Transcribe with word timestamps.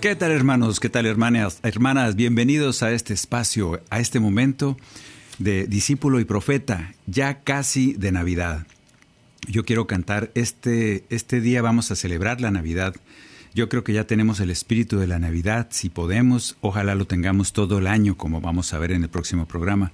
¿Qué 0.00 0.14
tal 0.14 0.30
hermanos? 0.30 0.78
¿Qué 0.78 0.88
tal 0.88 1.06
hermanas? 1.06 1.58
Hermanas, 1.64 2.14
bienvenidos 2.14 2.84
a 2.84 2.92
este 2.92 3.14
espacio, 3.14 3.80
a 3.90 3.98
este 3.98 4.20
momento 4.20 4.76
de 5.38 5.66
discípulo 5.66 6.20
y 6.20 6.24
profeta, 6.24 6.94
ya 7.06 7.40
casi 7.40 7.94
de 7.94 8.12
Navidad. 8.12 8.64
Yo 9.48 9.64
quiero 9.64 9.88
cantar, 9.88 10.30
este, 10.36 11.04
este 11.10 11.40
día 11.40 11.62
vamos 11.62 11.90
a 11.90 11.96
celebrar 11.96 12.40
la 12.40 12.52
Navidad. 12.52 12.94
Yo 13.54 13.68
creo 13.68 13.82
que 13.82 13.92
ya 13.92 14.06
tenemos 14.06 14.38
el 14.38 14.50
espíritu 14.50 15.00
de 15.00 15.08
la 15.08 15.18
Navidad, 15.18 15.66
si 15.70 15.88
podemos, 15.88 16.56
ojalá 16.60 16.94
lo 16.94 17.08
tengamos 17.08 17.52
todo 17.52 17.78
el 17.78 17.88
año, 17.88 18.16
como 18.16 18.40
vamos 18.40 18.72
a 18.74 18.78
ver 18.78 18.92
en 18.92 19.02
el 19.02 19.10
próximo 19.10 19.46
programa. 19.46 19.90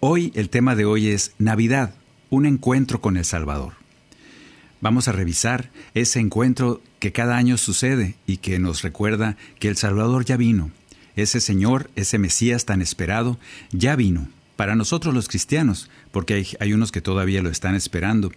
Hoy, 0.00 0.32
el 0.34 0.48
tema 0.48 0.76
de 0.76 0.86
hoy 0.86 1.08
es 1.08 1.34
Navidad, 1.36 1.94
un 2.30 2.46
encuentro 2.46 3.02
con 3.02 3.18
el 3.18 3.26
Salvador. 3.26 3.74
Vamos 4.80 5.08
a 5.08 5.12
revisar 5.12 5.70
ese 5.92 6.20
encuentro 6.20 6.80
que 7.02 7.10
cada 7.10 7.36
año 7.36 7.58
sucede 7.58 8.14
y 8.28 8.36
que 8.36 8.60
nos 8.60 8.82
recuerda 8.82 9.36
que 9.58 9.66
el 9.66 9.76
Salvador 9.76 10.24
ya 10.24 10.36
vino. 10.36 10.70
Ese 11.16 11.40
Señor, 11.40 11.90
ese 11.96 12.16
Mesías 12.16 12.64
tan 12.64 12.80
esperado, 12.80 13.40
ya 13.72 13.96
vino. 13.96 14.28
Para 14.54 14.76
nosotros 14.76 15.12
los 15.12 15.26
cristianos, 15.26 15.90
porque 16.12 16.34
hay, 16.34 16.46
hay 16.60 16.72
unos 16.72 16.92
que 16.92 17.00
todavía 17.00 17.42
lo 17.42 17.50
están 17.50 17.74
esperando. 17.74 18.30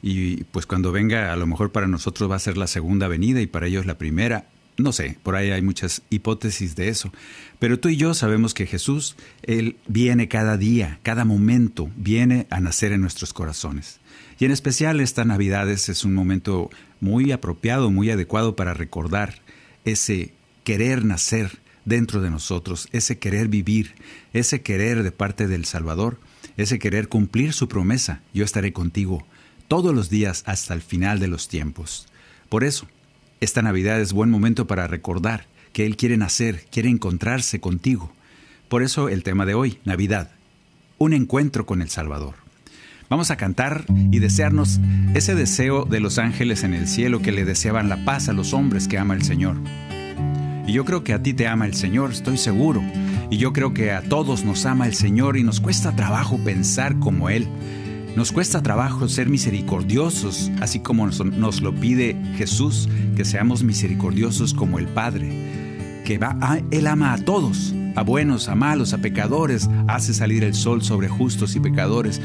Y 0.00 0.44
pues 0.44 0.64
cuando 0.64 0.92
venga, 0.92 1.30
a 1.30 1.36
lo 1.36 1.46
mejor 1.46 1.72
para 1.72 1.88
nosotros 1.88 2.30
va 2.30 2.36
a 2.36 2.38
ser 2.38 2.56
la 2.56 2.68
segunda 2.68 3.06
venida 3.06 3.42
y 3.42 3.46
para 3.46 3.66
ellos 3.66 3.84
la 3.84 3.98
primera. 3.98 4.46
No 4.78 4.92
sé, 4.92 5.18
por 5.22 5.36
ahí 5.36 5.50
hay 5.50 5.60
muchas 5.60 6.00
hipótesis 6.08 6.74
de 6.74 6.88
eso. 6.88 7.12
Pero 7.58 7.78
tú 7.78 7.90
y 7.90 7.98
yo 7.98 8.14
sabemos 8.14 8.54
que 8.54 8.64
Jesús, 8.64 9.14
Él 9.42 9.76
viene 9.88 10.26
cada 10.26 10.56
día, 10.56 11.00
cada 11.02 11.26
momento, 11.26 11.90
viene 11.96 12.46
a 12.48 12.60
nacer 12.60 12.92
en 12.92 13.02
nuestros 13.02 13.34
corazones. 13.34 14.00
Y 14.38 14.44
en 14.44 14.50
especial 14.50 15.00
esta 15.00 15.24
Navidades 15.24 15.88
es 15.88 16.04
un 16.04 16.14
momento 16.14 16.70
muy 17.00 17.32
apropiado, 17.32 17.90
muy 17.90 18.10
adecuado 18.10 18.54
para 18.54 18.74
recordar 18.74 19.36
ese 19.84 20.32
querer 20.64 21.04
nacer 21.04 21.58
dentro 21.86 22.20
de 22.20 22.30
nosotros, 22.30 22.88
ese 22.92 23.18
querer 23.18 23.48
vivir, 23.48 23.94
ese 24.34 24.60
querer 24.60 25.02
de 25.02 25.12
parte 25.12 25.46
del 25.46 25.64
Salvador, 25.64 26.18
ese 26.58 26.78
querer 26.78 27.08
cumplir 27.08 27.54
su 27.54 27.68
promesa. 27.68 28.20
Yo 28.34 28.44
estaré 28.44 28.72
contigo 28.72 29.26
todos 29.68 29.94
los 29.94 30.10
días 30.10 30.42
hasta 30.46 30.74
el 30.74 30.82
final 30.82 31.18
de 31.18 31.28
los 31.28 31.48
tiempos. 31.48 32.06
Por 32.50 32.62
eso, 32.62 32.86
esta 33.40 33.62
Navidad 33.62 34.00
es 34.00 34.12
buen 34.12 34.30
momento 34.30 34.66
para 34.66 34.86
recordar 34.86 35.46
que 35.72 35.86
Él 35.86 35.96
quiere 35.96 36.16
nacer, 36.16 36.66
quiere 36.70 36.90
encontrarse 36.90 37.60
contigo. 37.60 38.12
Por 38.68 38.82
eso 38.82 39.08
el 39.08 39.22
tema 39.22 39.46
de 39.46 39.54
hoy, 39.54 39.78
Navidad, 39.84 40.32
un 40.98 41.12
encuentro 41.12 41.64
con 41.64 41.80
el 41.80 41.88
Salvador. 41.88 42.45
Vamos 43.08 43.30
a 43.30 43.36
cantar 43.36 43.84
y 44.10 44.18
desearnos 44.18 44.80
ese 45.14 45.36
deseo 45.36 45.84
de 45.84 46.00
los 46.00 46.18
ángeles 46.18 46.64
en 46.64 46.74
el 46.74 46.88
cielo 46.88 47.22
que 47.22 47.30
le 47.30 47.44
deseaban 47.44 47.88
la 47.88 48.04
paz 48.04 48.28
a 48.28 48.32
los 48.32 48.52
hombres 48.52 48.88
que 48.88 48.98
ama 48.98 49.14
el 49.14 49.22
Señor. 49.22 49.56
Y 50.66 50.72
yo 50.72 50.84
creo 50.84 51.04
que 51.04 51.12
a 51.12 51.22
ti 51.22 51.32
te 51.32 51.46
ama 51.46 51.66
el 51.66 51.74
Señor, 51.74 52.10
estoy 52.10 52.36
seguro. 52.36 52.82
Y 53.30 53.36
yo 53.36 53.52
creo 53.52 53.72
que 53.72 53.92
a 53.92 54.02
todos 54.02 54.44
nos 54.44 54.66
ama 54.66 54.86
el 54.86 54.94
Señor 54.94 55.36
y 55.36 55.44
nos 55.44 55.60
cuesta 55.60 55.94
trabajo 55.94 56.38
pensar 56.38 56.98
como 56.98 57.30
Él. 57.30 57.46
Nos 58.16 58.32
cuesta 58.32 58.60
trabajo 58.62 59.08
ser 59.08 59.28
misericordiosos, 59.28 60.50
así 60.60 60.80
como 60.80 61.06
nos, 61.06 61.60
lo 61.60 61.74
pide 61.74 62.16
Jesús, 62.36 62.88
que 63.14 63.24
seamos 63.24 63.62
misericordiosos 63.62 64.52
como 64.52 64.80
el 64.80 64.88
Padre, 64.88 66.02
que 66.04 66.18
va 66.18 66.36
a, 66.40 66.58
Él 66.72 66.88
ama 66.88 67.12
a 67.12 67.18
todos, 67.18 67.72
a 67.94 68.02
buenos, 68.02 68.48
a 68.48 68.56
malos, 68.56 68.94
a 68.94 68.98
pecadores, 68.98 69.68
hace 69.86 70.12
salir 70.12 70.42
el 70.42 70.54
sol 70.54 70.82
sobre 70.82 71.08
justos 71.08 71.54
y 71.54 71.60
pecadores. 71.60 72.20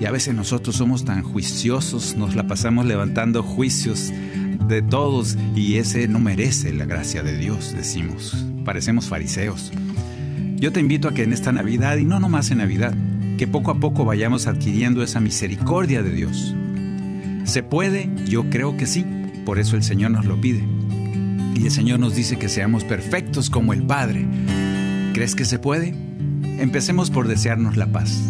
Y 0.00 0.06
a 0.06 0.10
veces 0.10 0.34
nosotros 0.34 0.76
somos 0.76 1.04
tan 1.04 1.22
juiciosos, 1.22 2.16
nos 2.16 2.36
la 2.36 2.46
pasamos 2.46 2.86
levantando 2.86 3.42
juicios 3.42 4.12
de 4.68 4.82
todos 4.82 5.36
y 5.56 5.76
ese 5.76 6.06
no 6.08 6.20
merece 6.20 6.72
la 6.72 6.84
gracia 6.84 7.22
de 7.22 7.36
Dios, 7.36 7.74
decimos. 7.74 8.44
Parecemos 8.64 9.06
fariseos. 9.06 9.72
Yo 10.56 10.72
te 10.72 10.80
invito 10.80 11.08
a 11.08 11.14
que 11.14 11.22
en 11.22 11.32
esta 11.32 11.52
Navidad, 11.52 11.96
y 11.96 12.04
no 12.04 12.20
nomás 12.20 12.50
en 12.50 12.58
Navidad, 12.58 12.94
que 13.38 13.46
poco 13.46 13.70
a 13.70 13.80
poco 13.80 14.04
vayamos 14.04 14.46
adquiriendo 14.46 15.02
esa 15.02 15.20
misericordia 15.20 16.02
de 16.02 16.10
Dios. 16.10 16.54
¿Se 17.44 17.62
puede? 17.62 18.10
Yo 18.26 18.50
creo 18.50 18.76
que 18.76 18.86
sí, 18.86 19.06
por 19.46 19.58
eso 19.58 19.76
el 19.76 19.82
Señor 19.82 20.10
nos 20.10 20.26
lo 20.26 20.40
pide. 20.40 20.62
Y 21.54 21.64
el 21.64 21.70
Señor 21.70 21.98
nos 21.98 22.14
dice 22.14 22.38
que 22.38 22.48
seamos 22.48 22.84
perfectos 22.84 23.50
como 23.50 23.72
el 23.72 23.84
Padre. 23.84 24.26
¿Crees 25.14 25.34
que 25.34 25.44
se 25.44 25.58
puede? 25.58 25.94
Empecemos 26.58 27.10
por 27.10 27.26
desearnos 27.26 27.76
la 27.76 27.86
paz, 27.86 28.20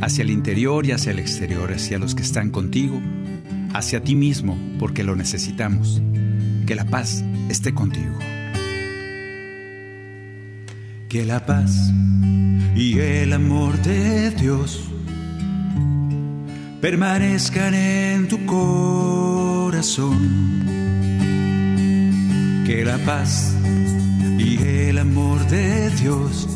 hacia 0.00 0.22
el 0.22 0.30
interior 0.30 0.86
y 0.86 0.92
hacia 0.92 1.12
el 1.12 1.18
exterior, 1.18 1.72
hacia 1.72 1.98
los 1.98 2.14
que 2.14 2.22
están 2.22 2.50
contigo, 2.50 3.00
hacia 3.72 4.02
ti 4.02 4.14
mismo, 4.14 4.58
porque 4.78 5.04
lo 5.04 5.16
necesitamos. 5.16 6.02
Que 6.66 6.74
la 6.74 6.84
paz 6.84 7.24
esté 7.48 7.72
contigo. 7.74 8.18
Que 11.08 11.24
la 11.24 11.46
paz 11.46 11.92
y 12.74 12.98
el 12.98 13.32
amor 13.32 13.80
de 13.82 14.30
Dios 14.32 14.84
permanezcan 16.80 17.74
en 17.74 18.28
tu 18.28 18.44
corazón. 18.46 20.18
Que 22.66 22.84
la 22.84 22.98
paz 22.98 23.54
y 24.38 24.58
el 24.58 24.98
amor 24.98 25.46
de 25.48 25.90
Dios 25.90 26.55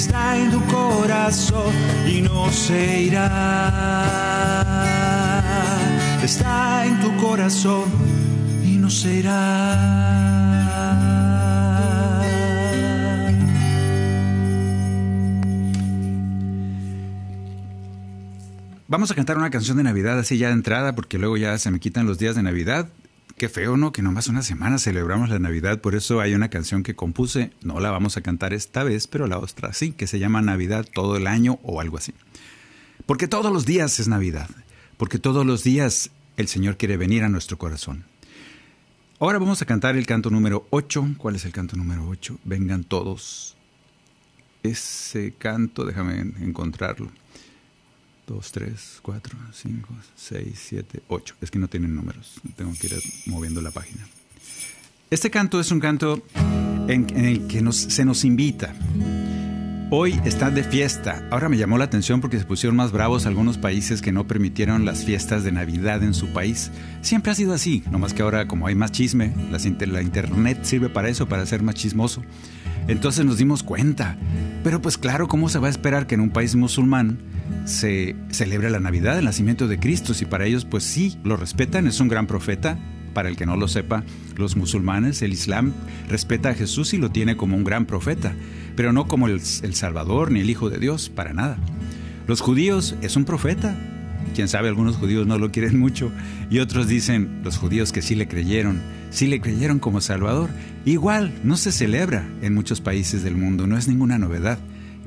Está 0.00 0.34
en 0.38 0.50
tu 0.50 0.64
corazón 0.64 1.74
y 2.08 2.22
no 2.22 2.50
se 2.50 3.02
irá. 3.02 3.28
Está 6.24 6.86
en 6.86 7.00
tu 7.02 7.14
corazón 7.18 7.84
y 8.64 8.78
no 8.78 8.88
se 8.88 9.16
irá. 9.16 9.76
Vamos 18.88 19.10
a 19.10 19.14
cantar 19.14 19.36
una 19.36 19.50
canción 19.50 19.76
de 19.76 19.82
Navidad 19.82 20.18
así 20.18 20.38
ya 20.38 20.46
de 20.46 20.54
entrada, 20.54 20.94
porque 20.94 21.18
luego 21.18 21.36
ya 21.36 21.58
se 21.58 21.70
me 21.70 21.78
quitan 21.78 22.06
los 22.06 22.18
días 22.18 22.36
de 22.36 22.42
Navidad. 22.42 22.88
Qué 23.40 23.48
feo, 23.48 23.78
¿no? 23.78 23.90
Que 23.90 24.02
nomás 24.02 24.28
una 24.28 24.42
semana 24.42 24.76
celebramos 24.76 25.30
la 25.30 25.38
Navidad, 25.38 25.80
por 25.80 25.94
eso 25.94 26.20
hay 26.20 26.34
una 26.34 26.50
canción 26.50 26.82
que 26.82 26.94
compuse, 26.94 27.52
no 27.62 27.80
la 27.80 27.90
vamos 27.90 28.18
a 28.18 28.20
cantar 28.20 28.52
esta 28.52 28.84
vez, 28.84 29.06
pero 29.06 29.26
la 29.26 29.38
otra 29.38 29.72
sí, 29.72 29.92
que 29.92 30.06
se 30.06 30.18
llama 30.18 30.42
Navidad 30.42 30.86
todo 30.92 31.16
el 31.16 31.26
año 31.26 31.58
o 31.62 31.80
algo 31.80 31.96
así. 31.96 32.12
Porque 33.06 33.28
todos 33.28 33.50
los 33.50 33.64
días 33.64 33.98
es 33.98 34.08
Navidad. 34.08 34.50
porque 34.98 35.18
todos 35.18 35.46
los 35.46 35.64
días 35.64 36.10
el 36.36 36.48
Señor 36.48 36.76
quiere 36.76 36.98
venir 36.98 37.24
a 37.24 37.30
nuestro 37.30 37.56
corazón. 37.56 38.04
Ahora 39.18 39.38
vamos 39.38 39.62
a 39.62 39.64
cantar 39.64 39.96
el 39.96 40.04
canto 40.04 40.28
número 40.28 40.66
8. 40.68 41.14
¿Cuál 41.16 41.36
es 41.36 41.46
el 41.46 41.52
canto 41.52 41.76
número 41.76 42.06
8? 42.10 42.40
Vengan 42.44 42.84
todos. 42.84 43.56
Ese 44.62 45.32
canto, 45.38 45.86
déjame 45.86 46.20
encontrarlo. 46.44 47.10
2, 48.30 48.52
3, 48.52 49.00
4, 49.02 49.38
5, 49.52 49.88
6, 50.14 50.46
7, 50.54 51.02
8. 51.08 51.34
Es 51.40 51.50
que 51.50 51.58
no 51.58 51.66
tienen 51.66 51.96
números. 51.96 52.40
Tengo 52.54 52.72
que 52.80 52.86
ir 52.86 53.02
moviendo 53.26 53.60
la 53.60 53.72
página. 53.72 54.06
Este 55.10 55.30
canto 55.30 55.58
es 55.58 55.72
un 55.72 55.80
canto 55.80 56.22
en, 56.86 57.10
el 57.16 57.48
que 57.48 57.60
se 57.72 58.04
nos 58.04 58.24
invita 58.24 58.72
Hoy 59.92 60.20
están 60.24 60.54
de 60.54 60.62
fiesta. 60.62 61.26
Ahora 61.32 61.48
me 61.48 61.56
llamó 61.56 61.76
la 61.76 61.82
atención 61.82 62.20
porque 62.20 62.38
se 62.38 62.44
pusieron 62.44 62.76
más 62.76 62.92
bravos 62.92 63.26
algunos 63.26 63.58
países 63.58 64.00
que 64.00 64.12
no 64.12 64.24
permitieron 64.24 64.84
las 64.84 65.04
fiestas 65.04 65.42
de 65.42 65.50
Navidad 65.50 66.04
en 66.04 66.14
su 66.14 66.28
país. 66.28 66.70
Siempre 67.00 67.32
ha 67.32 67.34
sido 67.34 67.52
así, 67.52 67.82
nomás 67.90 68.14
que 68.14 68.22
ahora 68.22 68.46
como 68.46 68.68
hay 68.68 68.76
más 68.76 68.92
chisme, 68.92 69.34
la 69.50 70.00
internet 70.00 70.60
sirve 70.62 70.90
para 70.90 71.08
eso, 71.08 71.28
para 71.28 71.44
ser 71.44 71.64
más 71.64 71.74
chismoso. 71.74 72.22
Entonces 72.86 73.24
nos 73.24 73.38
dimos 73.38 73.64
cuenta. 73.64 74.16
Pero 74.62 74.80
pues 74.80 74.96
claro, 74.96 75.26
¿cómo 75.26 75.48
se 75.48 75.58
va 75.58 75.66
a 75.66 75.70
esperar 75.70 76.06
que 76.06 76.14
en 76.14 76.20
un 76.20 76.30
país 76.30 76.54
musulmán 76.54 77.18
se 77.64 78.14
celebre 78.30 78.70
la 78.70 78.78
Navidad, 78.78 79.18
el 79.18 79.24
nacimiento 79.24 79.66
de 79.66 79.80
Cristo? 79.80 80.14
Si 80.14 80.24
para 80.24 80.46
ellos 80.46 80.64
pues 80.64 80.84
sí, 80.84 81.18
lo 81.24 81.36
respetan, 81.36 81.88
es 81.88 81.98
un 81.98 82.06
gran 82.06 82.28
profeta, 82.28 82.78
para 83.12 83.28
el 83.28 83.36
que 83.36 83.46
no 83.46 83.56
lo 83.56 83.68
sepa, 83.68 84.04
los 84.36 84.56
musulmanes, 84.56 85.22
el 85.22 85.32
Islam, 85.32 85.72
respeta 86.08 86.50
a 86.50 86.54
Jesús 86.54 86.94
y 86.94 86.98
lo 86.98 87.10
tiene 87.10 87.36
como 87.36 87.56
un 87.56 87.64
gran 87.64 87.86
profeta, 87.86 88.34
pero 88.76 88.92
no 88.92 89.06
como 89.06 89.28
el, 89.28 89.40
Salvador 89.40 90.30
ni 90.30 90.40
el 90.40 90.50
Hijo 90.50 90.70
de 90.70 90.78
Dios, 90.78 91.08
para 91.08 91.32
nada. 91.32 91.58
Los 92.26 92.40
judíos 92.40 92.96
es 93.02 93.16
un 93.16 93.24
profeta. 93.24 93.76
Quién 94.34 94.48
sabe, 94.48 94.68
algunos 94.68 94.96
judíos 94.96 95.26
no 95.26 95.38
lo 95.38 95.50
quieren 95.50 95.78
mucho 95.78 96.12
y 96.50 96.58
otros 96.58 96.86
dicen, 96.86 97.40
los 97.42 97.56
judíos 97.56 97.90
que 97.90 98.02
sí 98.02 98.14
le 98.14 98.28
creyeron, 98.28 98.80
sí 99.10 99.26
le 99.26 99.40
creyeron 99.40 99.78
como 99.78 100.00
Salvador. 100.00 100.50
Igual, 100.84 101.32
no 101.42 101.56
se 101.56 101.72
celebra 101.72 102.28
en 102.42 102.54
muchos 102.54 102.80
países 102.80 103.22
del 103.24 103.36
mundo, 103.36 103.66
no 103.66 103.76
es 103.76 103.88
ninguna 103.88 104.18
novedad. 104.18 104.58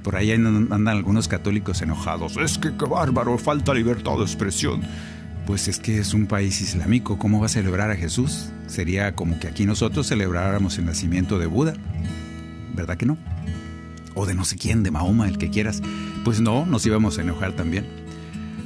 Por 0.04 0.18
ahí 0.18 0.32
andan 0.32 0.88
algunos 0.90 1.30
católicos 1.30 1.82
enojados. 1.82 2.36
Es 2.36 2.58
que 2.58 2.76
qué 2.76 2.86
bárbaro, 2.86 3.38
falta 3.38 3.74
libertad 3.74 4.18
de 4.18 4.24
expresión. 4.24 4.82
Pues 5.46 5.68
es 5.68 5.80
que 5.80 5.98
es 5.98 6.14
un 6.14 6.26
país 6.26 6.62
islámico, 6.62 7.18
¿cómo 7.18 7.40
va 7.40 7.48
a 7.48 7.50
celebrar 7.50 7.92
a 7.92 7.96
Jesús? 7.96 8.50
Sería 8.68 9.14
como 9.14 9.40
que 9.40 9.48
aquí 9.48 9.66
nosotros 9.66 10.08
celebráramos 10.08 10.78
el 10.78 10.86
nacimiento 10.86 11.38
de 11.38 11.48
Buda. 11.48 11.74
¿Verdad 12.74 12.98
que 12.98 13.06
no? 13.06 13.18
O 14.16 14.26
de 14.26 14.36
no 14.36 14.46
sé 14.46 14.56
quién, 14.56 14.84
de 14.84 14.92
Mahoma, 14.92 15.28
el 15.28 15.38
que 15.38 15.50
quieras. 15.50 15.82
Pues 16.24 16.40
no, 16.40 16.66
nos 16.66 16.86
íbamos 16.86 17.18
a 17.18 17.24
enojar 17.24 17.54
también. 17.54 17.86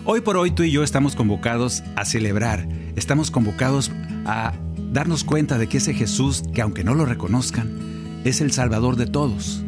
Hoy 0.06 0.22
por 0.22 0.38
hoy 0.38 0.52
tú 0.52 0.64
y 0.64 0.72
yo 0.72 0.84
estamos 0.84 1.16
convocados 1.16 1.84
a 1.96 2.06
celebrar, 2.06 2.68
estamos 2.96 3.32
convocados 3.32 3.92
a 4.26 4.54
darnos 4.94 5.24
cuenta 5.24 5.58
de 5.58 5.68
que 5.68 5.78
ese 5.78 5.94
Jesús, 5.94 6.44
que 6.54 6.62
aunque 6.62 6.84
no 6.84 6.94
lo 6.94 7.06
reconozcan, 7.06 8.22
es 8.24 8.40
el 8.40 8.52
Salvador 8.52 8.96
de 8.96 9.08
todos, 9.08 9.64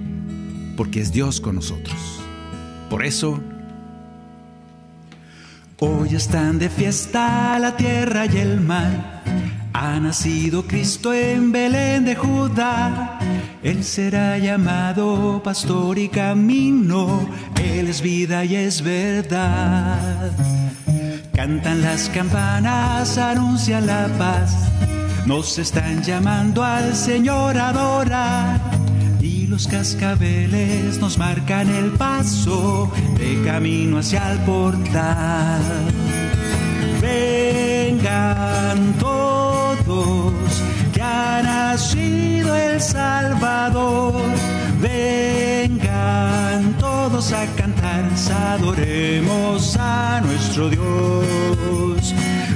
porque 0.78 1.02
es 1.02 1.12
Dios 1.12 1.42
con 1.42 1.56
nosotros. 1.56 1.98
Por 2.90 3.04
eso 3.04 3.42
Hoy 5.82 6.14
están 6.14 6.60
de 6.60 6.70
fiesta 6.70 7.58
la 7.58 7.78
tierra 7.78 8.26
y 8.26 8.38
el 8.38 8.60
mar. 8.60 9.24
Ha 9.72 9.98
nacido 10.02 10.68
Cristo 10.68 11.14
en 11.14 11.54
Belén 11.54 12.04
de 12.04 12.16
Judá. 12.16 13.18
Él 13.64 13.86
será 13.86 14.38
llamado 14.38 15.42
pastor 15.42 15.98
y 15.98 16.10
camino. 16.10 17.30
Él 17.56 17.88
es 17.88 18.02
vida 18.02 18.44
y 18.44 18.58
es 18.58 18.82
verdad. 18.82 20.32
Cantan 21.34 21.82
las 21.82 22.10
campanas, 22.10 23.18
anuncian 23.18 23.88
la 23.88 24.08
paz. 24.18 24.54
Nos 25.26 25.58
están 25.60 26.04
llamando 26.04 26.62
al 26.62 26.94
Señor 26.94 27.58
a 27.58 27.70
adorar 27.70 28.79
los 29.60 29.68
cascabeles 29.68 31.00
nos 31.00 31.18
marcan 31.18 31.68
el 31.68 31.92
paso 31.92 32.90
de 33.18 33.44
camino 33.44 33.98
hacia 33.98 34.32
el 34.32 34.40
portal. 34.40 35.62
Vengan 37.02 38.94
todos, 38.98 40.34
que 40.94 41.02
ha 41.02 41.42
nacido 41.44 42.56
el 42.56 42.80
Salvador. 42.80 44.22
Vengan 44.80 46.74
todos 46.80 47.34
a 47.34 47.46
cantar, 47.58 48.06
adoremos 48.54 49.76
a 49.78 50.22
nuestro 50.22 50.70
Dios. 50.70 52.16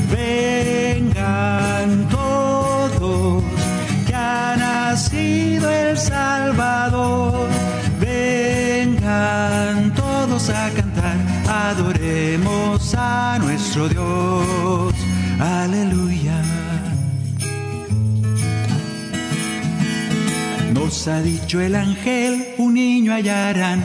Vengan 0.10 2.08
todos 2.08 3.43
ha 4.94 4.96
nacido 4.96 5.70
el 5.72 5.98
Salvador. 5.98 7.50
Vengan 8.00 9.92
todos 9.96 10.50
a 10.52 10.70
cantar, 10.70 11.18
adoremos 11.50 12.94
a 12.96 13.40
nuestro 13.40 13.90
Dios. 13.90 14.94
Aleluya. 15.40 16.42
Nos 20.76 21.08
ha 21.08 21.22
dicho 21.22 21.60
el 21.60 21.76
ángel, 21.76 22.54
un 22.60 22.76
niño 22.76 23.14
hallarán, 23.14 23.84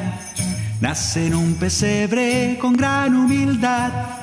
nace 0.83 1.29
en 1.29 1.35
un 1.35 1.55
pesebre 1.55 2.59
con 2.61 2.75
gran 2.75 3.17
humildad 3.17 4.18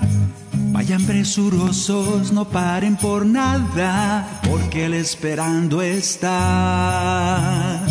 Vayan 0.75 1.05
presurosos, 1.05 2.33
no 2.33 2.43
paren 2.43 2.97
por 2.97 3.25
nada, 3.25 4.41
porque 4.43 4.87
Él 4.87 4.93
esperando 4.93 5.81
está. 5.81 7.81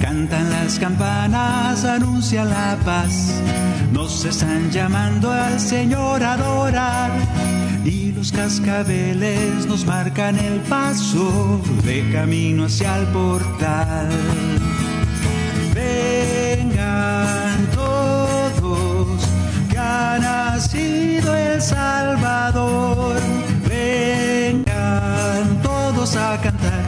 Cantan 0.00 0.50
las 0.50 0.76
campanas, 0.80 1.84
anuncia 1.84 2.44
la 2.44 2.76
paz, 2.84 3.40
nos 3.92 4.24
están 4.24 4.72
llamando 4.72 5.30
al 5.30 5.60
Señor 5.60 6.24
a 6.24 6.32
adorar. 6.32 7.12
Y 7.84 8.10
los 8.10 8.32
cascabeles 8.32 9.64
nos 9.66 9.86
marcan 9.86 10.36
el 10.36 10.58
paso 10.62 11.62
de 11.84 12.10
camino 12.10 12.64
hacia 12.64 12.98
el 12.98 13.06
portal. 13.06 14.08
Vengan 15.72 17.21
ha 20.62 20.64
nacido 20.64 21.34
el 21.34 21.60
Salvador. 21.60 23.16
Vengan 23.68 24.62
todos 25.62 26.14
a 26.16 26.40
cantar, 26.40 26.84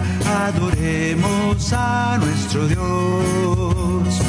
adoremos 0.47 1.73
a 1.73 2.19
nuestro 2.21 2.69
Dios. 2.69 4.21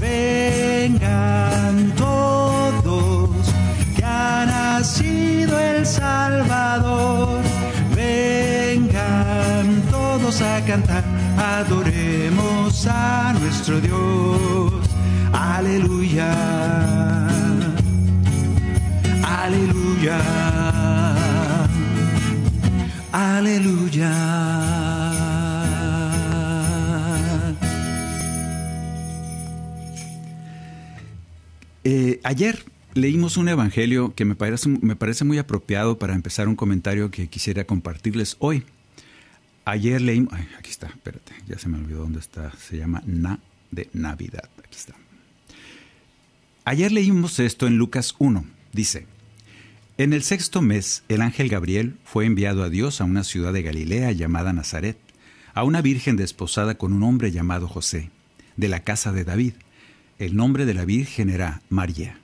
Vengan 0.00 1.92
todos, 1.96 3.30
que 3.96 4.04
ha 4.04 4.46
nacido 4.46 5.58
el 5.58 5.84
Salvador. 5.84 7.40
Vengan 7.96 9.82
todos 9.90 10.40
a 10.42 10.60
cantar, 10.64 11.02
adoremos 11.36 12.86
a 12.86 13.34
nuestro 13.38 13.80
Dios. 13.80 14.72
Aleluya. 15.32 16.91
Aleluya. 20.02 21.72
Aleluya. 23.12 24.12
Eh, 31.84 32.20
ayer 32.24 32.64
leímos 32.94 33.36
un 33.36 33.48
evangelio 33.48 34.14
que 34.16 34.24
me 34.24 34.34
parece, 34.34 35.24
muy 35.24 35.38
apropiado 35.38 35.98
para 35.98 36.14
empezar 36.14 36.48
un 36.48 36.56
comentario 36.56 37.12
que 37.12 37.28
quisiera 37.28 37.64
compartirles 37.64 38.36
hoy. 38.40 38.64
Ayer 39.64 40.00
leímos, 40.00 40.32
aquí 40.58 40.70
está, 40.70 40.88
espérate, 40.88 41.32
ya 41.46 41.58
se 41.58 41.68
me 41.68 41.78
olvidó 41.78 42.00
dónde 42.00 42.18
está, 42.18 42.52
se 42.56 42.76
llama 42.76 43.02
Na 43.06 43.38
de 43.70 43.88
Navidad, 43.92 44.50
aquí 44.58 44.76
está. 44.76 44.94
Ayer 46.64 46.90
leímos 46.90 47.38
esto 47.38 47.68
en 47.68 47.76
Lucas 47.76 48.16
1, 48.18 48.44
dice, 48.72 49.06
en 49.98 50.12
el 50.14 50.22
sexto 50.22 50.62
mes, 50.62 51.02
el 51.08 51.20
ángel 51.20 51.48
Gabriel 51.48 51.96
fue 52.04 52.24
enviado 52.24 52.62
a 52.62 52.70
Dios 52.70 53.00
a 53.00 53.04
una 53.04 53.24
ciudad 53.24 53.52
de 53.52 53.62
Galilea 53.62 54.12
llamada 54.12 54.52
Nazaret, 54.52 54.96
a 55.54 55.64
una 55.64 55.82
virgen 55.82 56.16
desposada 56.16 56.76
con 56.76 56.94
un 56.94 57.02
hombre 57.02 57.30
llamado 57.30 57.68
José, 57.68 58.10
de 58.56 58.68
la 58.68 58.80
casa 58.80 59.12
de 59.12 59.24
David. 59.24 59.52
El 60.18 60.34
nombre 60.34 60.64
de 60.64 60.74
la 60.74 60.86
virgen 60.86 61.28
era 61.28 61.60
María. 61.68 62.18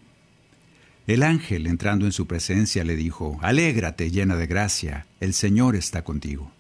El 1.07 1.23
ángel, 1.23 1.67
entrando 1.67 2.07
en 2.07 2.13
su 2.13 2.27
presencia, 2.27 2.85
le 2.85 2.97
dijo, 2.97 3.39
Alégrate, 3.43 4.11
llena 4.11 4.37
de 4.37 4.47
gracia, 4.47 5.07
el 5.21 5.35
Señor 5.35 5.77
está 5.77 6.05
contigo. 6.05 6.51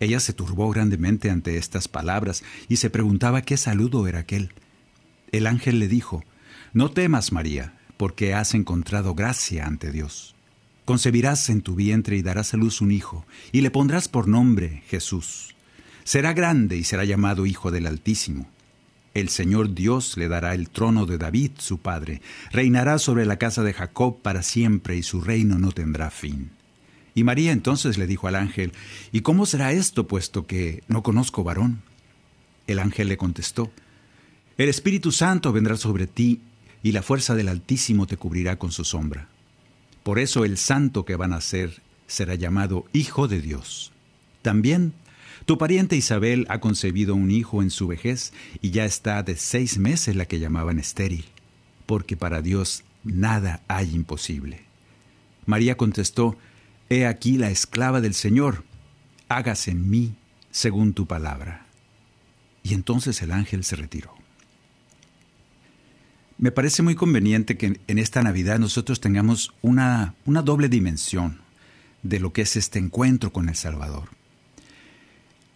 Ella 0.00 0.20
se 0.20 0.32
turbó 0.32 0.70
grandemente 0.70 1.30
ante 1.30 1.58
estas 1.58 1.88
palabras 1.88 2.42
y 2.68 2.76
se 2.76 2.88
preguntaba 2.90 3.42
qué 3.42 3.56
saludo 3.56 4.06
era 4.06 4.20
aquel. 4.20 4.52
El 5.30 5.46
ángel 5.46 5.78
le 5.78 5.88
dijo, 5.88 6.24
No 6.72 6.90
temas, 6.90 7.32
María, 7.32 7.74
porque 7.98 8.32
has 8.32 8.54
encontrado 8.54 9.14
gracia 9.14 9.66
ante 9.66 9.90
Dios. 9.90 10.34
Concebirás 10.88 11.50
en 11.50 11.60
tu 11.60 11.74
vientre 11.74 12.16
y 12.16 12.22
darás 12.22 12.54
a 12.54 12.56
luz 12.56 12.80
un 12.80 12.90
hijo, 12.92 13.26
y 13.52 13.60
le 13.60 13.70
pondrás 13.70 14.08
por 14.08 14.26
nombre 14.26 14.84
Jesús. 14.88 15.54
Será 16.02 16.32
grande 16.32 16.78
y 16.78 16.84
será 16.84 17.04
llamado 17.04 17.44
Hijo 17.44 17.70
del 17.70 17.86
Altísimo. 17.86 18.48
El 19.12 19.28
Señor 19.28 19.74
Dios 19.74 20.16
le 20.16 20.28
dará 20.28 20.54
el 20.54 20.70
trono 20.70 21.04
de 21.04 21.18
David, 21.18 21.50
su 21.58 21.76
padre. 21.76 22.22
Reinará 22.52 22.98
sobre 22.98 23.26
la 23.26 23.36
casa 23.36 23.62
de 23.62 23.74
Jacob 23.74 24.22
para 24.22 24.42
siempre, 24.42 24.96
y 24.96 25.02
su 25.02 25.20
reino 25.20 25.58
no 25.58 25.72
tendrá 25.72 26.08
fin. 26.10 26.52
Y 27.14 27.22
María 27.22 27.52
entonces 27.52 27.98
le 27.98 28.06
dijo 28.06 28.26
al 28.26 28.36
ángel, 28.36 28.72
¿Y 29.12 29.20
cómo 29.20 29.44
será 29.44 29.72
esto, 29.72 30.06
puesto 30.06 30.46
que 30.46 30.84
no 30.88 31.02
conozco 31.02 31.44
varón? 31.44 31.82
El 32.66 32.78
ángel 32.78 33.08
le 33.08 33.18
contestó, 33.18 33.70
El 34.56 34.70
Espíritu 34.70 35.12
Santo 35.12 35.52
vendrá 35.52 35.76
sobre 35.76 36.06
ti, 36.06 36.40
y 36.82 36.92
la 36.92 37.02
fuerza 37.02 37.34
del 37.34 37.48
Altísimo 37.48 38.06
te 38.06 38.16
cubrirá 38.16 38.58
con 38.58 38.72
su 38.72 38.84
sombra. 38.84 39.28
Por 40.08 40.18
eso 40.18 40.46
el 40.46 40.56
santo 40.56 41.04
que 41.04 41.16
van 41.16 41.34
a 41.34 41.40
ser 41.42 41.82
será 42.06 42.34
llamado 42.34 42.86
Hijo 42.94 43.28
de 43.28 43.42
Dios. 43.42 43.92
También 44.40 44.94
tu 45.44 45.58
pariente 45.58 45.96
Isabel 45.96 46.46
ha 46.48 46.60
concebido 46.60 47.14
un 47.14 47.30
hijo 47.30 47.62
en 47.62 47.68
su 47.68 47.86
vejez 47.88 48.32
y 48.62 48.70
ya 48.70 48.86
está 48.86 49.22
de 49.22 49.36
seis 49.36 49.76
meses 49.76 50.16
la 50.16 50.24
que 50.24 50.38
llamaban 50.38 50.78
estéril, 50.78 51.26
porque 51.84 52.16
para 52.16 52.40
Dios 52.40 52.84
nada 53.04 53.60
hay 53.68 53.94
imposible. 53.94 54.62
María 55.44 55.76
contestó, 55.76 56.38
He 56.88 57.04
aquí 57.04 57.36
la 57.36 57.50
esclava 57.50 58.00
del 58.00 58.14
Señor, 58.14 58.64
hágase 59.28 59.72
en 59.72 59.90
mí 59.90 60.14
según 60.50 60.94
tu 60.94 61.04
palabra. 61.04 61.66
Y 62.62 62.72
entonces 62.72 63.20
el 63.20 63.30
ángel 63.30 63.62
se 63.62 63.76
retiró. 63.76 64.17
Me 66.38 66.52
parece 66.52 66.82
muy 66.82 66.94
conveniente 66.94 67.56
que 67.56 67.80
en 67.84 67.98
esta 67.98 68.22
Navidad 68.22 68.60
nosotros 68.60 69.00
tengamos 69.00 69.52
una, 69.60 70.14
una 70.24 70.40
doble 70.40 70.68
dimensión 70.68 71.40
de 72.04 72.20
lo 72.20 72.32
que 72.32 72.42
es 72.42 72.54
este 72.54 72.78
encuentro 72.78 73.32
con 73.32 73.48
el 73.48 73.56
Salvador. 73.56 74.08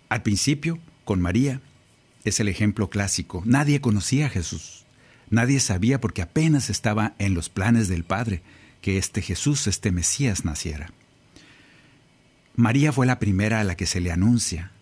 Al 0.08 0.24
principio, 0.24 0.80
con 1.04 1.20
María, 1.20 1.60
es 2.24 2.40
el 2.40 2.48
ejemplo 2.48 2.90
clásico. 2.90 3.44
Nadie 3.46 3.80
conocía 3.80 4.26
a 4.26 4.30
Jesús. 4.30 4.84
Nadie 5.30 5.60
sabía 5.60 6.00
porque 6.00 6.20
apenas 6.20 6.68
estaba 6.68 7.14
en 7.18 7.34
los 7.34 7.48
planes 7.48 7.86
del 7.86 8.02
Padre 8.02 8.42
que 8.80 8.98
este 8.98 9.22
Jesús, 9.22 9.68
este 9.68 9.92
Mesías, 9.92 10.44
naciera. 10.44 10.92
María 12.56 12.92
fue 12.92 13.06
la 13.06 13.20
primera 13.20 13.60
a 13.60 13.64
la 13.64 13.76
que 13.76 13.86
se 13.86 14.00
le 14.00 14.10
anuncia. 14.10 14.72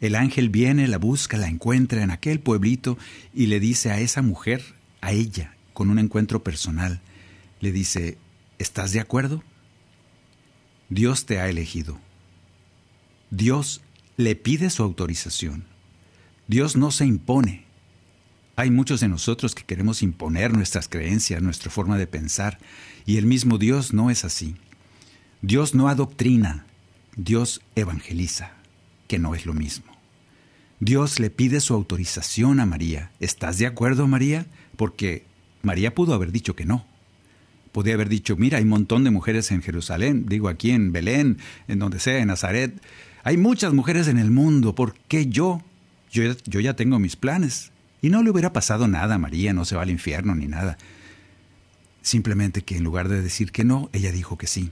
El 0.00 0.16
ángel 0.16 0.48
viene, 0.48 0.88
la 0.88 0.98
busca, 0.98 1.36
la 1.36 1.46
encuentra 1.46 2.02
en 2.02 2.10
aquel 2.10 2.40
pueblito 2.40 2.98
y 3.32 3.46
le 3.46 3.60
dice 3.60 3.92
a 3.92 4.00
esa 4.00 4.22
mujer, 4.22 4.79
a 5.00 5.12
ella 5.12 5.54
con 5.72 5.90
un 5.90 5.98
encuentro 5.98 6.42
personal. 6.42 7.00
Le 7.60 7.72
dice, 7.72 8.18
¿estás 8.58 8.92
de 8.92 9.00
acuerdo? 9.00 9.42
Dios 10.88 11.26
te 11.26 11.40
ha 11.40 11.48
elegido. 11.48 11.98
Dios 13.30 13.80
le 14.16 14.34
pide 14.34 14.70
su 14.70 14.82
autorización. 14.82 15.64
Dios 16.48 16.76
no 16.76 16.90
se 16.90 17.06
impone. 17.06 17.64
Hay 18.56 18.70
muchos 18.70 19.00
de 19.00 19.08
nosotros 19.08 19.54
que 19.54 19.64
queremos 19.64 20.02
imponer 20.02 20.52
nuestras 20.52 20.88
creencias, 20.88 21.40
nuestra 21.40 21.70
forma 21.70 21.96
de 21.96 22.06
pensar, 22.06 22.58
y 23.06 23.16
el 23.16 23.24
mismo 23.24 23.56
Dios 23.56 23.94
no 23.94 24.10
es 24.10 24.24
así. 24.24 24.56
Dios 25.42 25.74
no 25.74 25.88
adoctrina, 25.88 26.66
Dios 27.16 27.62
evangeliza, 27.74 28.52
que 29.08 29.18
no 29.18 29.34
es 29.34 29.46
lo 29.46 29.54
mismo. 29.54 29.90
Dios 30.80 31.20
le 31.20 31.30
pide 31.30 31.60
su 31.60 31.72
autorización 31.72 32.60
a 32.60 32.66
María. 32.66 33.12
¿Estás 33.20 33.58
de 33.58 33.66
acuerdo, 33.66 34.06
María? 34.06 34.46
Porque 34.80 35.24
María 35.60 35.94
pudo 35.94 36.14
haber 36.14 36.32
dicho 36.32 36.56
que 36.56 36.64
no. 36.64 36.86
Podía 37.70 37.92
haber 37.92 38.08
dicho, 38.08 38.38
mira, 38.38 38.56
hay 38.56 38.64
un 38.64 38.70
montón 38.70 39.04
de 39.04 39.10
mujeres 39.10 39.50
en 39.50 39.60
Jerusalén, 39.60 40.24
digo 40.26 40.48
aquí 40.48 40.70
en 40.70 40.90
Belén, 40.90 41.36
en 41.68 41.78
donde 41.78 42.00
sea, 42.00 42.16
en 42.20 42.28
Nazaret. 42.28 42.80
Hay 43.22 43.36
muchas 43.36 43.74
mujeres 43.74 44.08
en 44.08 44.16
el 44.16 44.30
mundo, 44.30 44.74
¿por 44.74 44.94
qué 45.06 45.26
yo? 45.26 45.62
Yo, 46.10 46.22
yo 46.46 46.60
ya 46.60 46.76
tengo 46.76 46.98
mis 46.98 47.14
planes. 47.14 47.72
Y 48.00 48.08
no 48.08 48.22
le 48.22 48.30
hubiera 48.30 48.54
pasado 48.54 48.88
nada 48.88 49.16
a 49.16 49.18
María, 49.18 49.52
no 49.52 49.66
se 49.66 49.76
va 49.76 49.82
al 49.82 49.90
infierno 49.90 50.34
ni 50.34 50.46
nada. 50.46 50.78
Simplemente 52.00 52.62
que 52.62 52.78
en 52.78 52.84
lugar 52.84 53.10
de 53.10 53.20
decir 53.20 53.52
que 53.52 53.64
no, 53.64 53.90
ella 53.92 54.12
dijo 54.12 54.38
que 54.38 54.46
sí. 54.46 54.70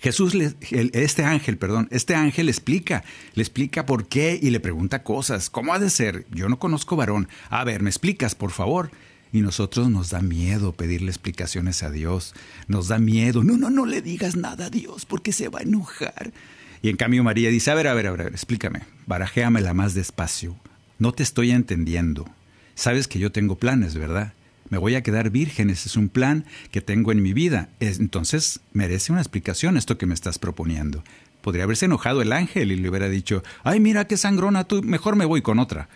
Jesús, 0.00 0.34
le, 0.34 0.54
este 0.92 1.24
ángel, 1.24 1.58
perdón, 1.58 1.88
este 1.90 2.14
ángel 2.14 2.46
le 2.46 2.52
explica, 2.52 3.02
le 3.34 3.42
explica 3.42 3.84
por 3.84 4.06
qué 4.06 4.38
y 4.40 4.50
le 4.50 4.60
pregunta 4.60 5.02
cosas. 5.02 5.50
¿Cómo 5.50 5.74
ha 5.74 5.78
de 5.78 5.90
ser? 5.90 6.24
Yo 6.30 6.48
no 6.48 6.58
conozco 6.58 6.96
varón. 6.96 7.28
A 7.50 7.64
ver, 7.64 7.82
¿me 7.82 7.90
explicas, 7.90 8.34
por 8.34 8.52
favor? 8.52 8.90
Y 9.32 9.40
nosotros 9.40 9.90
nos 9.90 10.10
da 10.10 10.20
miedo 10.20 10.72
pedirle 10.72 11.10
explicaciones 11.10 11.82
a 11.82 11.90
Dios. 11.90 12.34
Nos 12.68 12.88
da 12.88 12.98
miedo. 12.98 13.42
No, 13.42 13.56
no, 13.56 13.70
no 13.70 13.86
le 13.86 14.00
digas 14.00 14.36
nada 14.36 14.66
a 14.66 14.70
Dios 14.70 15.04
porque 15.04 15.32
se 15.32 15.48
va 15.48 15.58
a 15.58 15.62
enojar. 15.62 16.32
Y 16.80 16.90
en 16.90 16.96
cambio 16.96 17.24
María 17.24 17.50
dice, 17.50 17.70
a 17.70 17.74
ver, 17.74 17.88
a 17.88 17.94
ver, 17.94 18.06
a 18.06 18.12
ver, 18.12 18.28
explícame. 18.28 18.82
Barajéamela 19.06 19.74
más 19.74 19.94
despacio. 19.94 20.56
No 20.98 21.12
te 21.12 21.24
estoy 21.24 21.50
entendiendo. 21.50 22.28
Sabes 22.74 23.08
que 23.08 23.18
yo 23.18 23.32
tengo 23.32 23.56
planes, 23.56 23.96
¿verdad? 23.96 24.32
Me 24.70 24.78
voy 24.78 24.94
a 24.94 25.02
quedar 25.02 25.30
virgen, 25.30 25.70
ese 25.70 25.88
es 25.88 25.96
un 25.96 26.08
plan 26.08 26.44
que 26.70 26.80
tengo 26.80 27.12
en 27.12 27.22
mi 27.22 27.32
vida. 27.32 27.70
Entonces 27.80 28.60
merece 28.72 29.12
una 29.12 29.20
explicación 29.20 29.76
esto 29.76 29.98
que 29.98 30.06
me 30.06 30.14
estás 30.14 30.38
proponiendo. 30.38 31.02
Podría 31.40 31.64
haberse 31.64 31.86
enojado 31.86 32.22
el 32.22 32.32
ángel 32.32 32.72
y 32.72 32.76
le 32.76 32.88
hubiera 32.88 33.08
dicho, 33.08 33.42
ay, 33.64 33.80
mira 33.80 34.06
qué 34.06 34.16
sangrona 34.16 34.64
tú, 34.64 34.82
mejor 34.82 35.16
me 35.16 35.24
voy 35.24 35.42
con 35.42 35.58
otra. 35.58 35.88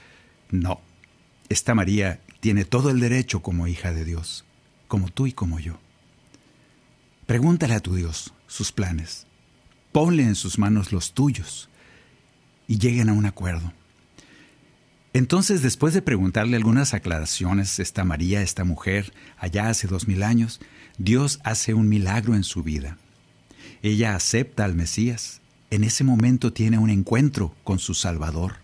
No, 0.51 0.81
esta 1.49 1.75
María 1.75 2.21
tiene 2.41 2.65
todo 2.65 2.91
el 2.91 3.01
derecho 3.01 3.43
como 3.43 3.67
hija 3.67 3.93
de 3.93 4.05
Dios, 4.05 4.45
como 4.89 5.09
tú 5.09 5.27
y 5.27 5.33
como 5.33 5.59
yo. 5.59 5.79
Pregúntale 7.27 7.75
a 7.75 7.81
tu 7.81 7.95
Dios 7.95 8.35
sus 8.47 8.73
planes, 8.73 9.27
ponle 9.93 10.25
en 10.25 10.35
sus 10.35 10.59
manos 10.59 10.93
los 10.93 11.13
tuyos 11.13 11.69
y 12.69 12.79
lleguen 12.79 13.09
a 13.09 13.13
un 13.13 13.27
acuerdo. 13.27 13.73
Entonces, 15.15 15.61
después 15.61 15.93
de 15.93 16.01
preguntarle 16.01 16.57
algunas 16.57 16.95
aclaraciones, 16.95 17.79
esta 17.79 18.05
María, 18.05 18.41
esta 18.41 18.65
mujer, 18.65 19.13
allá 19.37 19.69
hace 19.69 19.87
dos 19.87 20.09
mil 20.09 20.23
años, 20.23 20.61
Dios 20.97 21.41
hace 21.45 21.75
un 21.75 21.89
milagro 21.89 22.35
en 22.35 22.45
su 22.45 22.63
vida. 22.63 22.97
Ella 23.83 24.15
acepta 24.15 24.65
al 24.65 24.75
Mesías. 24.75 25.41
En 25.71 25.85
ese 25.85 26.05
momento 26.05 26.53
tiene 26.53 26.79
un 26.79 26.89
encuentro 26.89 27.55
con 27.63 27.79
su 27.79 27.95
Salvador. 27.95 28.57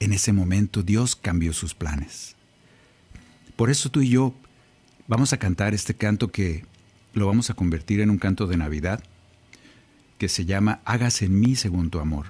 En 0.00 0.12
ese 0.12 0.32
momento 0.32 0.82
Dios 0.82 1.16
cambió 1.16 1.52
sus 1.52 1.74
planes. 1.74 2.36
Por 3.56 3.70
eso 3.70 3.90
tú 3.90 4.02
y 4.02 4.10
yo 4.10 4.34
vamos 5.06 5.32
a 5.32 5.38
cantar 5.38 5.74
este 5.74 5.94
canto 5.94 6.30
que 6.30 6.64
lo 7.14 7.26
vamos 7.26 7.50
a 7.50 7.54
convertir 7.54 8.00
en 8.00 8.10
un 8.10 8.18
canto 8.18 8.46
de 8.46 8.56
Navidad, 8.56 9.02
que 10.18 10.28
se 10.28 10.44
llama 10.44 10.80
Hágase 10.84 11.24
en 11.24 11.40
mí 11.40 11.56
según 11.56 11.90
tu 11.90 11.98
amor. 11.98 12.26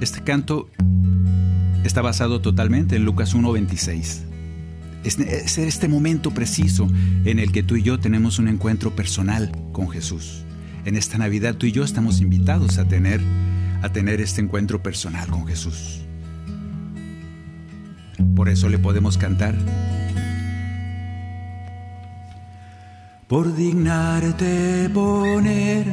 Este 0.00 0.22
canto 0.22 0.70
está 1.84 2.00
basado 2.00 2.40
totalmente 2.40 2.96
en 2.96 3.04
Lucas 3.04 3.36
1.26. 3.36 4.22
Es 5.04 5.58
este 5.58 5.88
momento 5.88 6.30
preciso 6.30 6.88
en 7.26 7.38
el 7.38 7.52
que 7.52 7.62
tú 7.62 7.76
y 7.76 7.82
yo 7.82 8.00
tenemos 8.00 8.38
un 8.38 8.48
encuentro 8.48 8.96
personal 8.96 9.52
con 9.72 9.90
Jesús. 9.90 10.44
En 10.86 10.96
esta 10.96 11.18
Navidad 11.18 11.56
tú 11.56 11.66
y 11.66 11.72
yo 11.72 11.84
estamos 11.84 12.22
invitados 12.22 12.78
a 12.78 12.88
tener, 12.88 13.20
a 13.82 13.90
tener 13.90 14.22
este 14.22 14.40
encuentro 14.40 14.82
personal 14.82 15.28
con 15.28 15.46
Jesús. 15.46 16.00
Por 18.34 18.48
eso 18.48 18.70
le 18.70 18.78
podemos 18.78 19.18
cantar. 19.18 19.54
Por 23.28 23.54
dignarte 23.54 24.88
poner 24.94 25.84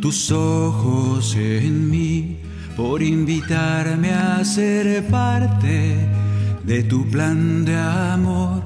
tus 0.00 0.32
ojos 0.32 1.36
en 1.36 1.90
mí 1.90 2.39
por 2.80 3.02
invitarme 3.02 4.10
a 4.10 4.42
ser 4.42 5.06
parte 5.08 5.98
de 6.64 6.82
tu 6.84 7.06
plan 7.10 7.62
de 7.62 7.76
amor, 7.76 8.62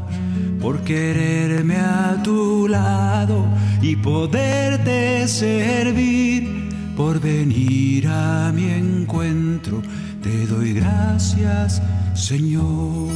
por 0.61 0.83
quererme 0.85 1.78
a 1.78 2.23
tu 2.23 2.68
lado 2.68 3.44
y 3.83 3.97
poderte 3.97 5.26
servir, 5.26 6.68
por 6.97 7.18
venir 7.18 8.06
a 8.06 8.52
mi 8.54 8.71
encuentro. 8.71 9.83
Te 10.23 10.47
doy 10.47 10.75
gracias, 10.75 11.83
Señor. 12.14 13.12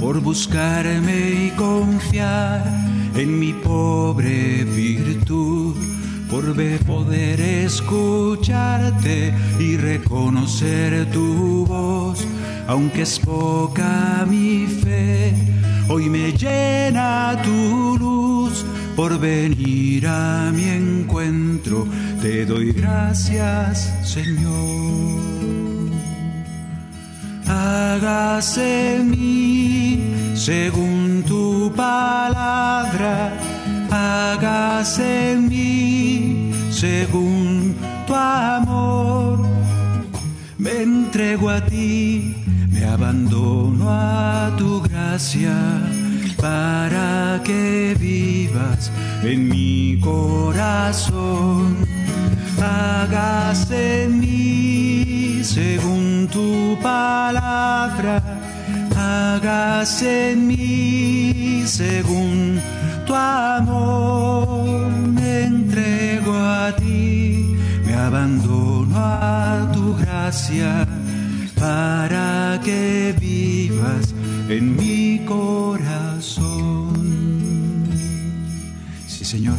Por 0.00 0.20
buscarme 0.20 1.46
y 1.46 1.50
confiar 1.56 2.64
en 3.14 3.38
mi 3.38 3.52
pobre 3.52 4.64
virtud 4.64 5.95
por 6.30 6.54
poder 6.86 7.40
escucharte 7.40 9.32
y 9.58 9.76
reconocer 9.76 11.10
tu 11.10 11.64
voz, 11.66 12.26
aunque 12.66 13.02
es 13.02 13.18
poca 13.18 14.24
mi 14.28 14.66
fe, 14.66 15.34
hoy 15.88 16.08
me 16.10 16.32
llena 16.32 17.40
tu 17.42 17.96
luz. 17.98 18.64
Por 18.96 19.18
venir 19.20 20.06
a 20.08 20.50
mi 20.54 20.64
encuentro, 20.64 21.86
te 22.22 22.46
doy 22.46 22.72
gracias 22.72 23.92
Señor. 24.02 25.20
Hágase 27.46 28.96
en 28.96 29.10
mí 29.10 29.76
según 30.34 31.24
tu 31.26 31.72
palabra, 31.74 33.32
hágase 33.90 35.32
en 35.32 35.48
mí 35.48 36.52
según 36.70 37.74
tu 38.06 38.14
amor. 38.14 39.38
Me 40.58 40.82
entrego 40.82 41.50
a 41.50 41.60
ti, 41.64 42.34
me 42.70 42.84
abandono 42.84 43.86
a 43.88 44.54
tu 44.56 44.82
gracia 44.82 45.54
para 46.36 47.40
que 47.44 47.96
vivas 47.98 48.90
en 49.22 49.48
mi 49.48 49.98
corazón. 50.00 51.76
Hágase 52.60 54.04
en 54.04 54.20
mí 54.20 55.40
según 55.42 56.28
tu 56.32 56.76
palabra, 56.82 58.22
hágase 58.96 60.32
en 60.32 60.46
mí 60.48 61.62
según 61.66 62.60
tu 62.60 62.85
amor. 63.14 64.90
Me 64.90 65.42
entrego 65.42 66.34
a 66.34 66.74
ti, 66.76 67.56
me 67.84 67.94
abandono 67.94 68.96
a 68.96 69.70
tu 69.72 69.94
gracia 69.96 70.86
para 71.58 72.60
que 72.64 73.14
vivas 73.20 74.14
en 74.48 74.76
mi 74.76 75.24
corazón. 75.24 76.94
Sí, 79.06 79.24
Señor. 79.24 79.56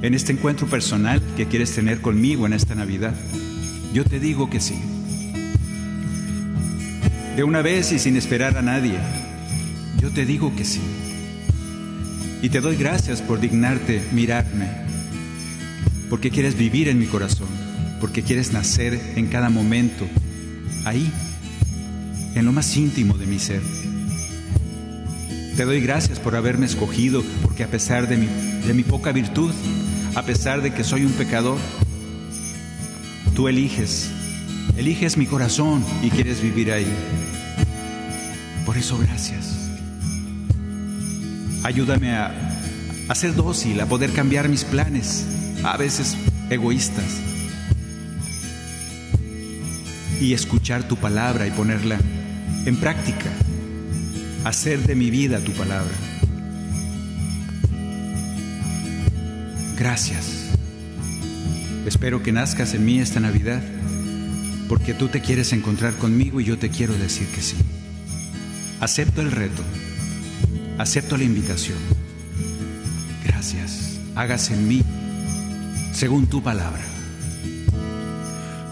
En 0.00 0.14
este 0.14 0.32
encuentro 0.32 0.66
personal 0.68 1.20
que 1.36 1.46
quieres 1.46 1.74
tener 1.74 2.00
conmigo 2.00 2.46
en 2.46 2.52
esta 2.52 2.74
Navidad, 2.74 3.14
yo 3.92 4.04
te 4.04 4.20
digo 4.20 4.48
que 4.48 4.60
sí. 4.60 4.78
De 7.36 7.44
una 7.44 7.62
vez 7.62 7.92
y 7.92 7.98
sin 7.98 8.16
esperar 8.16 8.56
a 8.56 8.62
nadie, 8.62 8.98
yo 10.00 10.10
te 10.10 10.24
digo 10.24 10.54
que 10.54 10.64
sí. 10.64 10.80
Y 12.40 12.50
te 12.50 12.60
doy 12.60 12.76
gracias 12.76 13.20
por 13.20 13.40
dignarte 13.40 14.00
mirarme, 14.12 14.68
porque 16.08 16.30
quieres 16.30 16.56
vivir 16.56 16.88
en 16.88 16.98
mi 16.98 17.06
corazón, 17.06 17.48
porque 18.00 18.22
quieres 18.22 18.52
nacer 18.52 18.98
en 19.16 19.26
cada 19.26 19.50
momento, 19.50 20.06
ahí, 20.84 21.10
en 22.36 22.44
lo 22.44 22.52
más 22.52 22.76
íntimo 22.76 23.18
de 23.18 23.26
mi 23.26 23.40
ser. 23.40 23.60
Te 25.56 25.64
doy 25.64 25.80
gracias 25.80 26.20
por 26.20 26.36
haberme 26.36 26.66
escogido, 26.66 27.24
porque 27.42 27.64
a 27.64 27.68
pesar 27.68 28.06
de 28.06 28.16
mi, 28.16 28.26
de 28.64 28.72
mi 28.72 28.84
poca 28.84 29.10
virtud, 29.10 29.52
a 30.14 30.22
pesar 30.22 30.62
de 30.62 30.72
que 30.72 30.84
soy 30.84 31.04
un 31.04 31.12
pecador, 31.12 31.58
tú 33.34 33.48
eliges, 33.48 34.10
eliges 34.76 35.16
mi 35.16 35.26
corazón 35.26 35.84
y 36.04 36.10
quieres 36.10 36.40
vivir 36.40 36.70
ahí. 36.70 36.86
Por 38.64 38.76
eso 38.76 38.96
gracias. 38.96 39.57
Ayúdame 41.68 42.16
a, 42.16 42.32
ser 43.14 43.34
dócil, 43.34 43.78
a 43.82 43.84
poder 43.84 44.10
cambiar 44.14 44.48
mis 44.48 44.64
planes, 44.64 45.26
a 45.62 45.76
veces 45.76 46.16
egoístas, 46.48 47.04
y 50.18 50.32
escuchar 50.32 50.88
tu 50.88 50.96
palabra 50.96 51.46
y 51.46 51.50
ponerla 51.50 51.98
en 52.64 52.74
práctica, 52.76 53.28
hacer 54.44 54.78
de 54.84 54.94
mi 54.94 55.10
vida 55.10 55.40
tu 55.40 55.52
palabra. 55.52 55.92
Gracias. 59.76 60.46
Espero 61.84 62.22
que 62.22 62.32
nazcas 62.32 62.72
en 62.72 62.86
mí 62.86 62.98
esta 62.98 63.20
Navidad, 63.20 63.60
porque 64.70 64.94
tú 64.94 65.08
te 65.08 65.20
quieres 65.20 65.52
encontrar 65.52 65.92
conmigo 65.96 66.40
y 66.40 66.46
yo 66.46 66.56
te 66.56 66.70
quiero 66.70 66.94
decir 66.94 67.26
que 67.26 67.42
sí. 67.42 67.56
Acepto 68.80 69.20
el 69.20 69.30
reto, 69.32 69.62
acepto 70.78 71.16
la 71.16 71.24
invitación. 71.24 71.78
Gracias. 73.24 74.00
Hágase 74.14 74.54
en 74.54 74.68
mí 74.68 74.82
según 75.92 76.26
tu 76.26 76.42
palabra. 76.42 76.84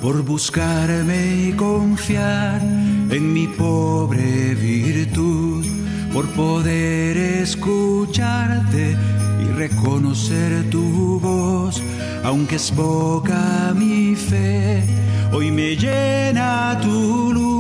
Por 0.01 0.23
buscarme 0.23 1.49
y 1.49 1.53
confiar 1.53 2.61
en 2.63 3.33
mi 3.33 3.49
pobre 3.49 4.55
virtud, 4.55 5.67
por 6.13 6.27
poder 6.31 7.17
escucharte 7.17 8.97
y 9.43 9.53
reconocer 9.57 10.71
tu 10.71 11.19
voz, 11.19 11.83
aunque 12.25 12.57
es 12.57 12.71
poca 12.71 13.73
mi 13.75 14.15
fe, 14.15 14.85
hoy 15.33 15.51
me 15.51 15.75
llena 15.77 16.79
tu 16.81 17.33
luz 17.33 17.56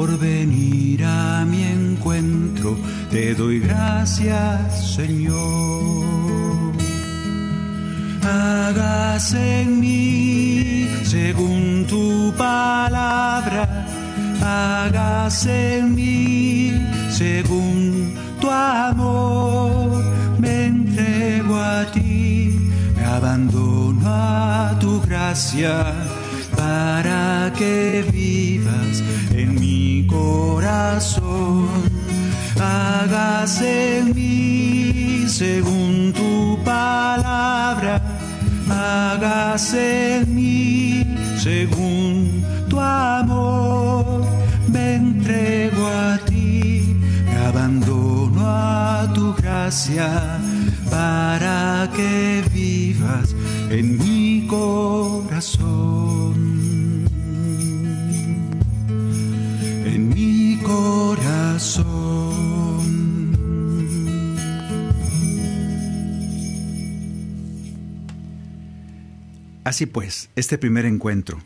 por 0.00 0.18
venir 0.18 1.04
a 1.04 1.44
mi 1.44 1.62
encuentro. 1.62 2.74
Te 3.10 3.34
doy 3.34 3.60
gracias, 3.60 4.94
Señor. 4.96 6.72
Hágase 8.22 9.60
en 9.60 9.78
mí 9.78 10.88
según 11.02 11.84
tu 11.86 12.32
palabra, 12.38 13.86
hágase 14.42 15.80
en 15.80 15.94
mí 15.94 16.72
según 17.10 18.14
tu 18.40 18.48
amor. 18.48 20.02
Me 20.38 20.64
entrego 20.64 21.56
a 21.56 21.84
ti, 21.92 22.58
me 22.96 23.04
abandono 23.04 24.00
a 24.06 24.78
tu 24.80 24.98
gracia 25.02 25.92
para 26.60 27.50
que 27.56 28.04
vivas 28.12 29.02
en 29.32 29.58
mi 29.58 30.06
corazón. 30.06 31.68
Hágase 32.60 33.98
en 34.00 34.14
mí 34.14 35.24
según 35.26 36.12
tu 36.12 36.62
palabra, 36.62 37.94
hágase 38.68 40.18
en 40.18 40.34
mí 40.34 41.16
según 41.38 42.44
tu 42.68 42.78
amor. 42.78 44.22
Me 44.68 44.96
entrego 44.96 45.86
a 45.86 46.18
ti, 46.28 46.94
me 47.24 47.36
abandono 47.50 48.40
a 48.46 49.10
tu 49.14 49.34
gracia 49.34 50.38
para 50.90 51.88
que 51.96 52.44
vivas 52.52 53.34
en 53.70 53.96
mi 53.98 54.46
corazón. 54.48 56.34
En 59.86 60.08
mi 60.08 60.58
corazón. 60.62 61.90
Así 69.62 69.86
pues, 69.86 70.30
este 70.34 70.58
primer 70.58 70.84
encuentro, 70.84 71.40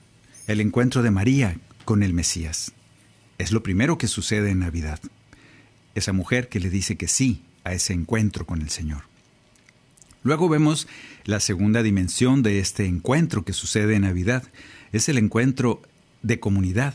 el 0.47 0.63
encuentro 0.63 1.03
de 1.03 1.11
María 1.11 1.59
con 1.85 2.03
el 2.03 2.15
Mesías, 2.15 2.73
es 3.37 3.53
lo 3.53 3.63
primero 3.63 3.99
que 3.99 4.09
sucede 4.09 4.51
en 4.51 4.61
Navidad. 4.61 4.99
Esa 5.95 6.15
mujer 6.15 6.49
que 6.49 6.59
le 6.59 6.71
dice 6.71 6.97
que 6.97 7.07
sí 7.07 7.43
a 7.65 7.75
ese 7.75 7.93
encuentro 7.93 8.47
con 8.47 8.63
el 8.63 8.71
Señor. 8.71 9.03
Luego 10.23 10.49
vemos 10.49 10.89
la 11.25 11.41
segunda 11.41 11.83
dimensión 11.83 12.43
de 12.43 12.59
este 12.59 12.87
encuentro 12.87 13.45
que 13.45 13.53
sucede 13.53 13.97
en 13.97 14.03
Navidad. 14.03 14.45
Es 14.93 15.09
el 15.09 15.19
encuentro 15.19 15.83
de 16.23 16.41
comunidad. 16.41 16.95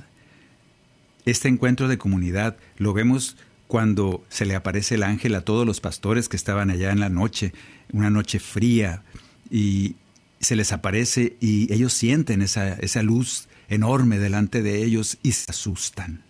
Este 1.25 1.47
encuentro 1.47 1.87
de 1.87 1.97
comunidad 1.97 2.57
lo 2.77 2.93
vemos 2.93 3.37
cuando 3.67 4.25
se 4.29 4.45
le 4.45 4.55
aparece 4.55 4.95
el 4.95 5.03
ángel 5.03 5.35
a 5.35 5.41
todos 5.41 5.65
los 5.65 5.79
pastores 5.79 6.27
que 6.27 6.37
estaban 6.37 6.71
allá 6.71 6.91
en 6.91 6.99
la 6.99 7.09
noche, 7.09 7.53
una 7.91 8.09
noche 8.09 8.39
fría, 8.39 9.03
y 9.51 9.95
se 10.39 10.55
les 10.55 10.71
aparece 10.71 11.35
y 11.39 11.71
ellos 11.71 11.93
sienten 11.93 12.41
esa, 12.41 12.73
esa 12.73 13.03
luz 13.03 13.47
enorme 13.67 14.17
delante 14.17 14.63
de 14.63 14.83
ellos 14.83 15.17
y 15.21 15.33
se 15.33 15.51
asustan. 15.51 16.23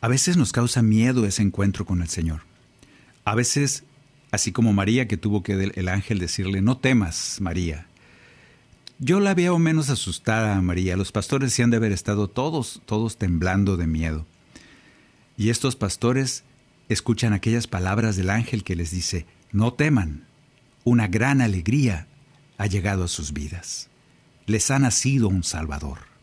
A 0.00 0.08
veces 0.08 0.36
nos 0.36 0.52
causa 0.52 0.82
miedo 0.82 1.24
ese 1.26 1.42
encuentro 1.42 1.86
con 1.86 2.02
el 2.02 2.08
Señor. 2.08 2.42
A 3.24 3.34
veces, 3.34 3.84
así 4.36 4.52
como 4.52 4.72
María 4.72 5.08
que 5.08 5.16
tuvo 5.16 5.42
que 5.42 5.72
el 5.74 5.88
ángel 5.88 6.18
decirle, 6.18 6.62
no 6.62 6.78
temas, 6.78 7.38
María. 7.40 7.86
Yo 8.98 9.20
la 9.20 9.34
veo 9.34 9.58
menos 9.58 9.90
asustada 9.90 10.56
a 10.56 10.62
María. 10.62 10.96
Los 10.96 11.12
pastores 11.12 11.52
sí 11.52 11.62
han 11.62 11.70
de 11.70 11.76
haber 11.76 11.92
estado 11.92 12.28
todos, 12.28 12.80
todos 12.86 13.18
temblando 13.18 13.76
de 13.76 13.86
miedo. 13.86 14.26
Y 15.36 15.50
estos 15.50 15.76
pastores 15.76 16.44
escuchan 16.88 17.34
aquellas 17.34 17.66
palabras 17.66 18.16
del 18.16 18.30
ángel 18.30 18.64
que 18.64 18.76
les 18.76 18.90
dice, 18.90 19.26
no 19.52 19.74
teman, 19.74 20.24
una 20.84 21.08
gran 21.08 21.42
alegría 21.42 22.06
ha 22.56 22.66
llegado 22.66 23.04
a 23.04 23.08
sus 23.08 23.32
vidas. 23.34 23.90
Les 24.46 24.70
ha 24.70 24.78
nacido 24.78 25.28
un 25.28 25.44
Salvador. 25.44 26.15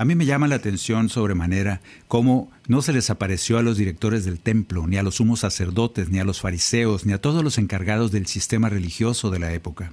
A 0.00 0.04
mí 0.04 0.14
me 0.14 0.26
llama 0.26 0.46
la 0.46 0.54
atención 0.54 1.08
sobremanera 1.08 1.80
cómo 2.06 2.52
no 2.68 2.82
se 2.82 2.92
les 2.92 3.10
apareció 3.10 3.58
a 3.58 3.62
los 3.62 3.76
directores 3.76 4.24
del 4.24 4.38
templo, 4.38 4.86
ni 4.86 4.96
a 4.96 5.02
los 5.02 5.16
sumos 5.16 5.40
sacerdotes, 5.40 6.08
ni 6.08 6.20
a 6.20 6.24
los 6.24 6.40
fariseos, 6.40 7.04
ni 7.04 7.12
a 7.12 7.20
todos 7.20 7.42
los 7.42 7.58
encargados 7.58 8.12
del 8.12 8.28
sistema 8.28 8.68
religioso 8.68 9.30
de 9.30 9.40
la 9.40 9.52
época, 9.52 9.92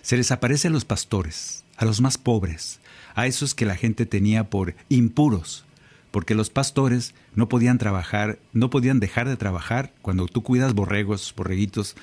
Se 0.00 0.16
les 0.16 0.30
aparece 0.30 0.68
a 0.68 0.70
los 0.70 0.86
pastores, 0.86 1.62
a 1.76 1.84
los 1.84 2.00
más 2.00 2.16
pobres, 2.16 2.80
a 3.14 3.26
esos 3.26 3.54
que 3.54 3.66
la 3.66 3.76
gente 3.76 4.06
tenía 4.06 4.44
por 4.44 4.74
impuros, 4.88 5.66
porque 6.10 6.34
los 6.34 6.48
pastores 6.48 7.14
no 7.34 7.46
podían 7.46 7.76
trabajar, 7.76 8.38
no 8.54 8.70
podían 8.70 8.98
dejar 8.98 9.28
de 9.28 9.36
trabajar. 9.36 9.92
Cuando 10.00 10.26
tú 10.26 10.42
cuidas 10.42 10.72
borregos, 10.72 11.34
borreguitos, 11.36 11.96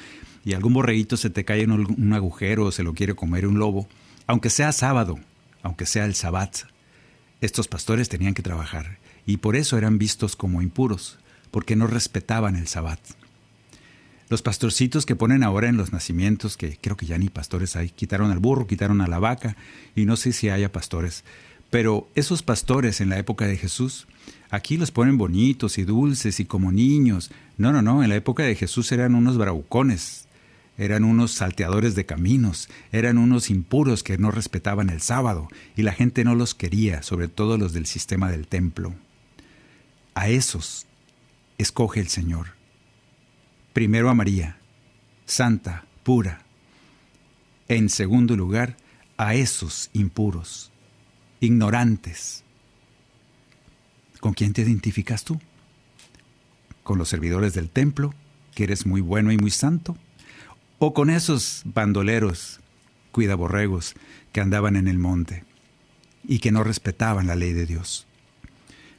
y 0.46 0.54
algún 0.54 0.74
borreguito 0.74 1.18
se 1.18 1.32
te 1.32 1.44
cae 1.44 1.64
en 1.64 1.72
un 1.72 2.14
agujero 2.14 2.66
o 2.66 2.72
se 2.72 2.84
lo 2.84 2.94
quiere 2.94 3.16
comer 3.16 3.48
un 3.48 3.58
lobo, 3.58 3.88
aunque 4.28 4.52
sea 4.52 4.72
sábado, 4.72 5.20
aunque 5.64 5.88
sea 5.88 6.06
el 6.06 6.14
sabbat, 6.14 6.71
estos 7.42 7.68
pastores 7.68 8.08
tenían 8.08 8.34
que 8.34 8.44
trabajar 8.44 9.00
y 9.26 9.38
por 9.38 9.56
eso 9.56 9.78
eran 9.78 9.98
vistos 9.98 10.36
como 10.36 10.62
impuros, 10.62 11.20
porque 11.52 11.76
no 11.76 11.88
respetaban 11.88 12.56
el 12.56 12.68
sabbat. 12.68 13.00
Los 14.30 14.42
pastorcitos 14.42 15.06
que 15.06 15.16
ponen 15.16 15.44
ahora 15.44 15.68
en 15.68 15.76
los 15.76 15.92
nacimientos, 15.92 16.56
que 16.56 16.78
creo 16.80 16.96
que 16.96 17.06
ya 17.06 17.18
ni 17.18 17.30
pastores 17.30 17.76
hay, 17.76 17.90
quitaron 17.90 18.32
al 18.32 18.40
burro, 18.40 18.66
quitaron 18.66 19.02
a 19.02 19.08
la 19.08 19.20
vaca, 19.20 19.58
y 19.96 20.06
no 20.06 20.16
sé 20.16 20.32
si 20.32 20.50
haya 20.50 20.72
pastores, 20.72 21.26
pero 21.70 22.08
esos 22.16 22.44
pastores 22.44 23.02
en 23.02 23.10
la 23.10 23.18
época 23.18 23.48
de 23.48 23.58
Jesús, 23.58 24.08
aquí 24.50 24.78
los 24.78 24.92
ponen 24.92 25.18
bonitos 25.18 25.78
y 25.78 25.84
dulces 25.84 26.40
y 26.40 26.46
como 26.46 26.72
niños. 26.72 27.32
No, 27.58 27.72
no, 27.72 27.82
no, 27.82 28.04
en 28.04 28.10
la 28.10 28.16
época 28.16 28.44
de 28.44 28.56
Jesús 28.56 28.92
eran 28.92 29.16
unos 29.16 29.38
bravucones, 29.38 30.28
eran 30.78 31.04
unos 31.04 31.32
salteadores 31.32 31.96
de 31.96 32.06
caminos, 32.06 32.70
eran 32.92 33.18
unos 33.18 33.50
impuros 33.50 34.04
que 34.04 34.18
no 34.18 34.32
respetaban 34.32 34.90
el 34.90 35.02
sábado, 35.02 35.48
y 35.76 35.84
la 35.84 35.94
gente 35.94 36.24
no 36.24 36.36
los 36.36 36.56
quería, 36.56 37.04
sobre 37.04 37.28
todo 37.28 37.58
los 37.58 37.74
del 37.74 37.86
sistema 37.86 38.32
del 38.32 38.48
templo. 38.48 38.96
A 40.16 40.30
esos 40.30 40.88
escoge 41.58 42.00
el 42.00 42.08
Señor 42.08 42.62
Primero 43.74 44.10
a 44.10 44.14
María, 44.14 44.58
santa, 45.26 45.86
pura. 46.04 46.44
En 47.70 47.88
segundo 47.88 48.36
lugar, 48.36 48.76
a 49.16 49.34
esos 49.34 49.90
impuros, 49.94 50.72
ignorantes. 51.40 52.44
¿Con 54.20 54.34
quién 54.34 54.52
te 54.52 54.64
identificas 54.64 55.24
tú? 55.24 55.40
¿Con 56.84 56.98
los 56.98 57.08
servidores 57.08 57.54
del 57.54 57.70
templo, 57.70 58.14
que 58.54 58.66
eres 58.66 58.86
muy 58.86 59.00
bueno 59.00 59.32
y 59.32 59.38
muy 59.38 59.52
santo? 59.52 59.96
¿O 60.84 60.96
con 60.96 61.12
esos 61.12 61.62
bandoleros, 61.64 62.60
cuidaborregos, 63.12 63.94
que 64.32 64.42
andaban 64.42 64.76
en 64.76 64.88
el 64.88 64.98
monte 64.98 65.44
y 66.28 66.40
que 66.40 66.52
no 66.52 66.64
respetaban 66.64 67.28
la 67.28 67.36
ley 67.36 67.54
de 67.54 67.68
Dios? 67.68 68.08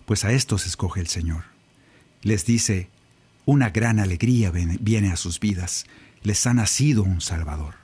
Pues 0.07 0.25
a 0.25 0.31
estos 0.31 0.65
escoge 0.65 1.01
el 1.01 1.09
Señor. 1.09 1.43
Les 2.23 2.47
dice, 2.47 2.89
una 3.47 3.71
gran 3.71 3.99
alegría 3.99 4.53
viene 4.53 5.11
a 5.11 5.17
sus 5.17 5.41
vidas. 5.41 5.87
Les 6.23 6.47
ha 6.47 6.55
nacido 6.55 7.03
un 7.03 7.21
Salvador. 7.21 7.75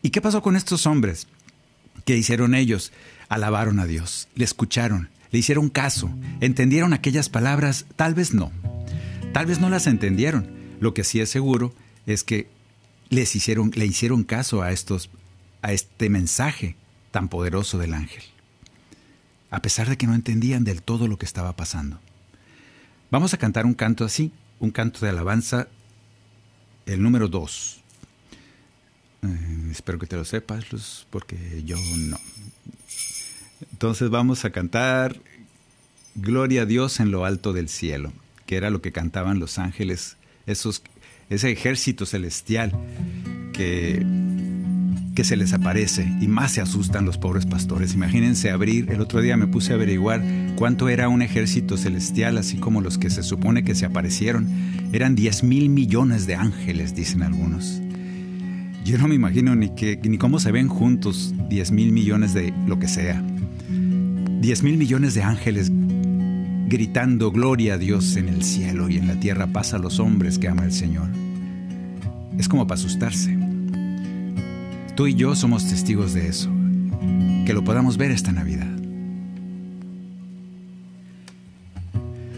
¿Y 0.00 0.08
qué 0.08 0.22
pasó 0.22 0.40
con 0.40 0.56
estos 0.56 0.86
hombres? 0.86 1.26
¿Qué 2.06 2.16
hicieron 2.16 2.54
ellos? 2.54 2.92
Alabaron 3.28 3.78
a 3.78 3.84
Dios, 3.84 4.26
le 4.34 4.46
escucharon, 4.46 5.10
le 5.32 5.40
hicieron 5.40 5.68
caso, 5.68 6.08
entendieron 6.40 6.94
aquellas 6.94 7.28
palabras, 7.28 7.84
tal 7.96 8.14
vez 8.14 8.32
no. 8.32 8.50
Tal 9.34 9.44
vez 9.44 9.60
no 9.60 9.68
las 9.68 9.86
entendieron. 9.86 10.48
Lo 10.80 10.94
que 10.94 11.04
sí 11.04 11.20
es 11.20 11.28
seguro 11.28 11.74
es 12.06 12.24
que 12.24 12.48
les 13.10 13.36
hicieron, 13.36 13.72
le 13.74 13.84
hicieron 13.84 14.24
caso 14.24 14.62
a 14.62 14.72
estos, 14.72 15.10
a 15.62 15.72
este 15.72 16.08
mensaje 16.08 16.76
tan 17.10 17.28
poderoso 17.28 17.76
del 17.76 17.92
ángel. 17.92 18.22
A 19.50 19.60
pesar 19.60 19.88
de 19.88 19.98
que 19.98 20.06
no 20.06 20.14
entendían 20.14 20.64
del 20.64 20.80
todo 20.80 21.08
lo 21.08 21.18
que 21.18 21.26
estaba 21.26 21.54
pasando. 21.56 21.98
Vamos 23.10 23.34
a 23.34 23.38
cantar 23.38 23.66
un 23.66 23.74
canto 23.74 24.04
así, 24.04 24.32
un 24.60 24.70
canto 24.70 25.00
de 25.00 25.08
alabanza, 25.08 25.66
el 26.86 27.02
número 27.02 27.26
2. 27.28 27.80
Eh, 29.22 29.68
espero 29.72 29.98
que 29.98 30.06
te 30.06 30.16
lo 30.16 30.24
sepas, 30.24 30.72
Luz, 30.72 31.06
porque 31.10 31.62
yo 31.64 31.76
no. 31.98 32.18
Entonces 33.72 34.08
vamos 34.08 34.44
a 34.44 34.50
cantar 34.50 35.20
Gloria 36.14 36.62
a 36.62 36.66
Dios 36.66 37.00
en 37.00 37.10
lo 37.10 37.24
alto 37.24 37.52
del 37.52 37.68
cielo, 37.68 38.12
que 38.46 38.56
era 38.56 38.70
lo 38.70 38.80
que 38.82 38.92
cantaban 38.92 39.38
los 39.38 39.58
ángeles, 39.58 40.16
esos, 40.46 40.82
ese 41.30 41.50
ejército 41.50 42.04
celestial 42.04 42.72
que 43.52 44.04
que 45.14 45.24
se 45.24 45.36
les 45.36 45.52
aparece 45.52 46.10
y 46.20 46.28
más 46.28 46.52
se 46.52 46.60
asustan 46.60 47.04
los 47.04 47.18
pobres 47.18 47.46
pastores. 47.46 47.94
Imagínense 47.94 48.50
abrir, 48.50 48.90
el 48.90 49.00
otro 49.00 49.20
día 49.20 49.36
me 49.36 49.46
puse 49.46 49.72
a 49.72 49.74
averiguar 49.74 50.22
cuánto 50.56 50.88
era 50.88 51.08
un 51.08 51.22
ejército 51.22 51.76
celestial, 51.76 52.38
así 52.38 52.56
como 52.58 52.80
los 52.80 52.96
que 52.96 53.10
se 53.10 53.22
supone 53.22 53.64
que 53.64 53.74
se 53.74 53.86
aparecieron. 53.86 54.48
Eran 54.92 55.14
10 55.14 55.42
mil 55.44 55.68
millones 55.68 56.26
de 56.26 56.36
ángeles, 56.36 56.94
dicen 56.94 57.22
algunos. 57.22 57.82
Yo 58.84 58.98
no 58.98 59.08
me 59.08 59.14
imagino 59.14 59.54
ni, 59.54 59.74
que, 59.74 60.00
ni 60.02 60.16
cómo 60.16 60.38
se 60.38 60.52
ven 60.52 60.68
juntos 60.68 61.34
10 61.48 61.72
mil 61.72 61.92
millones 61.92 62.32
de 62.32 62.54
lo 62.66 62.78
que 62.78 62.88
sea. 62.88 63.22
10 63.68 64.62
mil 64.62 64.78
millones 64.78 65.14
de 65.14 65.22
ángeles 65.22 65.70
gritando 66.70 67.32
gloria 67.32 67.74
a 67.74 67.78
Dios 67.78 68.14
en 68.14 68.28
el 68.28 68.44
cielo 68.44 68.88
y 68.88 68.96
en 68.96 69.08
la 69.08 69.18
tierra 69.18 69.48
paz 69.48 69.74
a 69.74 69.78
los 69.78 69.98
hombres 69.98 70.38
que 70.38 70.46
ama 70.48 70.64
el 70.64 70.70
Señor. 70.72 71.08
Es 72.38 72.48
como 72.48 72.68
para 72.68 72.78
asustarse. 72.78 73.36
Tú 74.94 75.08
y 75.08 75.14
yo 75.14 75.34
somos 75.34 75.68
testigos 75.68 76.14
de 76.14 76.28
eso. 76.28 76.48
Que 77.44 77.52
lo 77.52 77.64
podamos 77.64 77.96
ver 77.96 78.12
esta 78.12 78.30
Navidad. 78.30 78.68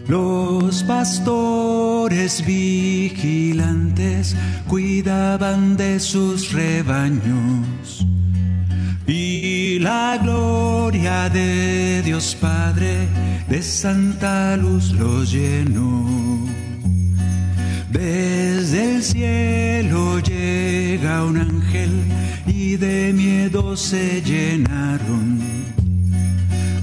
Los 0.07 0.83
pastores 0.83 2.43
vigilantes 2.43 4.35
cuidaban 4.67 5.77
de 5.77 5.99
sus 5.99 6.51
rebaños 6.51 8.07
y 9.75 9.79
la 9.79 10.19
gloria 10.21 11.29
de 11.29 12.03
Dios 12.03 12.37
Padre 12.39 13.07
de 13.49 13.61
santa 13.63 14.55
luz 14.55 14.91
los 14.91 15.31
llenó. 15.31 16.05
Desde 17.89 18.95
el 18.95 19.03
cielo 19.03 20.19
llega 20.19 21.25
un 21.25 21.37
ángel 21.37 21.91
y 22.45 22.75
de 22.75 23.13
miedo 23.13 23.75
se 23.75 24.21
llenaron. 24.21 25.39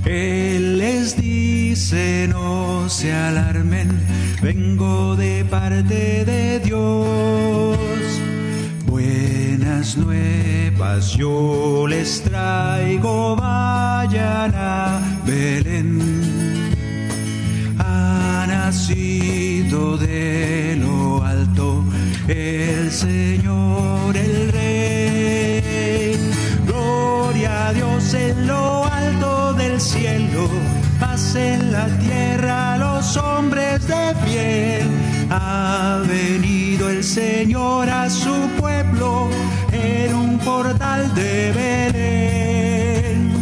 Él 0.05 0.79
les 0.79 1.16
dice 1.16 2.26
no 2.29 2.88
se 2.88 3.12
alarmen, 3.12 3.88
vengo 4.42 5.14
de 5.14 5.44
parte 5.44 6.24
de 6.24 6.59
Dios. 6.59 7.31
Buenas 9.70 9.96
nuevas 9.96 11.16
yo 11.16 11.87
les 11.87 12.24
traigo, 12.24 13.37
vayan 13.37 14.52
a 14.52 15.00
Belén. 15.24 16.00
Ha 17.78 18.46
nacido 18.48 19.96
de 19.96 20.76
lo 20.80 21.22
alto 21.22 21.85
el 22.26 22.90
Señor, 22.90 24.16
el 24.16 24.50
Dios 27.72 28.14
en 28.14 28.48
lo 28.48 28.85
alto 28.85 29.52
del 29.52 29.80
cielo, 29.80 30.48
paz 30.98 31.37
en 31.37 31.70
la 31.70 31.87
tierra 31.98 32.76
los 32.76 33.16
hombres 33.16 33.87
de 33.87 34.14
pie. 34.24 35.10
Ha 35.32 36.02
venido 36.08 36.90
el 36.90 37.04
Señor 37.04 37.88
a 37.88 38.10
su 38.10 38.34
pueblo 38.58 39.30
en 39.70 40.12
un 40.14 40.38
portal 40.40 41.14
de 41.14 41.52
Belén. 41.52 43.32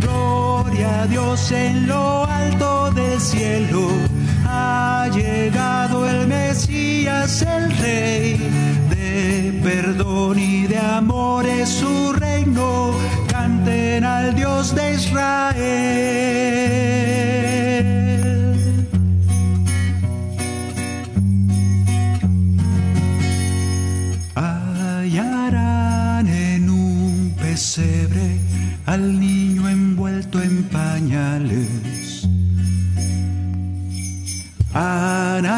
Gloria 0.00 1.02
a 1.02 1.06
Dios 1.06 1.52
en 1.52 1.86
lo 1.86 2.24
alto 2.26 2.90
del 2.90 3.20
cielo, 3.20 3.90
ha 4.44 5.08
llegado 5.14 6.08
el 6.08 6.26
Mesías, 6.26 7.42
el 7.42 7.76
Rey 7.78 8.36
de 8.90 9.60
perdón 9.62 10.36
y 10.36 10.66
de 10.66 10.78
amor 10.78 11.46
es 11.46 11.68
su 11.68 12.12
reino 12.12 12.92
canten 13.28 14.04
al 14.04 14.34
Dios 14.34 14.74
de 14.74 14.94
Israel. 14.94 16.09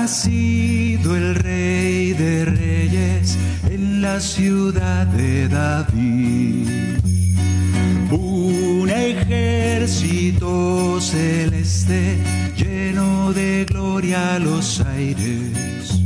Nacido 0.02 1.14
el 1.16 1.36
rey 1.36 2.12
de 2.12 2.44
reyes 2.44 3.38
en 3.70 4.02
la 4.02 4.18
ciudad 4.18 5.06
de 5.06 5.46
David 5.46 6.68
un 8.10 8.90
ejército 8.90 10.40
celeste 11.00 12.18
lleno 12.56 13.32
de 13.32 13.64
gloria 13.64 14.34
a 14.34 14.40
los 14.40 14.80
aires. 14.80 16.02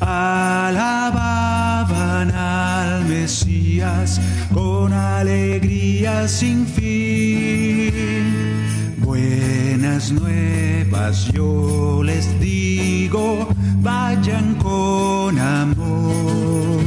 Alababan 0.00 1.10
al 2.30 3.04
Mesías 3.04 4.18
con 4.50 4.94
alegría 4.94 6.26
sin 6.26 6.66
fin. 6.66 8.23
Buenas 10.04 10.22
nuevas 10.22 11.32
yo 11.32 12.02
les 12.04 12.38
digo, 12.38 13.48
vayan 13.80 14.54
con 14.56 15.38
amor, 15.38 16.82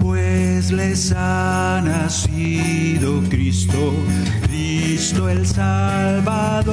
pues 0.00 0.70
les 0.70 1.12
ha 1.16 1.82
nacido 1.84 3.20
Cristo, 3.28 3.92
Cristo 4.42 5.28
el 5.28 5.44
Salvador. 5.44 6.64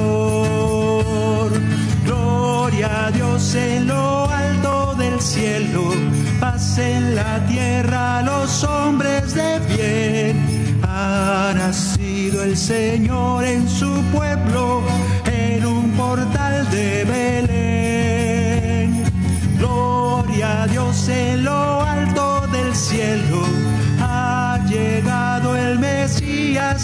Gloria 2.04 3.06
a 3.06 3.10
Dios 3.10 3.56
en 3.56 3.88
lo 3.88 4.28
alto 4.30 4.94
del 4.96 5.20
cielo, 5.20 5.90
paz 6.38 6.78
en 6.78 7.16
la 7.16 7.44
tierra 7.46 8.18
a 8.18 8.22
los 8.22 8.62
hombres 8.62 9.34
de 9.34 9.58
bien. 9.74 10.62
Ha 10.84 11.52
nacido 11.56 12.44
el 12.44 12.56
Señor 12.56 13.44
en 13.44 13.68
su 13.68 13.90
pueblo, 14.12 14.82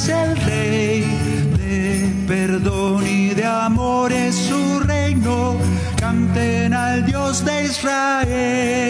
El 0.09 0.37
Rey 0.39 1.05
de 1.59 2.11
perdón 2.27 3.07
y 3.07 3.35
de 3.35 3.45
amor 3.45 4.11
es 4.11 4.35
su 4.35 4.81
reino, 4.81 5.57
canten 6.01 6.73
al 6.73 7.05
Dios 7.05 7.45
de 7.45 7.65
Israel. 7.67 8.89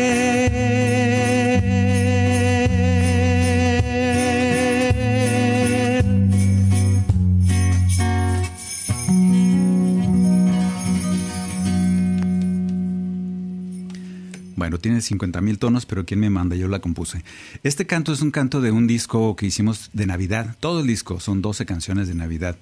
Tiene 14.79 15.01
50 15.01 15.41
mil 15.41 15.59
tonos, 15.59 15.87
pero 15.87 16.05
¿quién 16.05 16.21
me 16.21 16.31
manda? 16.31 16.57
Yo 16.57 16.69
la 16.69 16.81
compuse. 16.81 17.25
Este 17.63 17.87
canto 17.87 18.13
es 18.13 18.23
un 18.23 18.31
canto 18.31 18.61
de 18.61 18.71
un 18.71 18.87
disco 18.87 19.37
que 19.37 19.47
hicimos 19.47 19.91
de 19.93 20.07
Navidad. 20.07 20.57
Todo 20.61 20.81
el 20.81 20.87
disco 20.87 21.21
son 21.21 21.43
12 21.43 21.67
canciones 21.67 22.09
de 22.09 22.15
Navidad. 22.15 22.57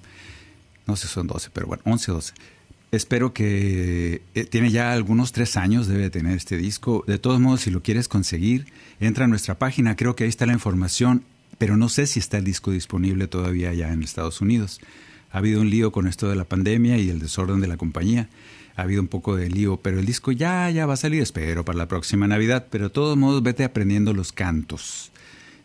No 0.85 0.95
sé 0.95 1.07
si 1.07 1.13
son 1.13 1.27
12, 1.27 1.49
pero 1.53 1.67
bueno, 1.67 1.83
11 1.85 2.11
o 2.11 2.13
12. 2.15 2.33
Espero 2.91 3.33
que 3.33 4.21
eh, 4.33 4.45
tiene 4.45 4.71
ya 4.71 4.93
algunos 4.93 5.33
tres 5.33 5.57
años, 5.57 5.87
debe 5.87 6.09
tener 6.09 6.37
este 6.37 6.55
disco. 6.55 7.03
De 7.05 7.19
todos 7.19 7.39
modos, 7.39 7.61
si 7.61 7.71
lo 7.71 7.83
quieres 7.83 8.07
conseguir, 8.07 8.67
entra 8.99 9.25
a 9.25 9.27
nuestra 9.27 9.59
página. 9.59 9.95
Creo 9.97 10.15
que 10.15 10.23
ahí 10.23 10.29
está 10.29 10.45
la 10.45 10.53
información, 10.53 11.23
pero 11.57 11.75
no 11.75 11.89
sé 11.89 12.07
si 12.07 12.19
está 12.19 12.37
el 12.37 12.45
disco 12.45 12.71
disponible 12.71 13.27
todavía 13.27 13.73
ya 13.73 13.91
en 13.91 14.03
Estados 14.03 14.39
Unidos. 14.39 14.79
Ha 15.31 15.39
habido 15.39 15.59
un 15.59 15.69
lío 15.69 15.91
con 15.91 16.07
esto 16.07 16.29
de 16.29 16.37
la 16.37 16.45
pandemia 16.45 16.97
y 16.97 17.09
el 17.09 17.19
desorden 17.19 17.59
de 17.59 17.67
la 17.67 17.75
compañía 17.75 18.29
ha 18.77 18.83
habido 18.83 19.01
un 19.01 19.07
poco 19.07 19.35
de 19.35 19.49
lío, 19.49 19.77
pero 19.77 19.99
el 19.99 20.05
disco 20.05 20.31
ya, 20.31 20.69
ya 20.69 20.85
va 20.85 20.93
a 20.93 20.97
salir, 20.97 21.23
espero, 21.23 21.65
para 21.65 21.79
la 21.79 21.87
próxima 21.87 22.27
Navidad, 22.27 22.67
pero 22.69 22.83
de 22.85 22.91
todos 22.91 23.17
modos 23.17 23.41
vete 23.41 23.63
aprendiendo 23.63 24.13
los 24.13 24.31
cantos. 24.31 25.11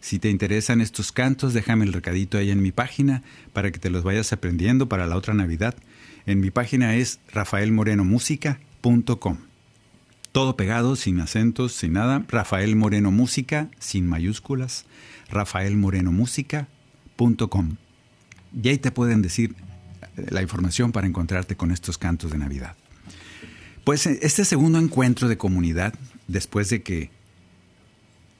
Si 0.00 0.18
te 0.18 0.30
interesan 0.30 0.80
estos 0.80 1.12
cantos, 1.12 1.52
déjame 1.52 1.84
el 1.84 1.92
recadito 1.92 2.38
ahí 2.38 2.50
en 2.50 2.62
mi 2.62 2.72
página 2.72 3.22
para 3.52 3.70
que 3.70 3.78
te 3.78 3.90
los 3.90 4.02
vayas 4.02 4.32
aprendiendo 4.32 4.88
para 4.88 5.06
la 5.06 5.18
otra 5.18 5.34
Navidad. 5.34 5.74
En 6.24 6.40
mi 6.40 6.50
página 6.50 6.96
es 6.96 7.20
rafaelmorenomusica.com. 7.32 9.36
Todo 10.32 10.56
pegado, 10.56 10.96
sin 10.96 11.20
acentos, 11.20 11.72
sin 11.72 11.92
nada. 11.92 12.24
Rafael 12.28 12.76
Moreno 12.76 13.10
Música, 13.10 13.68
sin 13.78 14.08
mayúsculas. 14.08 14.86
rafaelmorenomusica.com. 15.28 17.76
Y 18.62 18.68
ahí 18.68 18.78
te 18.78 18.90
pueden 18.90 19.20
decir 19.20 19.54
la 20.16 20.40
información 20.40 20.92
para 20.92 21.06
encontrarte 21.06 21.56
con 21.56 21.70
estos 21.70 21.98
cantos 21.98 22.30
de 22.30 22.38
Navidad. 22.38 22.74
Pues 23.84 24.06
este 24.06 24.44
segundo 24.44 24.78
encuentro 24.78 25.28
de 25.28 25.36
comunidad, 25.36 25.92
después 26.28 26.70
de 26.70 26.82
que 26.82 27.10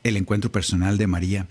el 0.05 0.17
encuentro 0.17 0.53
personal 0.53 0.99
de 0.99 1.09
María, 1.09 1.49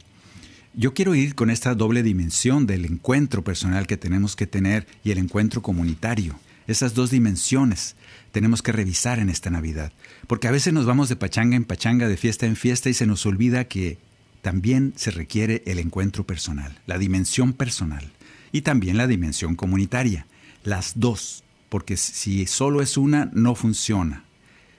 yo 0.74 0.94
quiero 0.94 1.14
ir 1.14 1.36
con 1.36 1.50
esta 1.50 1.76
doble 1.76 2.02
dimensión 2.02 2.68
del 2.68 2.86
encuentro 2.86 3.44
personal 3.44 3.88
que 3.88 3.98
tenemos 3.98 4.38
que 4.38 4.48
tener 4.48 4.88
y 5.04 5.12
el 5.12 5.18
encuentro 5.18 5.62
comunitario. 5.62 6.40
Esas 6.68 6.94
dos 6.94 7.12
dimensiones 7.12 7.98
tenemos 8.32 8.62
que 8.62 8.72
revisar 8.72 9.20
en 9.20 9.30
esta 9.30 9.50
Navidad, 9.50 9.92
porque 10.28 10.48
a 10.48 10.52
veces 10.52 10.72
nos 10.72 10.86
vamos 10.86 11.10
de 11.10 11.18
pachanga 11.18 11.58
en 11.58 11.66
pachanga, 11.66 12.08
de 12.08 12.16
fiesta 12.16 12.46
en 12.46 12.56
fiesta 12.56 12.90
y 12.90 12.94
se 12.94 13.06
nos 13.06 13.26
olvida 13.26 13.66
que 13.66 13.98
también 14.42 14.94
se 14.96 15.12
requiere 15.12 15.64
el 15.66 15.80
encuentro 15.80 16.26
personal, 16.26 16.80
la 16.86 16.98
dimensión 16.98 17.52
personal 17.52 18.10
y 18.54 18.62
también 18.62 18.96
la 18.96 19.08
dimensión 19.08 19.56
comunitaria, 19.56 20.28
las 20.64 20.94
dos 20.96 21.44
porque 21.72 21.96
si 21.96 22.46
solo 22.48 22.82
es 22.82 22.98
una, 22.98 23.30
no 23.32 23.56
funciona. 23.56 24.26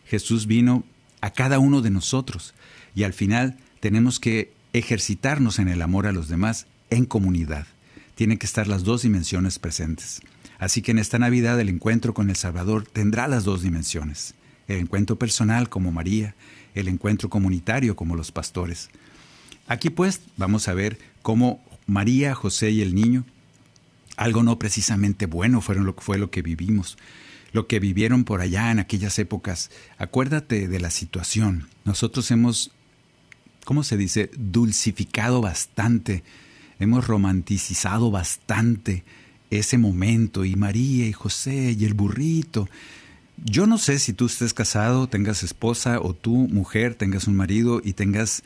Jesús 0.04 0.46
vino 0.46 0.84
a 1.22 1.30
cada 1.30 1.58
uno 1.58 1.80
de 1.80 1.88
nosotros 1.88 2.52
y 2.94 3.04
al 3.04 3.14
final 3.14 3.56
tenemos 3.80 4.20
que 4.20 4.52
ejercitarnos 4.74 5.58
en 5.58 5.68
el 5.68 5.80
amor 5.80 6.06
a 6.06 6.12
los 6.12 6.28
demás 6.28 6.66
en 6.90 7.06
comunidad. 7.06 7.66
Tienen 8.14 8.36
que 8.36 8.44
estar 8.44 8.68
las 8.68 8.84
dos 8.84 9.00
dimensiones 9.00 9.58
presentes. 9.58 10.20
Así 10.58 10.82
que 10.82 10.90
en 10.90 10.98
esta 10.98 11.18
Navidad 11.18 11.58
el 11.58 11.70
encuentro 11.70 12.12
con 12.12 12.28
el 12.28 12.36
Salvador 12.36 12.86
tendrá 12.86 13.26
las 13.26 13.44
dos 13.44 13.62
dimensiones. 13.62 14.34
El 14.68 14.80
encuentro 14.80 15.16
personal 15.16 15.70
como 15.70 15.92
María, 15.92 16.34
el 16.74 16.88
encuentro 16.88 17.30
comunitario 17.30 17.96
como 17.96 18.16
los 18.16 18.32
pastores. 18.32 18.90
Aquí 19.66 19.88
pues 19.88 20.20
vamos 20.36 20.68
a 20.68 20.74
ver 20.74 20.98
cómo 21.22 21.64
María, 21.86 22.34
José 22.34 22.70
y 22.70 22.82
el 22.82 22.94
niño 22.94 23.24
algo 24.16 24.42
no 24.42 24.58
precisamente 24.58 25.26
bueno 25.26 25.60
fueron 25.60 25.86
lo 25.86 25.94
fue 25.94 26.18
lo 26.18 26.30
que 26.30 26.42
vivimos, 26.42 26.96
lo 27.52 27.66
que 27.66 27.80
vivieron 27.80 28.24
por 28.24 28.40
allá 28.40 28.70
en 28.70 28.78
aquellas 28.78 29.18
épocas. 29.18 29.70
Acuérdate 29.98 30.68
de 30.68 30.80
la 30.80 30.90
situación. 30.90 31.68
Nosotros 31.84 32.30
hemos, 32.30 32.72
¿cómo 33.64 33.84
se 33.84 33.96
dice?, 33.96 34.30
dulcificado 34.36 35.40
bastante, 35.40 36.22
hemos 36.78 37.06
romanticizado 37.06 38.10
bastante 38.10 39.04
ese 39.50 39.76
momento 39.76 40.44
y 40.44 40.56
María 40.56 41.06
y 41.06 41.12
José 41.12 41.76
y 41.78 41.84
el 41.84 41.94
burrito. 41.94 42.68
Yo 43.44 43.66
no 43.66 43.78
sé 43.78 43.98
si 43.98 44.12
tú 44.12 44.26
estés 44.26 44.54
casado, 44.54 45.08
tengas 45.08 45.42
esposa 45.42 46.00
o 46.00 46.14
tú, 46.14 46.48
mujer, 46.48 46.94
tengas 46.94 47.26
un 47.26 47.34
marido 47.34 47.80
y 47.84 47.92
tengas 47.92 48.42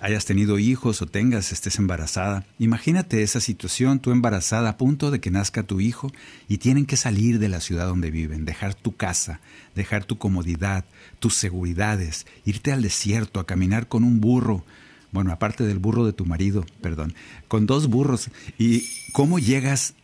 hayas 0.00 0.24
tenido 0.24 0.58
hijos 0.58 1.02
o 1.02 1.06
tengas, 1.06 1.52
estés 1.52 1.78
embarazada. 1.78 2.44
Imagínate 2.58 3.22
esa 3.22 3.40
situación, 3.40 3.98
tú 3.98 4.10
embarazada 4.10 4.70
a 4.70 4.76
punto 4.76 5.10
de 5.10 5.20
que 5.20 5.30
nazca 5.30 5.62
tu 5.62 5.80
hijo 5.80 6.12
y 6.48 6.58
tienen 6.58 6.86
que 6.86 6.96
salir 6.96 7.38
de 7.38 7.48
la 7.48 7.60
ciudad 7.60 7.86
donde 7.86 8.10
viven, 8.10 8.44
dejar 8.44 8.74
tu 8.74 8.96
casa, 8.96 9.40
dejar 9.74 10.04
tu 10.04 10.18
comodidad, 10.18 10.84
tus 11.18 11.34
seguridades, 11.34 12.26
irte 12.44 12.72
al 12.72 12.82
desierto 12.82 13.40
a 13.40 13.46
caminar 13.46 13.88
con 13.88 14.04
un 14.04 14.20
burro, 14.20 14.64
bueno, 15.10 15.32
aparte 15.32 15.64
del 15.64 15.78
burro 15.78 16.04
de 16.04 16.12
tu 16.12 16.26
marido, 16.26 16.66
perdón, 16.80 17.14
con 17.48 17.66
dos 17.66 17.88
burros. 17.88 18.30
¿Y 18.58 18.86
cómo 19.12 19.38
llegas? 19.38 19.94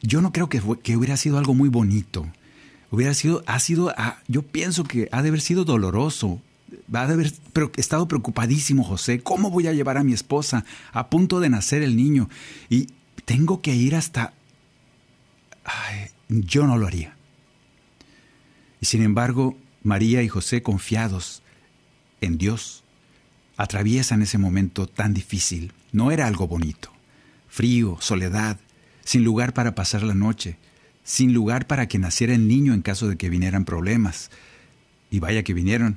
Yo 0.00 0.20
no 0.22 0.32
creo 0.32 0.48
que, 0.48 0.62
que 0.82 0.96
hubiera 0.96 1.16
sido 1.16 1.38
algo 1.38 1.54
muy 1.54 1.68
bonito. 1.68 2.26
Hubiera 2.90 3.12
sido, 3.12 3.42
ha 3.46 3.60
sido, 3.60 3.92
ah, 3.98 4.18
yo 4.26 4.42
pienso 4.42 4.84
que 4.84 5.08
ha 5.12 5.22
de 5.22 5.28
haber 5.28 5.42
sido 5.42 5.64
doloroso, 5.64 6.40
Va 6.94 7.00
a 7.00 7.04
haber 7.04 7.32
estado 7.76 8.08
preocupadísimo 8.08 8.84
José. 8.84 9.20
¿Cómo 9.20 9.50
voy 9.50 9.66
a 9.66 9.72
llevar 9.72 9.96
a 9.96 10.04
mi 10.04 10.12
esposa 10.12 10.64
a 10.92 11.08
punto 11.08 11.40
de 11.40 11.48
nacer 11.48 11.82
el 11.82 11.96
niño? 11.96 12.28
Y 12.68 12.88
tengo 13.24 13.62
que 13.62 13.74
ir 13.74 13.94
hasta... 13.94 14.34
Ay, 15.64 16.10
yo 16.28 16.66
no 16.66 16.76
lo 16.76 16.86
haría. 16.86 17.16
Y 18.80 18.86
sin 18.86 19.02
embargo, 19.02 19.56
María 19.82 20.22
y 20.22 20.28
José, 20.28 20.62
confiados 20.62 21.42
en 22.20 22.38
Dios, 22.38 22.84
atraviesan 23.56 24.22
ese 24.22 24.38
momento 24.38 24.86
tan 24.86 25.14
difícil. 25.14 25.72
No 25.92 26.10
era 26.10 26.26
algo 26.26 26.46
bonito. 26.46 26.90
Frío, 27.48 27.96
soledad, 28.00 28.58
sin 29.04 29.24
lugar 29.24 29.54
para 29.54 29.74
pasar 29.74 30.02
la 30.02 30.14
noche, 30.14 30.58
sin 31.02 31.32
lugar 31.32 31.66
para 31.66 31.88
que 31.88 31.98
naciera 31.98 32.34
el 32.34 32.46
niño 32.46 32.74
en 32.74 32.82
caso 32.82 33.08
de 33.08 33.16
que 33.16 33.30
vinieran 33.30 33.64
problemas. 33.64 34.30
Y 35.10 35.20
vaya 35.20 35.42
que 35.42 35.54
vinieron 35.54 35.96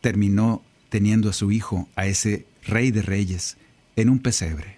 terminó 0.00 0.62
teniendo 0.88 1.30
a 1.30 1.32
su 1.32 1.52
hijo, 1.52 1.88
a 1.96 2.06
ese 2.06 2.46
rey 2.64 2.90
de 2.90 3.02
reyes, 3.02 3.56
en 3.96 4.10
un 4.10 4.18
pesebre. 4.18 4.76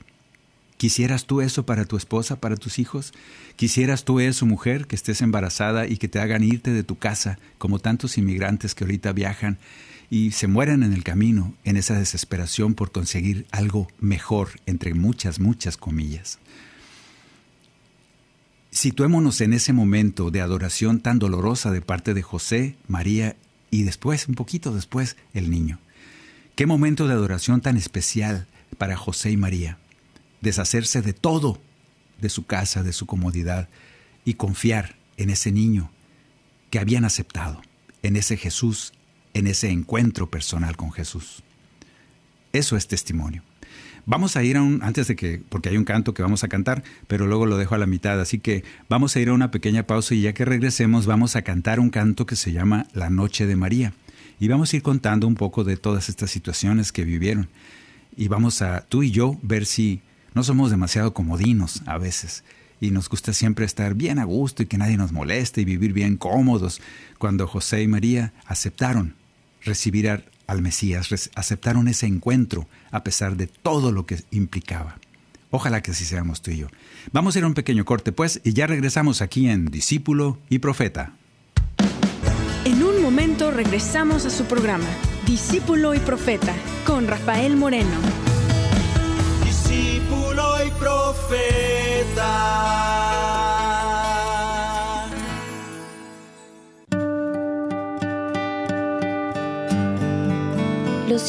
¿Quisieras 0.76 1.26
tú 1.26 1.40
eso 1.40 1.64
para 1.64 1.84
tu 1.84 1.96
esposa, 1.96 2.40
para 2.40 2.56
tus 2.56 2.80
hijos? 2.80 3.12
¿Quisieras 3.54 4.04
tú 4.04 4.18
eso, 4.18 4.46
mujer, 4.46 4.88
que 4.88 4.96
estés 4.96 5.22
embarazada 5.22 5.86
y 5.86 5.96
que 5.96 6.08
te 6.08 6.18
hagan 6.18 6.42
irte 6.42 6.72
de 6.72 6.82
tu 6.82 6.98
casa, 6.98 7.38
como 7.58 7.78
tantos 7.78 8.18
inmigrantes 8.18 8.74
que 8.74 8.82
ahorita 8.82 9.12
viajan 9.12 9.58
y 10.10 10.32
se 10.32 10.48
mueren 10.48 10.82
en 10.82 10.92
el 10.92 11.04
camino 11.04 11.54
en 11.62 11.76
esa 11.76 11.96
desesperación 11.96 12.74
por 12.74 12.90
conseguir 12.90 13.46
algo 13.52 13.86
mejor, 14.00 14.60
entre 14.66 14.92
muchas, 14.92 15.38
muchas 15.38 15.76
comillas? 15.76 16.40
Situémonos 18.72 19.40
en 19.40 19.52
ese 19.52 19.72
momento 19.72 20.32
de 20.32 20.40
adoración 20.40 20.98
tan 20.98 21.20
dolorosa 21.20 21.70
de 21.70 21.82
parte 21.82 22.12
de 22.12 22.22
José, 22.22 22.74
María 22.88 23.36
y 23.72 23.84
después, 23.84 24.28
un 24.28 24.34
poquito 24.34 24.72
después, 24.72 25.16
el 25.32 25.50
niño. 25.50 25.80
Qué 26.54 26.66
momento 26.66 27.08
de 27.08 27.14
adoración 27.14 27.62
tan 27.62 27.78
especial 27.78 28.46
para 28.76 28.96
José 28.96 29.30
y 29.30 29.38
María, 29.38 29.78
deshacerse 30.42 31.00
de 31.00 31.14
todo, 31.14 31.58
de 32.20 32.28
su 32.28 32.44
casa, 32.44 32.82
de 32.82 32.92
su 32.92 33.06
comodidad, 33.06 33.70
y 34.26 34.34
confiar 34.34 34.96
en 35.16 35.30
ese 35.30 35.50
niño 35.52 35.90
que 36.70 36.78
habían 36.78 37.06
aceptado, 37.06 37.62
en 38.02 38.16
ese 38.16 38.36
Jesús, 38.36 38.92
en 39.32 39.46
ese 39.46 39.70
encuentro 39.70 40.30
personal 40.30 40.76
con 40.76 40.92
Jesús. 40.92 41.42
Eso 42.52 42.76
es 42.76 42.86
testimonio. 42.86 43.42
Vamos 44.04 44.36
a 44.36 44.42
ir 44.42 44.56
a 44.56 44.62
un, 44.62 44.82
antes 44.82 45.06
de 45.06 45.14
que, 45.14 45.40
porque 45.48 45.68
hay 45.68 45.76
un 45.76 45.84
canto 45.84 46.12
que 46.12 46.22
vamos 46.22 46.42
a 46.42 46.48
cantar, 46.48 46.82
pero 47.06 47.26
luego 47.26 47.46
lo 47.46 47.56
dejo 47.56 47.76
a 47.76 47.78
la 47.78 47.86
mitad, 47.86 48.20
así 48.20 48.40
que 48.40 48.64
vamos 48.88 49.14
a 49.14 49.20
ir 49.20 49.28
a 49.28 49.32
una 49.32 49.52
pequeña 49.52 49.86
pausa 49.86 50.14
y 50.14 50.22
ya 50.22 50.32
que 50.32 50.44
regresemos 50.44 51.06
vamos 51.06 51.36
a 51.36 51.42
cantar 51.42 51.78
un 51.78 51.90
canto 51.90 52.26
que 52.26 52.34
se 52.34 52.52
llama 52.52 52.86
La 52.92 53.10
Noche 53.10 53.46
de 53.46 53.54
María. 53.54 53.92
Y 54.40 54.48
vamos 54.48 54.72
a 54.72 54.76
ir 54.76 54.82
contando 54.82 55.28
un 55.28 55.36
poco 55.36 55.62
de 55.62 55.76
todas 55.76 56.08
estas 56.08 56.30
situaciones 56.32 56.90
que 56.90 57.04
vivieron. 57.04 57.48
Y 58.16 58.26
vamos 58.26 58.60
a, 58.60 58.80
tú 58.88 59.04
y 59.04 59.12
yo, 59.12 59.38
ver 59.40 59.66
si 59.66 60.00
no 60.34 60.42
somos 60.42 60.72
demasiado 60.72 61.14
comodinos 61.14 61.82
a 61.86 61.96
veces. 61.96 62.42
Y 62.80 62.90
nos 62.90 63.08
gusta 63.08 63.32
siempre 63.32 63.64
estar 63.64 63.94
bien 63.94 64.18
a 64.18 64.24
gusto 64.24 64.64
y 64.64 64.66
que 64.66 64.78
nadie 64.78 64.96
nos 64.96 65.12
moleste 65.12 65.60
y 65.60 65.64
vivir 65.64 65.92
bien 65.92 66.16
cómodos. 66.16 66.80
Cuando 67.18 67.46
José 67.46 67.82
y 67.82 67.86
María 67.86 68.32
aceptaron 68.46 69.14
recibir 69.62 70.24
al 70.52 70.62
Mesías, 70.62 71.30
aceptaron 71.34 71.88
ese 71.88 72.06
encuentro 72.06 72.68
a 72.90 73.02
pesar 73.02 73.36
de 73.36 73.46
todo 73.46 73.90
lo 73.90 74.06
que 74.06 74.22
implicaba. 74.30 74.98
Ojalá 75.50 75.82
que 75.82 75.90
así 75.90 76.04
seamos 76.04 76.40
tú 76.40 76.50
y 76.50 76.58
yo. 76.58 76.68
Vamos 77.12 77.34
a 77.34 77.38
ir 77.38 77.44
a 77.44 77.48
un 77.48 77.54
pequeño 77.54 77.84
corte, 77.84 78.12
pues, 78.12 78.40
y 78.44 78.54
ya 78.54 78.66
regresamos 78.66 79.20
aquí 79.20 79.48
en 79.48 79.66
Discípulo 79.66 80.38
y 80.48 80.60
Profeta. 80.60 81.12
En 82.64 82.82
un 82.82 83.02
momento 83.02 83.50
regresamos 83.50 84.24
a 84.24 84.30
su 84.30 84.44
programa, 84.44 84.88
Discípulo 85.26 85.94
y 85.94 85.98
Profeta, 85.98 86.54
con 86.86 87.06
Rafael 87.06 87.56
Moreno. 87.56 87.98
Discípulo 89.44 90.66
y 90.66 90.70
Profeta. 90.70 91.51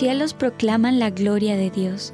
Cielos 0.04 0.34
proclaman 0.34 1.00
la 1.00 1.12
gloria 1.12 1.56
de 1.56 1.70
Dios, 1.70 2.14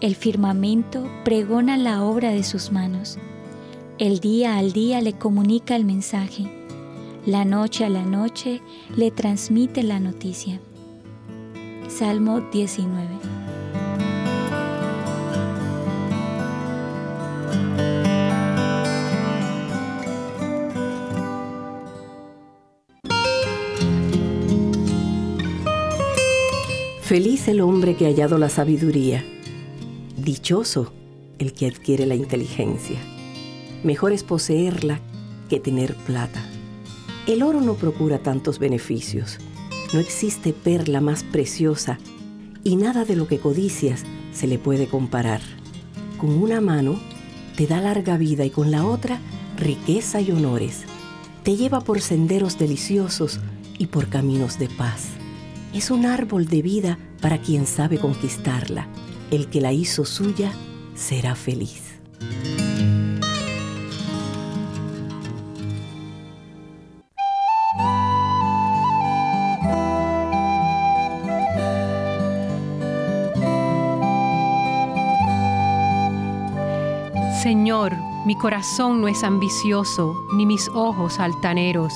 el 0.00 0.14
firmamento 0.14 1.10
pregona 1.24 1.76
la 1.76 2.04
obra 2.04 2.30
de 2.30 2.44
sus 2.44 2.70
manos, 2.70 3.18
el 3.98 4.20
día 4.20 4.56
al 4.56 4.72
día 4.72 5.00
le 5.00 5.14
comunica 5.14 5.74
el 5.74 5.84
mensaje 5.84 6.48
la 7.26 7.46
noche 7.46 7.86
a 7.86 7.88
la 7.88 8.04
noche 8.04 8.60
le 8.96 9.10
transmite 9.10 9.82
la 9.82 9.98
noticia. 9.98 10.60
Salmo 11.88 12.40
19. 12.52 13.33
Feliz 27.04 27.48
el 27.48 27.60
hombre 27.60 27.96
que 27.96 28.06
ha 28.06 28.08
hallado 28.08 28.38
la 28.38 28.48
sabiduría. 28.48 29.24
Dichoso 30.16 30.92
el 31.38 31.52
que 31.52 31.66
adquiere 31.66 32.06
la 32.06 32.14
inteligencia. 32.14 32.98
Mejor 33.82 34.12
es 34.12 34.24
poseerla 34.24 35.00
que 35.48 35.60
tener 35.60 35.94
plata 35.94 36.42
el 37.26 37.42
oro 37.42 37.62
no 37.62 37.74
procura 37.74 38.18
tantos 38.18 38.58
beneficios. 38.58 39.38
No 39.94 40.00
existe 40.00 40.52
perla 40.52 41.00
más 41.00 41.22
preciosa 41.22 41.98
y 42.62 42.76
nada 42.76 43.04
de 43.04 43.16
lo 43.16 43.26
que 43.28 43.38
codicias 43.38 44.04
se 44.32 44.46
le 44.46 44.58
puede 44.58 44.88
comparar. 44.88 45.40
Con 46.18 46.30
una 46.30 46.60
mano 46.60 47.00
te 47.56 47.66
da 47.66 47.80
larga 47.80 48.18
vida 48.18 48.44
y 48.44 48.50
con 48.50 48.70
la 48.70 48.84
otra 48.84 49.20
riqueza 49.56 50.20
y 50.20 50.32
honores. 50.32 50.82
Te 51.44 51.56
lleva 51.56 51.80
por 51.80 52.02
senderos 52.02 52.58
deliciosos 52.58 53.40
y 53.78 53.86
por 53.86 54.08
caminos 54.08 54.58
de 54.58 54.68
paz. 54.68 55.08
Es 55.74 55.90
un 55.90 56.06
árbol 56.06 56.46
de 56.46 56.62
vida 56.62 56.98
para 57.20 57.38
quien 57.38 57.66
sabe 57.66 57.98
conquistarla. 57.98 58.86
El 59.32 59.50
que 59.50 59.60
la 59.60 59.72
hizo 59.72 60.04
suya 60.04 60.52
será 60.94 61.34
feliz. 61.34 61.82
Señor, 77.42 77.92
mi 78.26 78.38
corazón 78.38 79.00
no 79.00 79.08
es 79.08 79.24
ambicioso, 79.24 80.14
ni 80.34 80.46
mis 80.46 80.68
ojos 80.68 81.18
altaneros. 81.18 81.92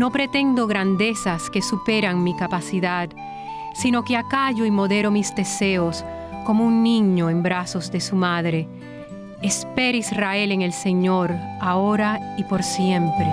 No 0.00 0.10
pretendo 0.10 0.66
grandezas 0.66 1.50
que 1.50 1.60
superan 1.60 2.24
mi 2.24 2.34
capacidad, 2.34 3.10
sino 3.74 4.02
que 4.02 4.16
acallo 4.16 4.64
y 4.64 4.70
modero 4.70 5.10
mis 5.10 5.34
deseos 5.34 6.06
como 6.46 6.64
un 6.64 6.82
niño 6.82 7.28
en 7.28 7.42
brazos 7.42 7.92
de 7.92 8.00
su 8.00 8.16
madre. 8.16 8.66
Espera 9.42 9.98
Israel 9.98 10.52
en 10.52 10.62
el 10.62 10.72
Señor, 10.72 11.34
ahora 11.60 12.34
y 12.38 12.44
por 12.44 12.62
siempre. 12.62 13.26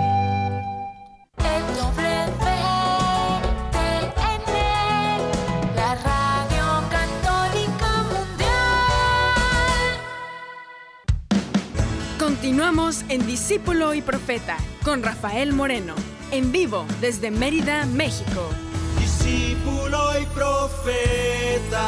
Continuamos 12.18 13.06
en 13.08 13.26
Discípulo 13.26 13.94
y 13.94 14.02
Profeta 14.02 14.58
con 14.84 15.02
Rafael 15.02 15.54
Moreno, 15.54 15.94
en 16.32 16.52
vivo 16.52 16.86
desde 17.00 17.30
Mérida, 17.30 17.86
México. 17.86 18.50
Discípulo 18.98 19.98
y 20.20 20.26
Profeta. 20.26 21.84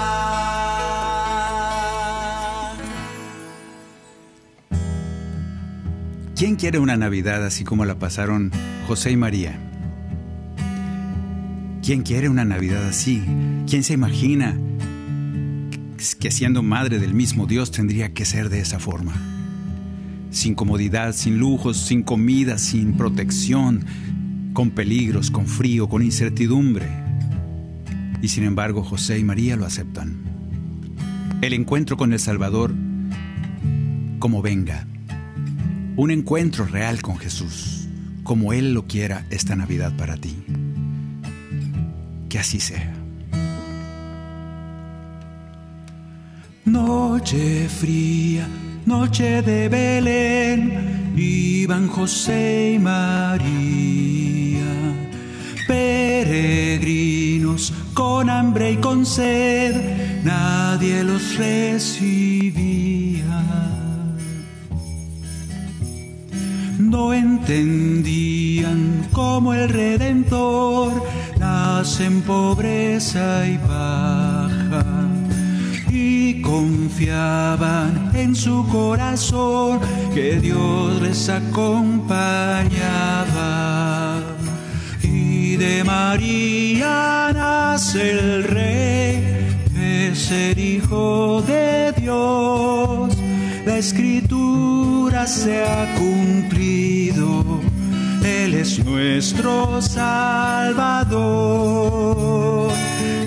¿Quién 6.36 6.56
quiere 6.56 6.78
una 6.78 6.96
Navidad 6.96 7.44
así 7.44 7.64
como 7.64 7.84
la 7.84 7.98
pasaron 7.98 8.50
José 8.86 9.10
y 9.10 9.16
María? 9.16 9.58
¿Quién 11.82 12.02
quiere 12.02 12.28
una 12.28 12.44
Navidad 12.44 12.86
así? 12.86 13.22
¿Quién 13.68 13.84
se 13.84 13.92
imagina 13.92 14.58
que 16.18 16.30
siendo 16.30 16.62
madre 16.62 16.98
del 16.98 17.12
mismo 17.12 17.46
Dios 17.46 17.70
tendría 17.70 18.14
que 18.14 18.24
ser 18.24 18.48
de 18.48 18.60
esa 18.60 18.78
forma? 18.78 19.14
sin 20.30 20.54
comodidad, 20.54 21.12
sin 21.12 21.38
lujos, 21.38 21.76
sin 21.76 22.02
comida, 22.02 22.58
sin 22.58 22.94
protección, 22.94 23.84
con 24.52 24.70
peligros, 24.70 25.30
con 25.30 25.46
frío, 25.46 25.88
con 25.88 26.02
incertidumbre. 26.02 26.86
Y 28.22 28.28
sin 28.28 28.44
embargo 28.44 28.82
José 28.82 29.18
y 29.18 29.24
María 29.24 29.56
lo 29.56 29.66
aceptan. 29.66 30.18
El 31.40 31.52
encuentro 31.52 31.96
con 31.96 32.12
el 32.12 32.18
Salvador 32.18 32.74
como 34.18 34.42
venga. 34.42 34.86
Un 35.96 36.10
encuentro 36.10 36.66
real 36.66 37.02
con 37.02 37.18
Jesús, 37.18 37.88
como 38.22 38.52
Él 38.52 38.74
lo 38.74 38.86
quiera 38.86 39.26
esta 39.30 39.56
Navidad 39.56 39.96
para 39.96 40.16
ti. 40.16 40.36
Que 42.28 42.38
así 42.38 42.60
sea. 42.60 42.94
Noche 46.64 47.68
fría 47.68 48.46
noche 48.86 49.42
de 49.42 49.68
Belén, 49.68 51.14
iban 51.16 51.86
José 51.88 52.72
y 52.74 52.78
María, 52.78 54.19
peregrinos 56.30 57.72
con 57.92 58.30
hambre 58.30 58.72
y 58.72 58.76
con 58.76 59.04
sed, 59.04 60.22
nadie 60.22 61.02
los 61.02 61.36
recibía. 61.36 62.62
No 66.78 67.12
entendían 67.12 69.08
cómo 69.12 69.54
el 69.54 69.68
Redentor 69.70 70.92
nace 71.40 72.04
en 72.04 72.22
pobreza 72.22 73.44
y 73.48 73.58
baja 73.58 74.84
y 75.88 76.40
confiaban 76.42 78.12
en 78.14 78.36
su 78.36 78.64
corazón 78.68 79.80
que 80.14 80.38
Dios 80.38 81.02
les 81.02 81.28
acompañaba. 81.28 82.70
María 85.90 87.32
nace 87.34 88.12
el 88.12 88.44
Rey, 88.44 89.24
es 89.76 90.30
el 90.30 90.56
Hijo 90.56 91.42
de 91.42 91.92
Dios. 92.00 93.16
La 93.66 93.76
escritura 93.76 95.26
se 95.26 95.64
ha 95.64 95.92
cumplido, 95.96 97.60
Él 98.24 98.54
es 98.54 98.84
nuestro 98.84 99.82
Salvador. 99.82 101.10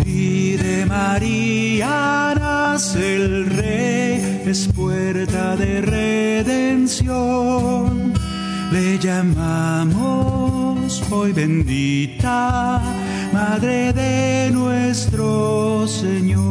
Y 0.05 0.53
de 0.55 0.85
María 0.85 2.33
nace 2.39 3.15
el 3.15 3.45
rey, 3.47 4.41
es 4.45 4.69
puerta 4.73 5.57
de 5.57 5.81
redención. 5.81 7.23
Le 8.71 8.97
llamamos 8.99 10.42
hoy 11.11 11.31
bendita, 11.33 12.81
Madre 13.33 13.93
de 13.93 14.51
nuestro 14.51 15.87
Señor. 15.87 16.43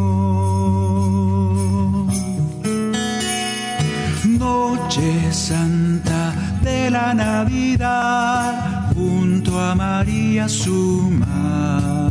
Noche 4.24 5.32
Santa 5.32 6.32
de 6.62 6.90
la 6.90 7.14
Navidad, 7.14 8.93
junto 8.95 9.61
a 9.61 9.74
María 9.74 10.49
su 10.49 11.11
Madre 11.11 12.03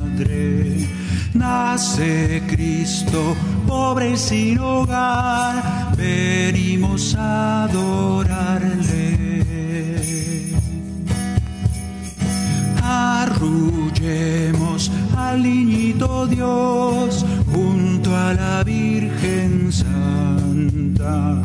nace 1.41 2.43
Cristo, 2.47 3.36
pobre 3.67 4.15
sin 4.15 4.59
hogar, 4.59 5.95
venimos 5.97 7.15
a 7.15 7.63
adorarle. 7.63 9.30
Arrullemos 13.41 14.91
al 15.17 15.41
niñito 15.41 16.27
Dios 16.27 17.25
junto 17.51 18.15
a 18.15 18.33
la 18.35 18.63
Virgen 18.63 19.71
Santa. 19.71 21.41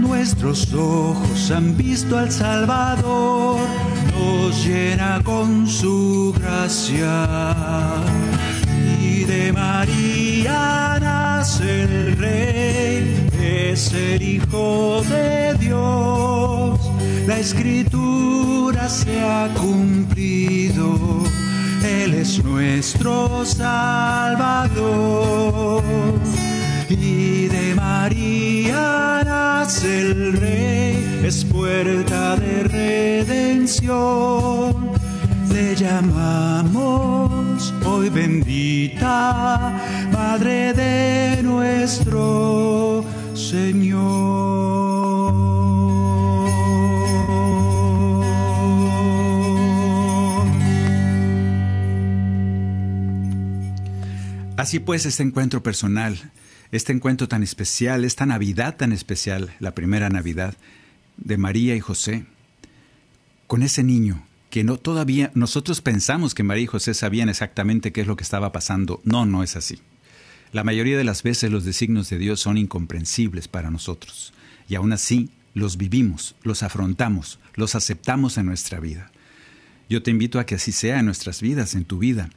Nuestros 0.00 0.74
ojos 0.74 1.52
han 1.52 1.76
visto 1.76 2.18
al 2.18 2.32
Salvador, 2.32 3.60
nos 4.18 4.66
llena 4.66 5.20
con 5.22 5.68
su 5.68 6.34
gracia 6.36 7.28
de 9.24 9.52
María 9.52 10.98
nace 11.00 11.84
el 11.84 12.16
Rey, 12.16 13.28
es 13.40 13.92
el 13.92 14.20
Hijo 14.20 15.02
de 15.08 15.54
Dios. 15.60 16.81
La 17.26 17.38
escritura 17.38 18.88
se 18.88 19.20
ha 19.20 19.48
cumplido, 19.54 21.22
Él 21.84 22.14
es 22.14 22.42
nuestro 22.44 23.44
Salvador. 23.44 24.72
Y 26.88 27.46
de 27.46 27.74
María 27.76 29.22
nace 29.24 30.00
el 30.00 30.32
Rey, 30.32 31.20
es 31.24 31.44
puerta 31.44 32.34
de 32.36 32.64
redención. 32.64 33.92
Le 35.52 35.76
llamamos 35.76 37.72
hoy 37.84 38.08
bendita, 38.08 39.78
Madre 40.10 40.72
de 40.72 41.40
nuestro 41.44 43.04
Señor. 43.34 44.51
Así 54.62 54.78
pues, 54.78 55.06
este 55.06 55.24
encuentro 55.24 55.60
personal, 55.64 56.30
este 56.70 56.92
encuentro 56.92 57.26
tan 57.26 57.42
especial, 57.42 58.04
esta 58.04 58.26
Navidad 58.26 58.76
tan 58.76 58.92
especial, 58.92 59.52
la 59.58 59.74
primera 59.74 60.08
Navidad 60.08 60.54
de 61.16 61.36
María 61.36 61.74
y 61.74 61.80
José, 61.80 62.26
con 63.48 63.64
ese 63.64 63.82
niño 63.82 64.24
que 64.50 64.62
no 64.62 64.76
todavía 64.76 65.32
nosotros 65.34 65.80
pensamos 65.80 66.32
que 66.32 66.44
María 66.44 66.62
y 66.62 66.66
José 66.68 66.94
sabían 66.94 67.28
exactamente 67.28 67.90
qué 67.90 68.02
es 68.02 68.06
lo 68.06 68.14
que 68.14 68.22
estaba 68.22 68.52
pasando. 68.52 69.00
No, 69.02 69.26
no 69.26 69.42
es 69.42 69.56
así. 69.56 69.80
La 70.52 70.62
mayoría 70.62 70.96
de 70.96 71.02
las 71.02 71.24
veces 71.24 71.50
los 71.50 71.64
designios 71.64 72.08
de 72.08 72.18
Dios 72.18 72.38
son 72.38 72.56
incomprensibles 72.56 73.48
para 73.48 73.72
nosotros 73.72 74.32
y 74.68 74.76
aún 74.76 74.92
así 74.92 75.30
los 75.54 75.76
vivimos, 75.76 76.36
los 76.44 76.62
afrontamos, 76.62 77.40
los 77.56 77.74
aceptamos 77.74 78.38
en 78.38 78.46
nuestra 78.46 78.78
vida. 78.78 79.10
Yo 79.88 80.04
te 80.04 80.12
invito 80.12 80.38
a 80.38 80.46
que 80.46 80.54
así 80.54 80.70
sea 80.70 81.00
en 81.00 81.06
nuestras 81.06 81.40
vidas, 81.40 81.74
en 81.74 81.84
tu 81.84 81.98
vida. 81.98 82.30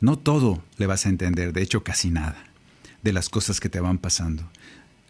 No 0.00 0.18
todo 0.18 0.62
le 0.76 0.86
vas 0.86 1.06
a 1.06 1.08
entender, 1.08 1.52
de 1.52 1.62
hecho 1.62 1.82
casi 1.82 2.10
nada, 2.10 2.44
de 3.02 3.12
las 3.12 3.28
cosas 3.28 3.60
que 3.60 3.68
te 3.68 3.80
van 3.80 3.98
pasando. 3.98 4.48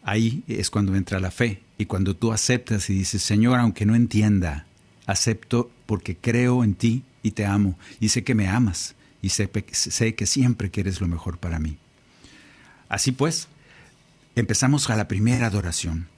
Ahí 0.02 0.44
es 0.48 0.70
cuando 0.70 0.96
entra 0.96 1.20
la 1.20 1.30
fe 1.30 1.62
y 1.76 1.84
cuando 1.84 2.16
tú 2.16 2.32
aceptas 2.32 2.88
y 2.88 2.94
dices, 2.94 3.22
Señor, 3.22 3.58
aunque 3.58 3.84
no 3.84 3.94
entienda, 3.94 4.66
acepto 5.06 5.70
porque 5.86 6.16
creo 6.16 6.64
en 6.64 6.74
ti 6.74 7.04
y 7.22 7.32
te 7.32 7.44
amo 7.44 7.78
y 8.00 8.08
sé 8.08 8.24
que 8.24 8.34
me 8.34 8.48
amas 8.48 8.94
y 9.20 9.30
sé, 9.30 9.50
sé 9.72 10.14
que 10.14 10.26
siempre 10.26 10.70
quieres 10.70 11.00
lo 11.00 11.08
mejor 11.08 11.38
para 11.38 11.58
mí. 11.58 11.76
Así 12.88 13.12
pues, 13.12 13.48
empezamos 14.34 14.88
a 14.88 14.96
la 14.96 15.08
primera 15.08 15.46
adoración. 15.46 16.08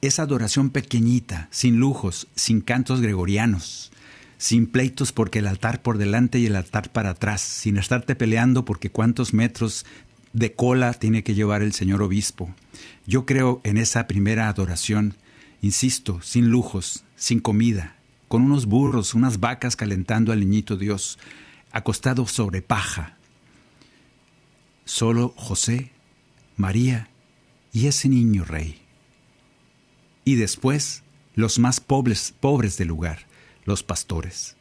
Esa 0.00 0.22
adoración 0.22 0.70
pequeñita, 0.70 1.48
sin 1.50 1.76
lujos, 1.76 2.26
sin 2.34 2.60
cantos 2.60 3.00
gregorianos, 3.00 3.92
sin 4.38 4.66
pleitos 4.66 5.12
porque 5.12 5.38
el 5.38 5.46
altar 5.46 5.82
por 5.82 5.98
delante 5.98 6.38
y 6.38 6.46
el 6.46 6.56
altar 6.56 6.92
para 6.92 7.10
atrás, 7.10 7.40
sin 7.40 7.76
estarte 7.78 8.14
peleando 8.14 8.64
porque 8.64 8.90
cuántos 8.90 9.32
metros 9.32 9.86
de 10.32 10.52
cola 10.54 10.92
tiene 10.92 11.22
que 11.22 11.34
llevar 11.34 11.62
el 11.62 11.72
señor 11.72 12.02
obispo. 12.02 12.54
Yo 13.06 13.24
creo 13.24 13.60
en 13.64 13.78
esa 13.78 14.06
primera 14.06 14.48
adoración, 14.48 15.14
insisto, 15.62 16.20
sin 16.22 16.48
lujos, 16.48 17.04
sin 17.16 17.40
comida, 17.40 17.96
con 18.28 18.42
unos 18.42 18.66
burros, 18.66 19.14
unas 19.14 19.40
vacas 19.40 19.76
calentando 19.76 20.32
al 20.32 20.40
niñito 20.40 20.76
Dios, 20.76 21.18
acostado 21.72 22.26
sobre 22.26 22.60
paja. 22.60 23.16
Solo 24.84 25.32
José, 25.36 25.90
María 26.56 27.08
y 27.72 27.86
ese 27.86 28.08
niño 28.08 28.44
rey. 28.44 28.82
Y 30.24 30.34
después 30.34 31.02
los 31.34 31.58
más 31.58 31.80
pobres, 31.80 32.34
pobres 32.38 32.76
del 32.76 32.88
lugar, 32.88 33.26
los 33.66 33.82
pastores. 33.82 34.56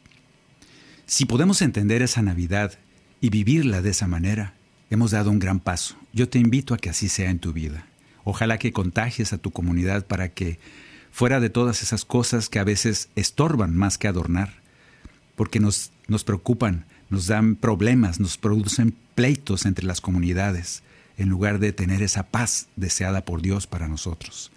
Si 1.05 1.25
podemos 1.25 1.61
entender 1.61 2.01
esa 2.01 2.21
Navidad 2.21 2.73
y 3.21 3.29
vivirla 3.29 3.81
de 3.81 3.91
esa 3.91 4.07
manera, 4.07 4.55
hemos 4.89 5.11
dado 5.11 5.31
un 5.31 5.39
gran 5.39 5.59
paso. 5.59 5.95
Yo 6.11 6.27
te 6.27 6.39
invito 6.39 6.73
a 6.73 6.77
que 6.77 6.89
así 6.89 7.07
sea 7.07 7.29
en 7.29 7.39
tu 7.39 7.53
vida. 7.53 7.87
Ojalá 8.23 8.57
que 8.57 8.73
contagies 8.73 9.31
a 9.31 9.37
tu 9.37 9.51
comunidad 9.51 10.05
para 10.05 10.29
que 10.29 10.59
fuera 11.11 11.39
de 11.39 11.49
todas 11.49 11.83
esas 11.83 12.03
cosas 12.03 12.49
que 12.49 12.59
a 12.59 12.63
veces 12.63 13.09
estorban 13.15 13.75
más 13.75 13.97
que 13.97 14.07
adornar, 14.07 14.61
porque 15.35 15.59
nos, 15.59 15.91
nos 16.07 16.23
preocupan, 16.23 16.85
nos 17.09 17.27
dan 17.27 17.55
problemas, 17.55 18.19
nos 18.19 18.37
producen 18.37 18.95
pleitos 19.13 19.65
entre 19.65 19.85
las 19.85 20.01
comunidades, 20.01 20.81
en 21.17 21.29
lugar 21.29 21.59
de 21.59 21.71
tener 21.71 22.01
esa 22.01 22.23
paz 22.23 22.67
deseada 22.75 23.23
por 23.23 23.41
Dios 23.41 23.67
para 23.67 23.87
nosotros. 23.87 24.51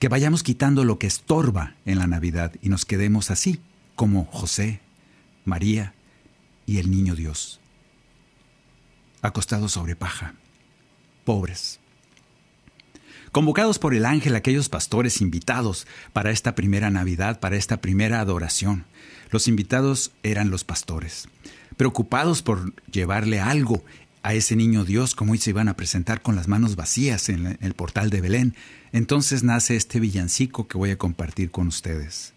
Que 0.00 0.08
vayamos 0.08 0.42
quitando 0.42 0.84
lo 0.84 0.98
que 0.98 1.06
estorba 1.06 1.74
en 1.84 1.98
la 1.98 2.06
Navidad 2.06 2.54
y 2.62 2.70
nos 2.70 2.86
quedemos 2.86 3.30
así, 3.30 3.60
como 3.96 4.24
José, 4.24 4.80
María 5.44 5.92
y 6.64 6.78
el 6.78 6.90
niño 6.90 7.14
Dios, 7.14 7.60
acostados 9.20 9.72
sobre 9.72 9.96
paja, 9.96 10.36
pobres, 11.26 11.80
convocados 13.30 13.78
por 13.78 13.92
el 13.94 14.06
ángel 14.06 14.36
aquellos 14.36 14.70
pastores 14.70 15.20
invitados 15.20 15.86
para 16.14 16.30
esta 16.30 16.54
primera 16.54 16.90
Navidad, 16.90 17.38
para 17.38 17.56
esta 17.56 17.82
primera 17.82 18.20
adoración. 18.20 18.86
Los 19.30 19.48
invitados 19.48 20.12
eran 20.22 20.48
los 20.48 20.64
pastores, 20.64 21.28
preocupados 21.76 22.42
por 22.42 22.74
llevarle 22.86 23.38
algo 23.38 23.84
a 24.22 24.34
ese 24.34 24.56
niño 24.56 24.84
Dios, 24.84 25.14
como 25.14 25.32
hoy 25.32 25.38
se 25.38 25.50
iban 25.50 25.68
a 25.68 25.76
presentar 25.76 26.22
con 26.22 26.36
las 26.36 26.48
manos 26.48 26.76
vacías 26.76 27.28
en 27.28 27.58
el 27.60 27.74
portal 27.74 28.10
de 28.10 28.20
Belén. 28.20 28.54
Entonces 28.92 29.42
nace 29.42 29.76
este 29.76 30.00
villancico 30.00 30.68
que 30.68 30.78
voy 30.78 30.90
a 30.90 30.98
compartir 30.98 31.50
con 31.50 31.66
ustedes. 31.66 32.34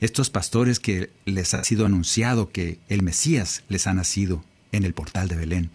Estos 0.00 0.30
pastores 0.30 0.80
que 0.80 1.10
les 1.26 1.54
ha 1.54 1.62
sido 1.62 1.86
anunciado 1.86 2.50
que 2.50 2.78
el 2.88 3.02
Mesías 3.02 3.62
les 3.68 3.86
ha 3.86 3.94
nacido 3.94 4.44
en 4.72 4.84
el 4.84 4.94
portal 4.94 5.28
de 5.28 5.36
Belén. 5.36 5.70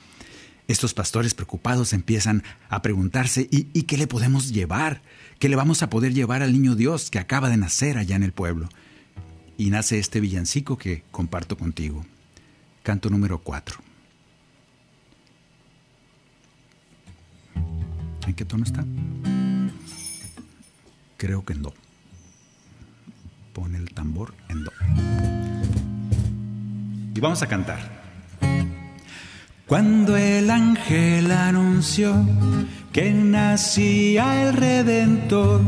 Estos 0.67 0.95
pastores 0.95 1.35
preocupados 1.35 1.93
empiezan 1.93 2.43
a 2.69 2.81
preguntarse, 2.81 3.47
¿y, 3.51 3.83
qué 3.83 3.97
le 3.97 4.07
podemos 4.07 4.51
llevar? 4.51 5.03
¿Qué 5.37 5.47
le 5.47 5.55
vamos 5.55 5.83
a 5.83 5.91
poder 5.91 6.13
llevar 6.13 6.41
al 6.41 6.53
niño 6.53 6.75
Dios 6.75 7.11
que 7.11 7.19
acaba 7.19 7.49
de 7.49 7.57
nacer 7.57 7.99
allá 7.99 8.15
en 8.15 8.23
el 8.23 8.31
pueblo? 8.31 8.67
Y 9.57 9.69
nace 9.69 9.99
este 9.99 10.19
villancico 10.19 10.77
que 10.77 11.03
comparto 11.11 11.55
contigo. 11.55 12.03
Canto 12.81 13.11
número 13.11 13.39
4. 13.39 13.84
¿En 18.27 18.33
qué 18.33 18.43
tono 18.45 18.63
está? 18.63 18.83
Creo 21.17 21.45
que 21.45 21.53
en 21.53 21.61
do. 21.61 21.73
Pone 23.53 23.77
el 23.77 23.93
tambor 23.93 24.33
en 24.49 24.63
do. 24.63 24.71
Y 27.15 27.19
vamos 27.19 27.41
a 27.43 27.47
cantar. 27.47 27.79
Cuando 29.67 30.17
el 30.17 30.49
ángel 30.49 31.31
anunció 31.31 32.13
que 32.91 33.11
nacía 33.11 34.43
el 34.43 34.53
Redentor, 34.53 35.61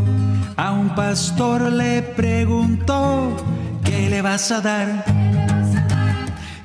a 0.55 0.71
un 0.71 0.93
pastor 0.95 1.71
le 1.71 2.01
preguntó, 2.01 3.35
¿qué 3.83 4.09
le 4.09 4.21
vas 4.21 4.51
a 4.51 4.61
dar? 4.61 5.05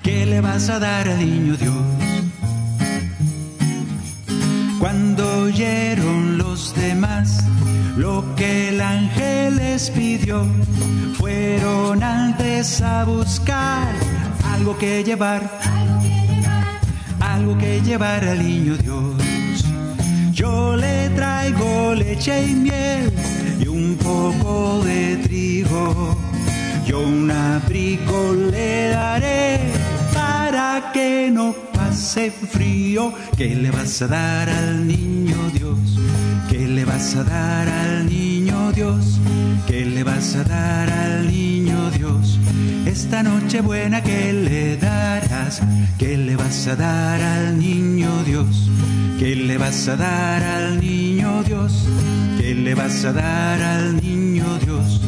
¿Qué 0.03 0.27
le 0.27 0.41
vas 0.41 0.69
a 0.69 0.79
dar 0.79 1.07
niño 1.17 1.57
Dios? 1.57 2.02
Cuando 4.83 5.45
oyeron 5.45 6.39
los 6.39 6.75
demás 6.75 7.39
lo 7.97 8.25
que 8.35 8.71
el 8.71 8.81
ángel 8.81 9.55
les 9.55 9.89
pidió, 9.91 10.45
fueron 11.19 12.03
antes 12.03 12.83
a 12.83 13.05
buscar 13.05 13.95
algo 14.53 14.77
que 14.77 15.05
llevar, 15.05 15.49
algo 17.21 17.57
que 17.59 17.81
llevar 17.81 18.25
al 18.25 18.41
niño 18.43 18.77
Dios. 18.77 19.65
Yo 20.33 20.75
le 20.75 21.11
traigo 21.11 21.95
leche 21.95 22.45
y 22.49 22.55
miel 22.57 23.13
y 23.61 23.69
un 23.69 23.97
poco 23.99 24.83
de 24.85 25.17
trigo. 25.19 26.17
Yo 26.89 27.03
un 27.03 27.31
abrigo 27.31 28.33
le 28.51 28.89
daré 28.89 29.61
para 30.13 30.91
que 30.93 31.31
no 31.31 31.72
frío. 31.93 33.13
¿Qué 33.37 33.55
le 33.55 33.71
vas 33.71 34.03
a 34.03 34.07
dar 34.09 34.49
al 34.49 34.87
niño 34.87 35.37
Dios? 35.53 35.79
¿Qué 36.49 36.67
le 36.67 36.85
vas 36.85 37.15
a 37.17 37.25
dar 37.25 37.69
al 37.69 38.07
niño 38.07 38.73
Dios? 38.73 39.21
¿Qué 39.67 39.85
le 39.85 40.03
vas 40.05 40.35
a 40.37 40.45
dar 40.45 40.91
al 40.91 41.27
niño 41.31 41.91
Dios? 41.91 42.39
Esta 42.87 43.23
noche 43.23 43.61
buena 43.61 44.03
que 44.03 44.33
le 44.33 44.77
darás, 44.77 45.63
¿qué 45.99 46.17
le 46.17 46.37
vas 46.37 46.67
a 46.67 46.77
dar 46.77 47.21
al 47.21 47.59
niño 47.59 48.11
Dios? 48.25 48.71
¿Qué 49.19 49.37
le 49.37 49.57
vas 49.57 49.89
a 49.89 49.97
dar 49.97 50.43
al 50.43 50.81
niño 50.81 51.43
Dios? 51.45 51.87
¿Qué 52.39 52.55
le 52.55 52.75
vas 52.75 53.05
a 53.05 53.13
dar 53.13 53.63
al 53.63 54.03
niño 54.03 54.59
Dios? 54.65 55.01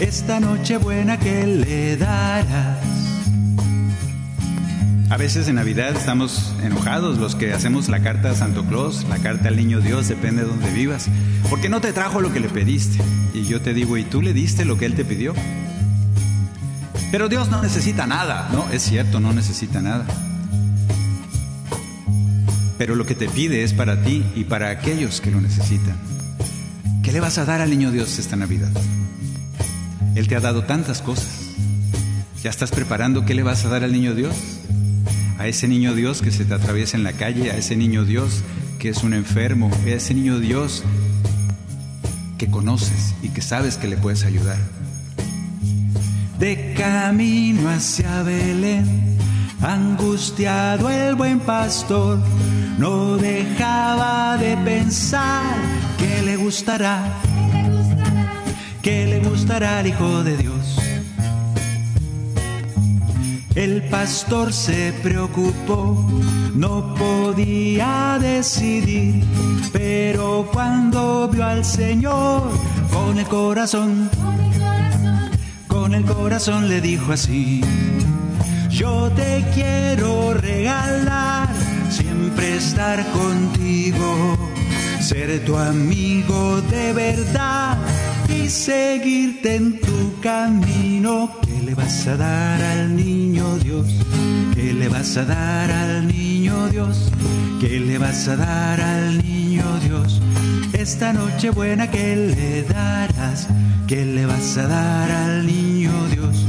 Esta 0.00 0.40
noche 0.40 0.78
buena 0.78 1.18
que 1.18 1.46
le 1.46 1.96
darás. 1.96 2.97
A 5.10 5.16
veces 5.16 5.48
en 5.48 5.54
Navidad 5.54 5.96
estamos 5.96 6.52
enojados 6.62 7.16
los 7.16 7.34
que 7.34 7.54
hacemos 7.54 7.88
la 7.88 8.00
carta 8.00 8.30
a 8.30 8.34
Santo 8.34 8.64
Claus, 8.66 9.06
la 9.08 9.16
carta 9.16 9.48
al 9.48 9.56
Niño 9.56 9.80
Dios, 9.80 10.06
depende 10.06 10.42
de 10.42 10.48
dónde 10.48 10.70
vivas, 10.70 11.08
porque 11.48 11.70
no 11.70 11.80
te 11.80 11.94
trajo 11.94 12.20
lo 12.20 12.30
que 12.30 12.40
le 12.40 12.50
pediste. 12.50 13.02
Y 13.32 13.44
yo 13.44 13.62
te 13.62 13.72
digo, 13.72 13.96
¿y 13.96 14.04
tú 14.04 14.20
le 14.20 14.34
diste 14.34 14.66
lo 14.66 14.76
que 14.76 14.84
él 14.84 14.94
te 14.94 15.06
pidió? 15.06 15.32
Pero 17.10 17.30
Dios 17.30 17.48
no 17.48 17.62
necesita 17.62 18.06
nada, 18.06 18.50
¿no? 18.52 18.68
Es 18.70 18.82
cierto, 18.82 19.18
no 19.18 19.32
necesita 19.32 19.80
nada. 19.80 20.04
Pero 22.76 22.94
lo 22.94 23.06
que 23.06 23.14
te 23.14 23.30
pide 23.30 23.64
es 23.64 23.72
para 23.72 24.02
ti 24.02 24.22
y 24.36 24.44
para 24.44 24.68
aquellos 24.68 25.22
que 25.22 25.30
lo 25.30 25.40
necesitan. 25.40 25.96
¿Qué 27.02 27.12
le 27.12 27.20
vas 27.20 27.38
a 27.38 27.46
dar 27.46 27.62
al 27.62 27.70
Niño 27.70 27.90
Dios 27.92 28.18
esta 28.18 28.36
Navidad? 28.36 28.70
Él 30.16 30.28
te 30.28 30.36
ha 30.36 30.40
dado 30.40 30.64
tantas 30.64 31.00
cosas. 31.00 31.48
¿Ya 32.42 32.50
estás 32.50 32.70
preparando 32.70 33.24
qué 33.24 33.32
le 33.32 33.42
vas 33.42 33.64
a 33.64 33.70
dar 33.70 33.84
al 33.84 33.92
Niño 33.92 34.14
Dios? 34.14 34.57
A 35.38 35.46
ese 35.46 35.68
niño 35.68 35.94
Dios 35.94 36.20
que 36.20 36.32
se 36.32 36.44
te 36.44 36.54
atraviesa 36.54 36.96
en 36.96 37.04
la 37.04 37.12
calle, 37.12 37.52
a 37.52 37.56
ese 37.56 37.76
niño 37.76 38.04
Dios 38.04 38.42
que 38.80 38.88
es 38.88 39.04
un 39.04 39.14
enfermo, 39.14 39.70
a 39.86 39.88
ese 39.88 40.12
niño 40.12 40.40
Dios 40.40 40.82
que 42.38 42.50
conoces 42.50 43.14
y 43.22 43.28
que 43.28 43.40
sabes 43.40 43.76
que 43.76 43.86
le 43.86 43.96
puedes 43.96 44.24
ayudar. 44.24 44.58
De 46.40 46.74
camino 46.76 47.68
hacia 47.68 48.22
Belén, 48.22 49.16
angustiado 49.60 50.90
el 50.90 51.14
buen 51.14 51.38
pastor, 51.40 52.18
no 52.78 53.16
dejaba 53.16 54.36
de 54.38 54.56
pensar 54.56 55.56
que 55.98 56.22
le 56.22 56.36
gustará, 56.36 57.14
que 58.82 59.06
le 59.06 59.20
gustará 59.20 59.78
al 59.78 59.86
Hijo 59.86 60.22
de 60.24 60.36
Dios. 60.36 60.57
El 63.58 63.82
pastor 63.82 64.52
se 64.52 64.92
preocupó, 65.02 66.08
no 66.54 66.94
podía 66.94 68.16
decidir, 68.20 69.24
pero 69.72 70.48
cuando 70.52 71.28
vio 71.28 71.44
al 71.44 71.64
Señor 71.64 72.52
con 72.92 73.18
el 73.18 73.26
corazón, 73.26 74.10
con 75.66 75.92
el 75.92 76.04
corazón 76.04 76.68
le 76.68 76.80
dijo 76.80 77.10
así, 77.10 77.60
yo 78.70 79.10
te 79.16 79.44
quiero 79.52 80.34
regalar, 80.34 81.48
siempre 81.90 82.58
estar 82.58 83.04
contigo, 83.10 84.38
ser 85.00 85.44
tu 85.44 85.56
amigo 85.56 86.62
de 86.62 86.92
verdad 86.92 87.76
y 88.28 88.48
seguirte 88.48 89.56
en 89.56 89.80
tu 89.80 90.20
camino. 90.20 91.32
¿Qué 91.42 91.60
le 91.64 91.74
vas 91.74 92.06
a 92.06 92.16
dar 92.16 92.62
al 92.62 92.94
niño 92.94 93.27
Dios? 93.68 93.86
¿Qué 94.54 94.72
le 94.72 94.88
vas 94.88 95.14
a 95.18 95.26
dar 95.26 95.70
al 95.70 96.06
niño 96.06 96.68
Dios? 96.70 97.10
¿Qué 97.60 97.78
le 97.78 97.98
vas 97.98 98.26
a 98.26 98.36
dar 98.36 98.80
al 98.80 99.22
niño 99.22 99.62
Dios? 99.84 100.22
Esta 100.72 101.12
noche 101.12 101.50
buena 101.50 101.90
que 101.90 102.16
le 102.16 102.62
darás, 102.62 103.46
¿qué 103.86 104.06
le 104.06 104.24
vas 104.24 104.56
a 104.56 104.68
dar 104.68 105.10
al 105.10 105.46
niño 105.46 105.92
Dios? 106.14 106.46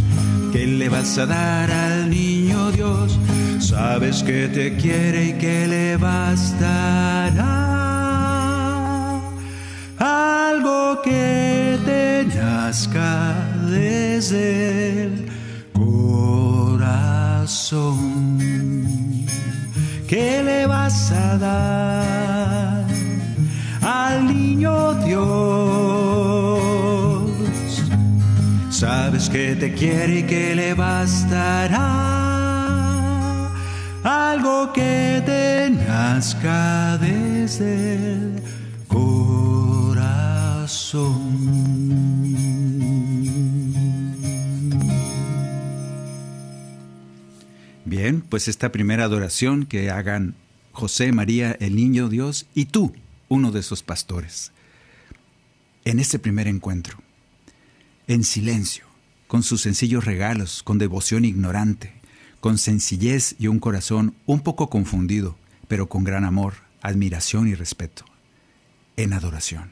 ¿Qué 0.54 0.66
le 0.66 0.88
vas 0.88 1.18
a 1.18 1.26
dar 1.26 1.70
al 1.70 2.10
niño 2.10 2.72
Dios? 2.72 3.20
Sabes 3.60 4.24
que 4.24 4.48
te 4.48 4.78
quiere 4.78 5.26
y 5.32 5.34
que 5.34 5.68
le 5.68 5.98
bastará 5.98 7.44
algo 9.98 11.02
que 11.04 11.78
te 11.86 12.26
nazca 12.34 13.36
desde 13.70 15.04
el 15.04 15.39
corazón. 17.50 19.26
¿Qué 20.08 20.44
le 20.44 20.68
vas 20.68 21.12
a 21.12 21.38
dar 21.38 22.86
al 23.82 24.28
niño 24.28 24.94
Dios? 25.06 25.20
Sabes 28.70 29.30
que 29.30 29.56
te 29.56 29.74
quiere 29.74 30.20
y 30.20 30.24
que 30.24 30.56
le 30.56 30.76
bastará 30.76 31.90
algo 34.04 34.72
que 34.72 35.24
te 35.26 35.72
nazca 35.72 36.98
desde 36.98 37.96
el 37.96 38.44
Bien, 48.02 48.22
pues 48.22 48.48
esta 48.48 48.72
primera 48.72 49.04
adoración 49.04 49.66
que 49.66 49.90
hagan 49.90 50.34
José, 50.72 51.12
María, 51.12 51.58
el 51.60 51.76
Niño 51.76 52.08
Dios 52.08 52.48
y 52.56 52.68
tú, 52.68 52.94
uno 53.28 53.52
de 53.52 53.60
esos 53.60 53.84
pastores. 53.84 54.54
En 55.84 56.00
este 56.00 56.18
primer 56.18 56.48
encuentro, 56.48 57.00
en 58.08 58.24
silencio, 58.24 58.86
con 59.28 59.44
sus 59.44 59.60
sencillos 59.60 60.06
regalos, 60.06 60.64
con 60.64 60.78
devoción 60.78 61.26
ignorante, 61.26 61.92
con 62.40 62.58
sencillez 62.58 63.36
y 63.38 63.48
un 63.48 63.60
corazón 63.60 64.16
un 64.26 64.40
poco 64.40 64.70
confundido, 64.70 65.38
pero 65.68 65.90
con 65.90 66.06
gran 66.06 66.24
amor, 66.24 66.54
admiración 66.82 67.50
y 67.50 67.54
respeto, 67.54 68.06
en 68.96 69.12
adoración. 69.12 69.72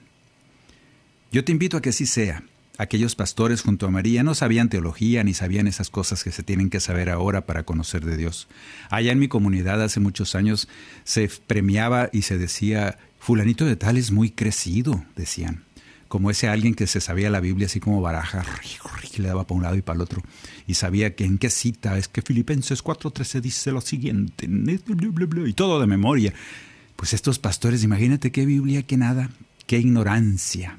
Yo 1.32 1.46
te 1.46 1.54
invito 1.54 1.78
a 1.78 1.82
que 1.82 1.92
así 1.92 2.06
sea. 2.06 2.44
Aquellos 2.78 3.16
pastores 3.16 3.62
junto 3.62 3.88
a 3.88 3.92
María 3.92 4.24
no 4.24 4.36
sabían 4.36 4.70
teología 4.70 5.24
ni 5.24 5.34
sabían 5.34 5.68
esas 5.68 5.90
cosas 5.90 6.24
que 6.24 6.32
se 6.32 6.44
tienen 6.44 6.70
que 6.70 6.80
saber 6.80 7.10
ahora 7.10 7.46
para 7.46 7.64
conocer 7.64 8.06
de 8.06 8.18
Dios. 8.18 8.48
Allá 8.90 9.12
en 9.12 9.20
mi 9.20 9.28
comunidad 9.28 9.82
hace 9.82 10.00
muchos 10.00 10.36
años 10.36 10.68
se 11.04 11.30
premiaba 11.48 12.10
y 12.14 12.22
se 12.22 12.38
decía, 12.38 12.98
fulanito 13.20 13.66
de 13.66 13.76
tal 13.76 13.98
es 13.98 14.12
muy 14.12 14.30
crecido, 14.30 15.04
decían. 15.16 15.64
Como 16.08 16.32
ese 16.32 16.48
alguien 16.48 16.74
que 16.74 16.88
se 16.88 17.02
sabía 17.02 17.30
la 17.30 17.42
Biblia 17.42 17.66
así 17.66 17.82
como 17.82 18.00
baraja, 18.00 18.46
le 19.18 19.28
daba 19.28 19.46
para 19.46 19.58
un 19.58 19.64
lado 19.64 19.76
y 19.76 19.82
para 19.82 19.98
el 19.98 20.02
otro. 20.02 20.22
Y 20.66 20.76
sabía 20.76 21.16
que 21.16 21.26
en 21.26 21.38
qué 21.38 21.50
cita, 21.50 21.98
es 21.98 22.08
que 22.08 22.22
Filipenses 22.22 22.84
4.13 22.84 23.42
dice 23.42 23.72
lo 23.72 23.82
siguiente, 23.82 24.48
y 24.48 25.54
todo 25.54 25.80
de 25.80 25.88
memoria. 25.88 26.34
Pues 26.96 27.14
estos 27.14 27.40
pastores, 27.40 27.84
imagínate 27.84 28.32
qué 28.32 28.46
Biblia, 28.46 28.84
qué 28.84 28.98
nada, 28.98 29.30
qué 29.66 29.80
ignorancia. 29.80 30.78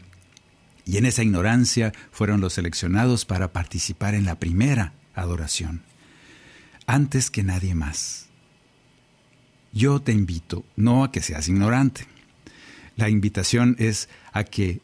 Y 0.89 0.97
en 0.97 1.05
esa 1.05 1.22
ignorancia 1.22 1.93
fueron 2.11 2.41
los 2.41 2.55
seleccionados 2.55 3.26
para 3.26 3.53
participar 3.53 4.14
en 4.14 4.24
la 4.24 4.39
primera 4.39 4.95
adoración, 5.14 5.82
antes 6.86 7.30
que 7.30 7.43
nadie 7.43 7.74
más. 7.74 8.28
Yo 9.74 10.01
te 10.01 10.12
invito 10.12 10.64
no 10.76 11.05
a 11.05 11.12
que 11.12 11.20
seas 11.20 11.47
ignorante. 11.47 12.07
La 12.97 13.11
invitación 13.11 13.76
es 13.78 14.09
a 14.32 14.45
que 14.45 14.80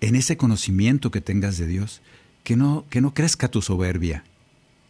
en 0.00 0.16
ese 0.16 0.36
conocimiento 0.36 1.12
que 1.12 1.20
tengas 1.20 1.56
de 1.56 1.68
Dios, 1.68 2.02
que 2.42 2.56
no, 2.56 2.84
que 2.90 3.00
no 3.00 3.14
crezca 3.14 3.46
tu 3.46 3.62
soberbia, 3.62 4.24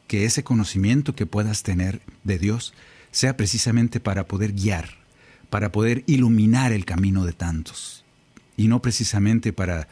que 0.07 0.25
ese 0.25 0.45
conocimiento 0.45 1.15
que 1.15 1.27
puedas 1.27 1.63
tener 1.63 2.01
de 2.25 2.39
Dios 2.39 2.73
sea 3.11 3.37
precisamente 3.37 4.01
para 4.01 4.27
poder 4.27 4.55
guiar, 4.55 4.95
para 5.51 5.73
poder 5.73 6.05
iluminar 6.07 6.73
el 6.73 6.87
camino 6.87 7.27
de 7.27 7.35
tantos, 7.35 8.07
y 8.57 8.69
no 8.69 8.81
precisamente 8.81 9.53
para 9.53 9.89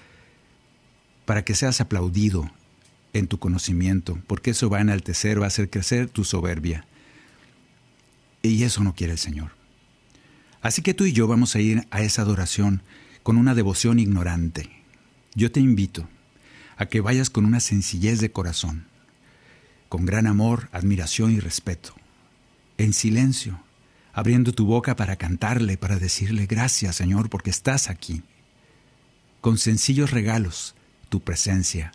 para 1.27 1.45
que 1.45 1.55
seas 1.55 1.83
aplaudido 1.83 2.51
en 3.13 3.27
tu 3.27 3.39
conocimiento, 3.39 4.19
porque 4.27 4.53
eso 4.53 4.71
va 4.71 4.79
a 4.79 4.83
enaltecer, 4.83 5.41
va 5.41 5.45
a 5.45 5.49
hacer 5.49 5.69
crecer 5.69 6.09
tu 6.09 6.25
soberbia. 6.25 6.87
Y 8.43 8.63
eso 8.63 8.83
no 8.83 8.95
quiere 8.95 9.15
el 9.15 9.19
Señor. 9.19 9.51
Así 10.63 10.83
que 10.83 10.95
tú 10.95 11.05
y 11.05 11.13
yo 11.13 11.27
vamos 11.27 11.55
a 11.55 11.61
ir 11.61 11.87
a 11.91 12.03
esa 12.03 12.23
adoración 12.23 12.83
con 13.23 13.37
una 13.37 13.55
devoción 13.55 13.99
ignorante. 13.99 14.71
Yo 15.35 15.51
te 15.51 15.61
invito 15.61 16.09
a 16.77 16.87
que 16.87 17.01
vayas 17.01 17.29
con 17.29 17.45
una 17.45 17.61
sencillez 17.61 18.21
de 18.21 18.31
corazón, 18.31 18.87
con 19.89 20.07
gran 20.07 20.27
amor, 20.27 20.69
admiración 20.73 21.33
y 21.33 21.41
respeto, 21.41 21.95
en 22.79 22.93
silencio, 22.93 23.61
abriendo 24.13 24.53
tu 24.53 24.67
boca 24.67 24.95
para 24.95 25.17
cantarle, 25.17 25.77
para 25.77 25.99
decirle 25.99 26.47
gracias 26.47 26.97
Señor 26.97 27.31
porque 27.31 27.51
estás 27.51 27.91
aquí, 27.91 28.23
con 29.41 29.59
sencillos 29.59 30.13
regalos, 30.13 30.76
tu 31.09 31.21
presencia, 31.21 31.93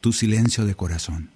tu 0.00 0.12
silencio 0.12 0.64
de 0.64 0.74
corazón. 0.74 1.30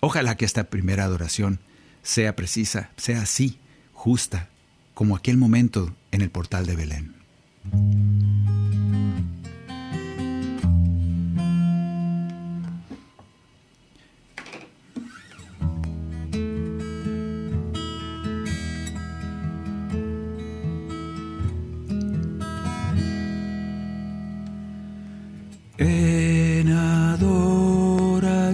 Ojalá 0.00 0.36
que 0.36 0.44
esta 0.44 0.64
primera 0.64 1.04
adoración 1.04 1.60
sea 2.02 2.36
precisa, 2.36 2.90
sea 2.96 3.22
así, 3.22 3.58
justa, 3.92 4.48
como 4.92 5.16
aquel 5.16 5.36
momento 5.36 5.94
en 6.12 6.20
el 6.20 6.30
portal 6.30 6.66
de 6.66 6.76
Belén. 6.76 7.14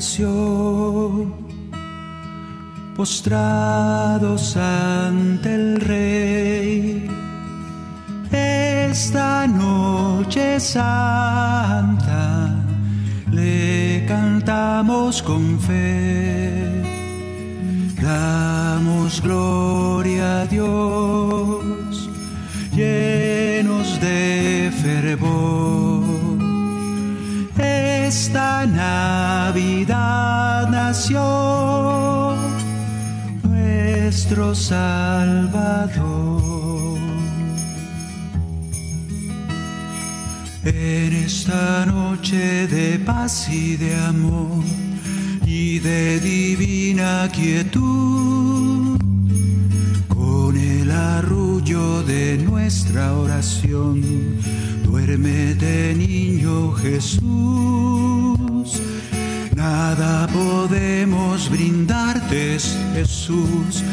Adoración, 0.01 1.35
postrados 2.97 4.57
ante 4.57 5.55
el 5.55 5.81
Rey, 5.81 7.07
esta 8.31 9.47
noche 9.47 10.59
santa 10.59 11.45
le 13.31 14.07
cantamos 14.09 15.23
con 15.23 15.61
fe, 15.61 16.83
damos 18.01 19.21
gloria 19.21 20.41
a 20.41 20.47
Dios, 20.47 22.09
llenos 22.75 24.01
de 24.01 24.73
fervor 24.83 25.80
esta 28.11 28.67
Navidad 28.67 30.69
nació 30.69 32.35
nuestro 33.45 34.53
Salvador. 34.53 35.39
En 40.65 41.13
esta 41.25 41.87
noche 41.87 42.67
de 42.67 42.99
paz 42.99 43.49
y 43.49 43.77
de 43.77 43.95
amor 43.95 44.65
y 45.47 45.79
de 45.79 46.19
divina 46.19 47.29
quietud, 47.33 48.99
con 50.09 50.57
el 50.57 50.91
arrullo 50.91 52.03
de 52.03 52.39
nuestra 52.39 53.15
oración, 53.15 54.03
Duérmete 54.91 55.95
niño 55.95 56.73
Jesús, 56.73 57.23
nada 59.55 60.27
podemos 60.27 61.49
brindarte 61.49 62.59
Jesús 62.95 63.85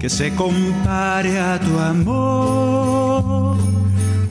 que 0.00 0.08
se 0.08 0.34
compare 0.34 1.38
a 1.38 1.60
tu 1.60 1.78
amor. 1.78 3.58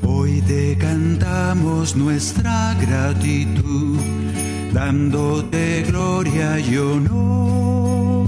Hoy 0.07 0.41
te 0.41 0.75
cantamos 0.79 1.95
nuestra 1.95 2.75
gratitud, 2.81 3.99
dándote 4.73 5.83
gloria 5.87 6.59
y 6.59 6.77
honor. 6.77 8.27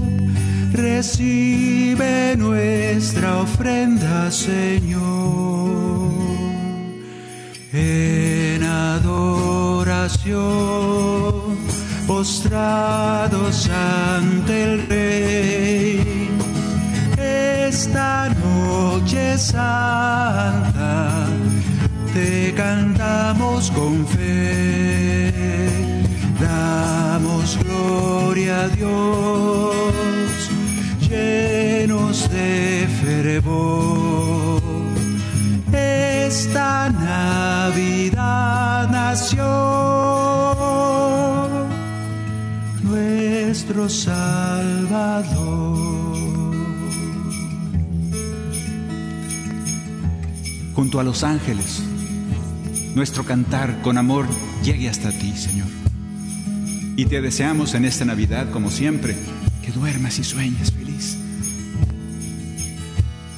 Recibe 0.72 2.36
nuestra 2.36 3.38
ofrenda, 3.38 4.30
Señor 4.30 5.99
en 7.72 8.62
adoración, 8.64 10.34
postrados 12.06 13.68
ante 13.68 14.62
el 14.64 14.86
Rey. 14.88 16.30
Esta 17.18 18.28
noche 18.30 19.38
santa 19.38 21.26
te 22.12 22.52
cantamos 22.54 23.70
con 23.70 24.06
fe, 24.06 25.32
damos 26.40 27.58
gloria 27.62 28.64
a 28.64 28.68
Dios, 28.68 29.84
llenos 31.08 32.28
de 32.30 32.88
fervor 33.00 34.09
esta 36.50 36.90
Navidad 36.90 38.90
nació 38.90 39.46
nuestro 42.82 43.88
Salvador. 43.88 45.28
Junto 50.74 50.98
a 50.98 51.04
los 51.04 51.22
ángeles, 51.22 51.84
nuestro 52.96 53.24
cantar 53.24 53.80
con 53.82 53.96
amor 53.96 54.26
llegue 54.64 54.88
hasta 54.88 55.12
ti, 55.12 55.32
Señor. 55.36 55.68
Y 56.96 57.04
te 57.04 57.20
deseamos 57.20 57.74
en 57.74 57.84
esta 57.84 58.04
Navidad, 58.04 58.50
como 58.50 58.72
siempre, 58.72 59.14
que 59.64 59.70
duermas 59.70 60.18
y 60.18 60.24
sueñes 60.24 60.72
feliz. 60.72 61.16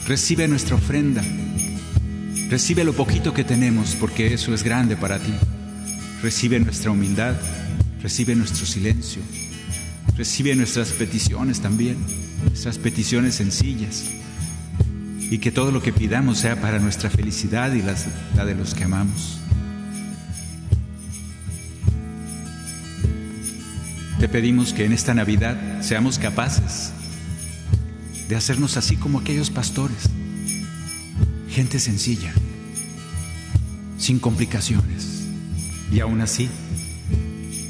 Recibe 0.06 0.48
nuestra 0.48 0.76
ofrenda 0.76 1.22
Recibe 2.52 2.84
lo 2.84 2.92
poquito 2.92 3.32
que 3.32 3.44
tenemos 3.44 3.96
porque 3.98 4.34
eso 4.34 4.52
es 4.52 4.62
grande 4.62 4.94
para 4.94 5.18
ti. 5.18 5.32
Recibe 6.22 6.60
nuestra 6.60 6.90
humildad, 6.90 7.34
recibe 8.02 8.34
nuestro 8.34 8.66
silencio, 8.66 9.22
recibe 10.18 10.54
nuestras 10.54 10.90
peticiones 10.90 11.60
también, 11.62 11.96
nuestras 12.44 12.76
peticiones 12.76 13.36
sencillas. 13.36 14.04
Y 15.30 15.38
que 15.38 15.50
todo 15.50 15.70
lo 15.70 15.80
que 15.80 15.94
pidamos 15.94 16.40
sea 16.40 16.60
para 16.60 16.78
nuestra 16.78 17.08
felicidad 17.08 17.72
y 17.72 17.80
la 17.80 18.44
de 18.44 18.54
los 18.54 18.74
que 18.74 18.84
amamos. 18.84 19.40
Te 24.20 24.28
pedimos 24.28 24.74
que 24.74 24.84
en 24.84 24.92
esta 24.92 25.14
Navidad 25.14 25.80
seamos 25.80 26.18
capaces 26.18 26.92
de 28.28 28.36
hacernos 28.36 28.76
así 28.76 28.96
como 28.96 29.20
aquellos 29.20 29.48
pastores 29.48 30.10
gente 31.52 31.78
sencilla, 31.78 32.32
sin 33.98 34.18
complicaciones, 34.18 35.24
y 35.92 36.00
aún 36.00 36.22
así, 36.22 36.48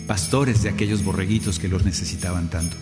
pastores 0.07 0.63
de 0.63 0.69
aquellos 0.69 1.03
borreguitos 1.05 1.59
que 1.59 1.69
los 1.69 1.85
necesitaban 1.85 2.49
tanto. 2.49 2.77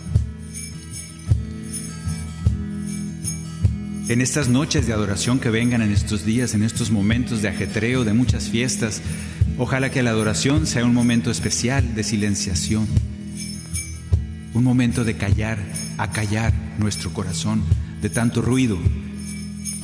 En 4.09 4.21
estas 4.21 4.47
noches 4.47 4.85
de 4.85 4.93
adoración 4.93 5.39
que 5.39 5.49
vengan 5.49 5.81
en 5.81 5.91
estos 5.91 6.23
días, 6.23 6.53
en 6.53 6.63
estos 6.63 6.91
momentos 6.91 7.41
de 7.41 7.49
ajetreo, 7.49 8.03
de 8.03 8.13
muchas 8.13 8.49
fiestas, 8.49 9.01
ojalá 9.57 9.89
que 9.89 10.03
la 10.03 10.11
adoración 10.11 10.67
sea 10.67 10.85
un 10.85 10.93
momento 10.93 11.31
especial 11.31 11.95
de 11.95 12.03
silenciación, 12.03 12.87
un 14.53 14.63
momento 14.63 15.03
de 15.03 15.17
callar, 15.17 15.57
acallar 15.97 16.53
nuestro 16.77 17.11
corazón 17.11 17.63
de 18.01 18.09
tanto 18.09 18.41
ruido, 18.41 18.77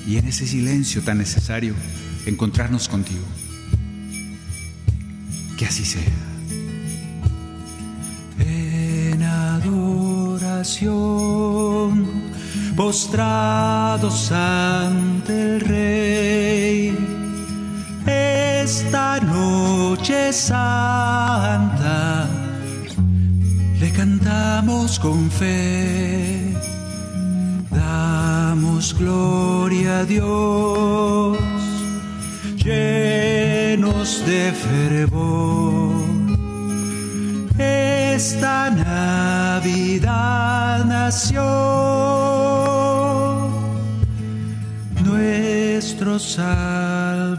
y 0.07 0.17
en 0.17 0.27
ese 0.27 0.47
silencio 0.47 1.03
tan 1.03 1.17
necesario 1.17 1.75
encontrarnos 2.25 2.87
contigo. 2.87 3.25
Que 5.57 5.65
así 5.65 5.83
sea. 5.83 6.01
En 8.39 9.21
adoración, 9.21 10.87
postrados 12.77 14.31
ante 14.31 15.55
el 15.55 15.59
Rey, 15.59 16.97
esta 18.05 19.19
noche 19.19 20.31
santa, 20.31 22.29
le 23.79 23.91
cantamos 23.91 24.99
con 24.99 25.29
fe 25.29 26.36
Damos 27.87 28.85
gloria 28.93 29.99
a 29.99 30.03
Dios, 30.03 31.37
llenos 32.61 34.09
de 34.25 34.51
fervor. 34.51 35.95
Esta 37.57 38.69
Navidad 38.71 40.03
nació 40.85 41.43
nuestro 45.05 46.19
Salvador. 46.19 47.37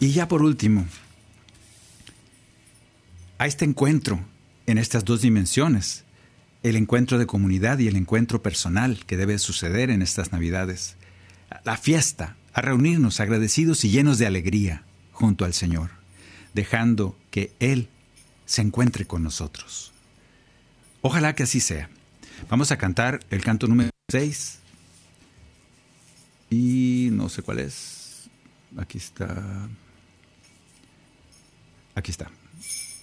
Y 0.00 0.10
ya 0.10 0.26
por 0.26 0.42
último, 0.42 0.84
a 3.38 3.46
este 3.46 3.64
encuentro 3.64 4.20
en 4.66 4.78
estas 4.78 5.04
dos 5.04 5.22
dimensiones, 5.22 6.04
el 6.62 6.76
encuentro 6.76 7.18
de 7.18 7.26
comunidad 7.26 7.78
y 7.78 7.86
el 7.86 7.96
encuentro 7.96 8.42
personal 8.42 9.04
que 9.06 9.16
debe 9.16 9.38
suceder 9.38 9.90
en 9.90 10.02
estas 10.02 10.32
Navidades, 10.32 10.96
la 11.64 11.76
fiesta, 11.76 12.36
a 12.52 12.60
reunirnos 12.60 13.20
agradecidos 13.20 13.84
y 13.84 13.90
llenos 13.90 14.18
de 14.18 14.26
alegría 14.26 14.82
junto 15.12 15.44
al 15.44 15.54
Señor, 15.54 15.90
dejando 16.52 17.16
que 17.30 17.52
Él 17.60 17.88
se 18.46 18.62
encuentre 18.62 19.06
con 19.06 19.22
nosotros. 19.22 19.92
Ojalá 21.00 21.34
que 21.34 21.44
así 21.44 21.60
sea. 21.60 21.88
Vamos 22.48 22.72
a 22.72 22.78
cantar 22.78 23.20
el 23.30 23.42
canto 23.42 23.68
número 23.68 23.90
6 24.10 24.58
y 26.50 27.08
no 27.12 27.28
sé 27.28 27.42
cuál 27.42 27.60
es. 27.60 28.28
Aquí 28.76 28.98
está. 28.98 29.68
Aquí 31.94 32.10
está. 32.10 32.30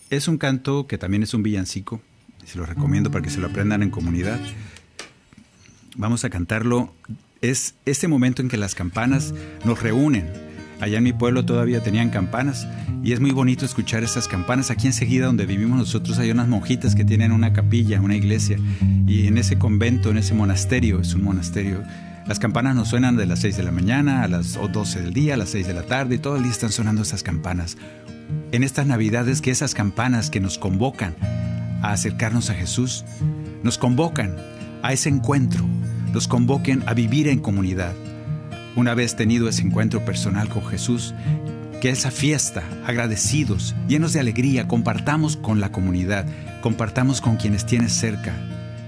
Es 0.09 0.27
un 0.27 0.37
canto 0.37 0.85
que 0.85 0.97
también 0.97 1.23
es 1.23 1.33
un 1.33 1.41
villancico. 1.41 1.99
Se 2.45 2.59
lo 2.59 2.65
recomiendo 2.65 3.09
para 3.09 3.23
que 3.23 3.31
se 3.31 3.39
lo 3.39 3.47
aprendan 3.47 3.81
en 3.81 3.89
comunidad. 3.89 4.39
Vamos 5.95 6.23
a 6.25 6.29
cantarlo. 6.29 6.93
Es 7.41 7.73
este 7.85 8.07
momento 8.07 8.43
en 8.43 8.49
que 8.49 8.57
las 8.57 8.75
campanas 8.75 9.33
nos 9.63 9.81
reúnen. 9.81 10.31
Allá 10.79 10.99
en 10.99 11.03
mi 11.05 11.13
pueblo 11.13 11.45
todavía 11.45 11.81
tenían 11.81 12.11
campanas 12.11 12.67
y 13.03 13.13
es 13.13 13.19
muy 13.19 13.31
bonito 13.31 13.65
escuchar 13.65 14.03
esas 14.03 14.27
campanas. 14.27 14.69
Aquí 14.69 14.85
enseguida 14.85 15.25
donde 15.25 15.47
vivimos 15.47 15.79
nosotros 15.79 16.19
hay 16.19 16.29
unas 16.29 16.47
monjitas 16.47 16.93
que 16.93 17.05
tienen 17.05 17.31
una 17.31 17.53
capilla, 17.53 17.99
una 17.99 18.15
iglesia 18.15 18.59
y 19.07 19.25
en 19.25 19.39
ese 19.39 19.57
convento, 19.57 20.11
en 20.11 20.17
ese 20.17 20.35
monasterio, 20.35 20.99
es 20.99 21.13
un 21.13 21.23
monasterio, 21.23 21.81
las 22.27 22.39
campanas 22.39 22.75
nos 22.75 22.89
suenan 22.89 23.15
de 23.15 23.25
las 23.25 23.39
6 23.39 23.57
de 23.57 23.63
la 23.63 23.71
mañana 23.71 24.23
a 24.23 24.27
las 24.27 24.53
12 24.53 25.01
del 25.01 25.13
día, 25.13 25.35
a 25.35 25.37
las 25.37 25.49
6 25.49 25.67
de 25.67 25.73
la 25.73 25.83
tarde 25.83 26.15
y 26.15 26.17
todo 26.17 26.35
el 26.35 26.43
día 26.43 26.51
están 26.51 26.71
sonando 26.71 27.03
esas 27.03 27.23
campanas 27.23 27.77
en 28.51 28.63
estas 28.63 28.87
Navidades 28.87 29.41
que 29.41 29.51
esas 29.51 29.73
campanas 29.73 30.29
que 30.29 30.39
nos 30.39 30.57
convocan 30.57 31.15
a 31.81 31.91
acercarnos 31.91 32.49
a 32.49 32.53
Jesús, 32.53 33.05
nos 33.63 33.77
convocan 33.77 34.35
a 34.81 34.93
ese 34.93 35.09
encuentro, 35.09 35.65
nos 36.13 36.27
convoquen 36.27 36.83
a 36.87 36.93
vivir 36.93 37.27
en 37.27 37.39
comunidad. 37.39 37.93
Una 38.75 38.93
vez 38.93 39.15
tenido 39.15 39.47
ese 39.47 39.61
encuentro 39.61 40.03
personal 40.05 40.49
con 40.49 40.65
Jesús, 40.65 41.13
que 41.81 41.89
esa 41.89 42.11
fiesta, 42.11 42.63
agradecidos, 42.85 43.75
llenos 43.87 44.13
de 44.13 44.19
alegría, 44.19 44.67
compartamos 44.67 45.37
con 45.37 45.59
la 45.59 45.71
comunidad, 45.71 46.25
compartamos 46.61 47.21
con 47.21 47.37
quienes 47.37 47.65
tienes 47.65 47.93
cerca 47.93 48.33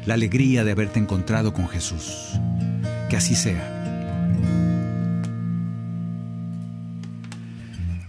la 0.08 0.14
alegría 0.14 0.64
de 0.64 0.72
haberte 0.72 1.00
encontrado 1.00 1.54
con 1.54 1.68
Jesús. 1.68 2.40
Que 3.10 3.18
así 3.18 3.36
sea. 3.36 3.77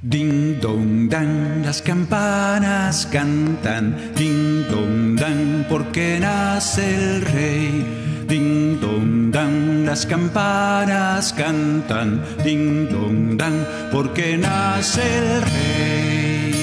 Ding 0.08 0.58
dong 0.58 1.10
dan, 1.10 1.60
las 1.62 1.82
campanas 1.82 3.04
cantan, 3.12 3.94
ding 4.16 4.64
dong 4.70 5.16
dan, 5.16 5.66
porque 5.68 6.18
nace 6.18 6.94
el 6.94 7.20
rey. 7.20 7.84
Ding 8.26 8.80
dong 8.80 9.30
dan, 9.30 9.84
las 9.84 10.06
campanas 10.06 11.34
cantan, 11.34 12.24
ding 12.42 12.88
dong 12.88 13.36
dan, 13.36 13.66
porque 13.92 14.38
nace 14.38 15.02
el 15.18 15.42
rey. 15.42 16.54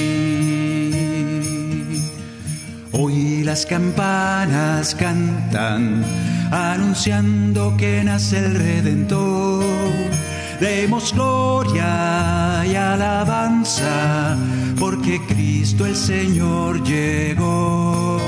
Hoy 2.93 3.43
las 3.43 3.67
campanas 3.67 4.95
cantan, 4.95 6.03
anunciando 6.49 7.77
que 7.77 8.03
nace 8.03 8.39
el 8.39 8.55
redentor 8.55 9.63
demos 10.59 11.13
gloria 11.13 12.63
y 12.65 12.75
alabanza, 12.75 14.37
porque 14.79 15.21
Cristo 15.27 15.85
el 15.85 15.95
Señor 15.95 16.83
llegó. 16.83 18.19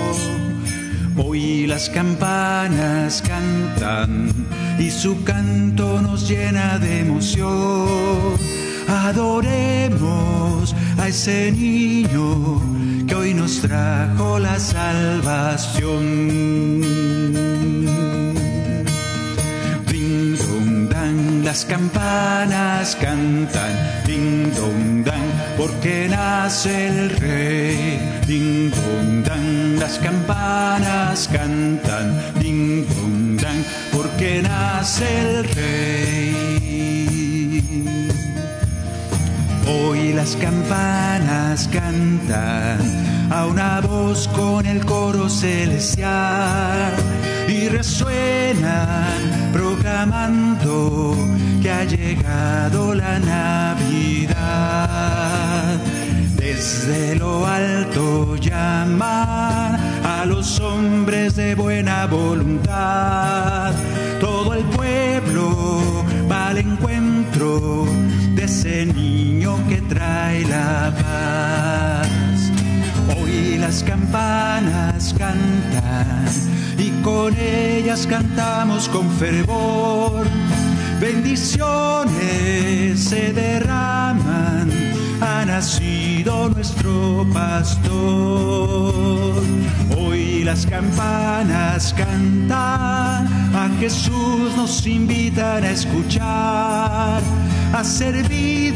Hoy 1.17 1.65
las 1.67 1.89
campanas 1.89 3.23
cantan 3.25 4.31
y 4.79 4.91
su 4.91 5.23
canto 5.23 6.01
nos 6.01 6.29
llena 6.29 6.77
de 6.77 6.99
emoción. 6.99 8.37
Adoremos 8.87 10.75
a 10.97 11.07
ese 11.07 11.51
niño 11.51 12.61
que 13.07 13.15
hoy 13.15 13.33
nos 13.33 13.61
trajo 13.61 14.39
la 14.39 14.59
salvación. 14.59 15.97
Las 21.47 21.63
campanas 21.63 22.97
cantan, 22.97 23.71
ding 24.05 24.53
dong 24.53 25.05
dan, 25.05 25.23
porque 25.55 26.09
nace 26.09 26.87
el 26.89 27.09
rey. 27.09 27.99
Ding 28.27 28.69
dong 28.69 29.23
dan, 29.23 29.79
las 29.79 29.97
campanas 29.99 31.29
cantan, 31.31 32.33
ding 32.41 32.85
dong 32.89 33.37
dan, 33.37 33.63
porque 33.93 34.41
nace 34.41 35.07
el 35.21 35.45
rey. 35.55 36.35
Hoy 39.65 40.11
las 40.11 40.35
campanas 40.35 41.69
cantan 41.71 43.06
a 43.29 43.45
una 43.45 43.81
voz 43.81 44.27
con 44.29 44.65
el 44.65 44.85
coro 44.85 45.29
celestial 45.29 46.93
y 47.47 47.67
resuenan 47.69 49.51
proclamando 49.51 51.15
que 51.61 51.71
ha 51.71 51.83
llegado 51.83 52.93
la 52.93 53.19
Navidad. 53.19 54.37
Desde 56.35 57.15
lo 57.15 57.45
alto 57.45 58.35
llaman 58.37 59.77
a 60.03 60.25
los 60.25 60.59
hombres 60.59 61.35
de 61.35 61.55
buena 61.55 62.05
voluntad. 62.07 63.73
Todo 64.19 64.53
el 64.53 64.63
pueblo 64.65 66.05
va 66.31 66.47
al 66.47 66.57
encuentro 66.59 67.85
de 68.35 68.43
ese 68.43 68.85
niño 68.85 69.57
que 69.67 69.81
trae 69.81 70.45
la 70.45 70.93
paz. 70.95 71.86
Campanas 73.87 75.15
cantan 75.17 76.25
y 76.77 76.89
con 77.01 77.33
ellas 77.39 78.05
cantamos 78.05 78.89
con 78.89 79.09
fervor. 79.11 80.27
Bendiciones 80.99 82.99
se 82.99 83.31
derraman, 83.31 84.69
ha 85.21 85.45
nacido 85.45 86.49
nuestro 86.49 87.25
pastor. 87.33 89.41
Hoy 89.97 90.43
las 90.43 90.65
campanas 90.65 91.95
cantan, 91.97 93.25
a 93.55 93.69
Jesús 93.79 94.53
nos 94.57 94.85
invitan 94.85 95.63
a 95.63 95.71
escuchar, 95.71 97.21
a 97.73 97.83
servir 97.85 98.75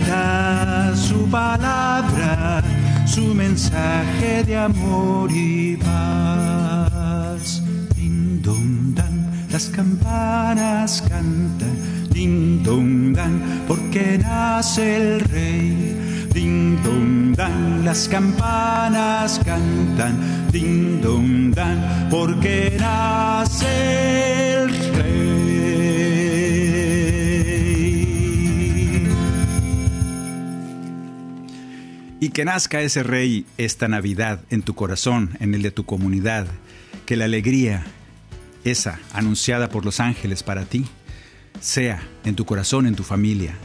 su 0.95 1.29
palabra, 1.29 2.63
su 3.11 3.35
mensaje 3.35 4.43
de 4.45 4.55
amor 4.55 5.29
y 5.31 5.75
paz. 5.75 7.61
Ding 7.93 8.41
dong 8.41 8.95
dan, 8.95 9.29
las 9.51 9.65
campanas 9.65 11.03
cantan, 11.09 11.75
dong 12.63 13.13
dan, 13.13 13.65
porque 13.67 14.17
nace 14.17 14.95
el 14.95 15.19
rey. 15.19 16.29
Ding 16.33 16.81
dong 16.83 17.35
dan, 17.35 17.83
las 17.83 18.07
campanas 18.07 19.41
cantan, 19.43 20.47
ding 20.49 21.01
dong 21.01 21.51
dan, 21.53 22.07
porque 22.09 22.77
nace 22.79 24.53
el 24.53 24.90
Y 32.23 32.29
que 32.29 32.45
nazca 32.45 32.81
ese 32.81 33.01
rey 33.01 33.47
esta 33.57 33.87
Navidad 33.87 34.41
en 34.51 34.61
tu 34.61 34.75
corazón, 34.75 35.35
en 35.39 35.55
el 35.55 35.63
de 35.63 35.71
tu 35.71 35.85
comunidad. 35.87 36.45
Que 37.07 37.15
la 37.15 37.25
alegría, 37.25 37.83
esa 38.63 38.99
anunciada 39.11 39.69
por 39.69 39.85
los 39.85 39.99
ángeles 39.99 40.43
para 40.43 40.65
ti, 40.65 40.85
sea 41.61 42.07
en 42.23 42.35
tu 42.35 42.45
corazón, 42.45 42.85
en 42.85 42.93
tu 42.93 43.01
familia. 43.01 43.55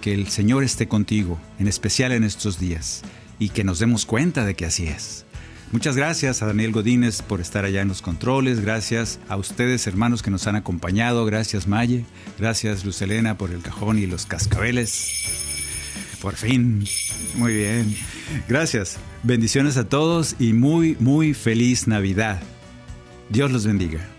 Que 0.00 0.14
el 0.14 0.28
Señor 0.28 0.64
esté 0.64 0.88
contigo, 0.88 1.38
en 1.58 1.68
especial 1.68 2.10
en 2.12 2.24
estos 2.24 2.58
días, 2.58 3.02
y 3.38 3.50
que 3.50 3.64
nos 3.64 3.80
demos 3.80 4.06
cuenta 4.06 4.46
de 4.46 4.54
que 4.54 4.64
así 4.64 4.86
es. 4.86 5.26
Muchas 5.70 5.94
gracias 5.94 6.40
a 6.40 6.46
Daniel 6.46 6.72
Godínez 6.72 7.20
por 7.20 7.42
estar 7.42 7.66
allá 7.66 7.82
en 7.82 7.88
los 7.88 8.00
controles. 8.00 8.60
Gracias 8.60 9.20
a 9.28 9.36
ustedes, 9.36 9.86
hermanos, 9.86 10.22
que 10.22 10.30
nos 10.30 10.46
han 10.46 10.56
acompañado. 10.56 11.26
Gracias, 11.26 11.66
Maye. 11.66 12.06
Gracias, 12.38 12.82
Lucelena, 12.86 13.36
por 13.36 13.50
el 13.50 13.60
cajón 13.60 13.98
y 13.98 14.06
los 14.06 14.24
cascabeles. 14.24 15.55
Por 16.26 16.34
fin. 16.34 16.82
Muy 17.36 17.54
bien. 17.54 17.96
Gracias. 18.48 18.96
Bendiciones 19.22 19.76
a 19.76 19.88
todos 19.88 20.34
y 20.40 20.54
muy, 20.54 20.96
muy 20.98 21.34
feliz 21.34 21.86
Navidad. 21.86 22.42
Dios 23.28 23.52
los 23.52 23.64
bendiga. 23.64 24.15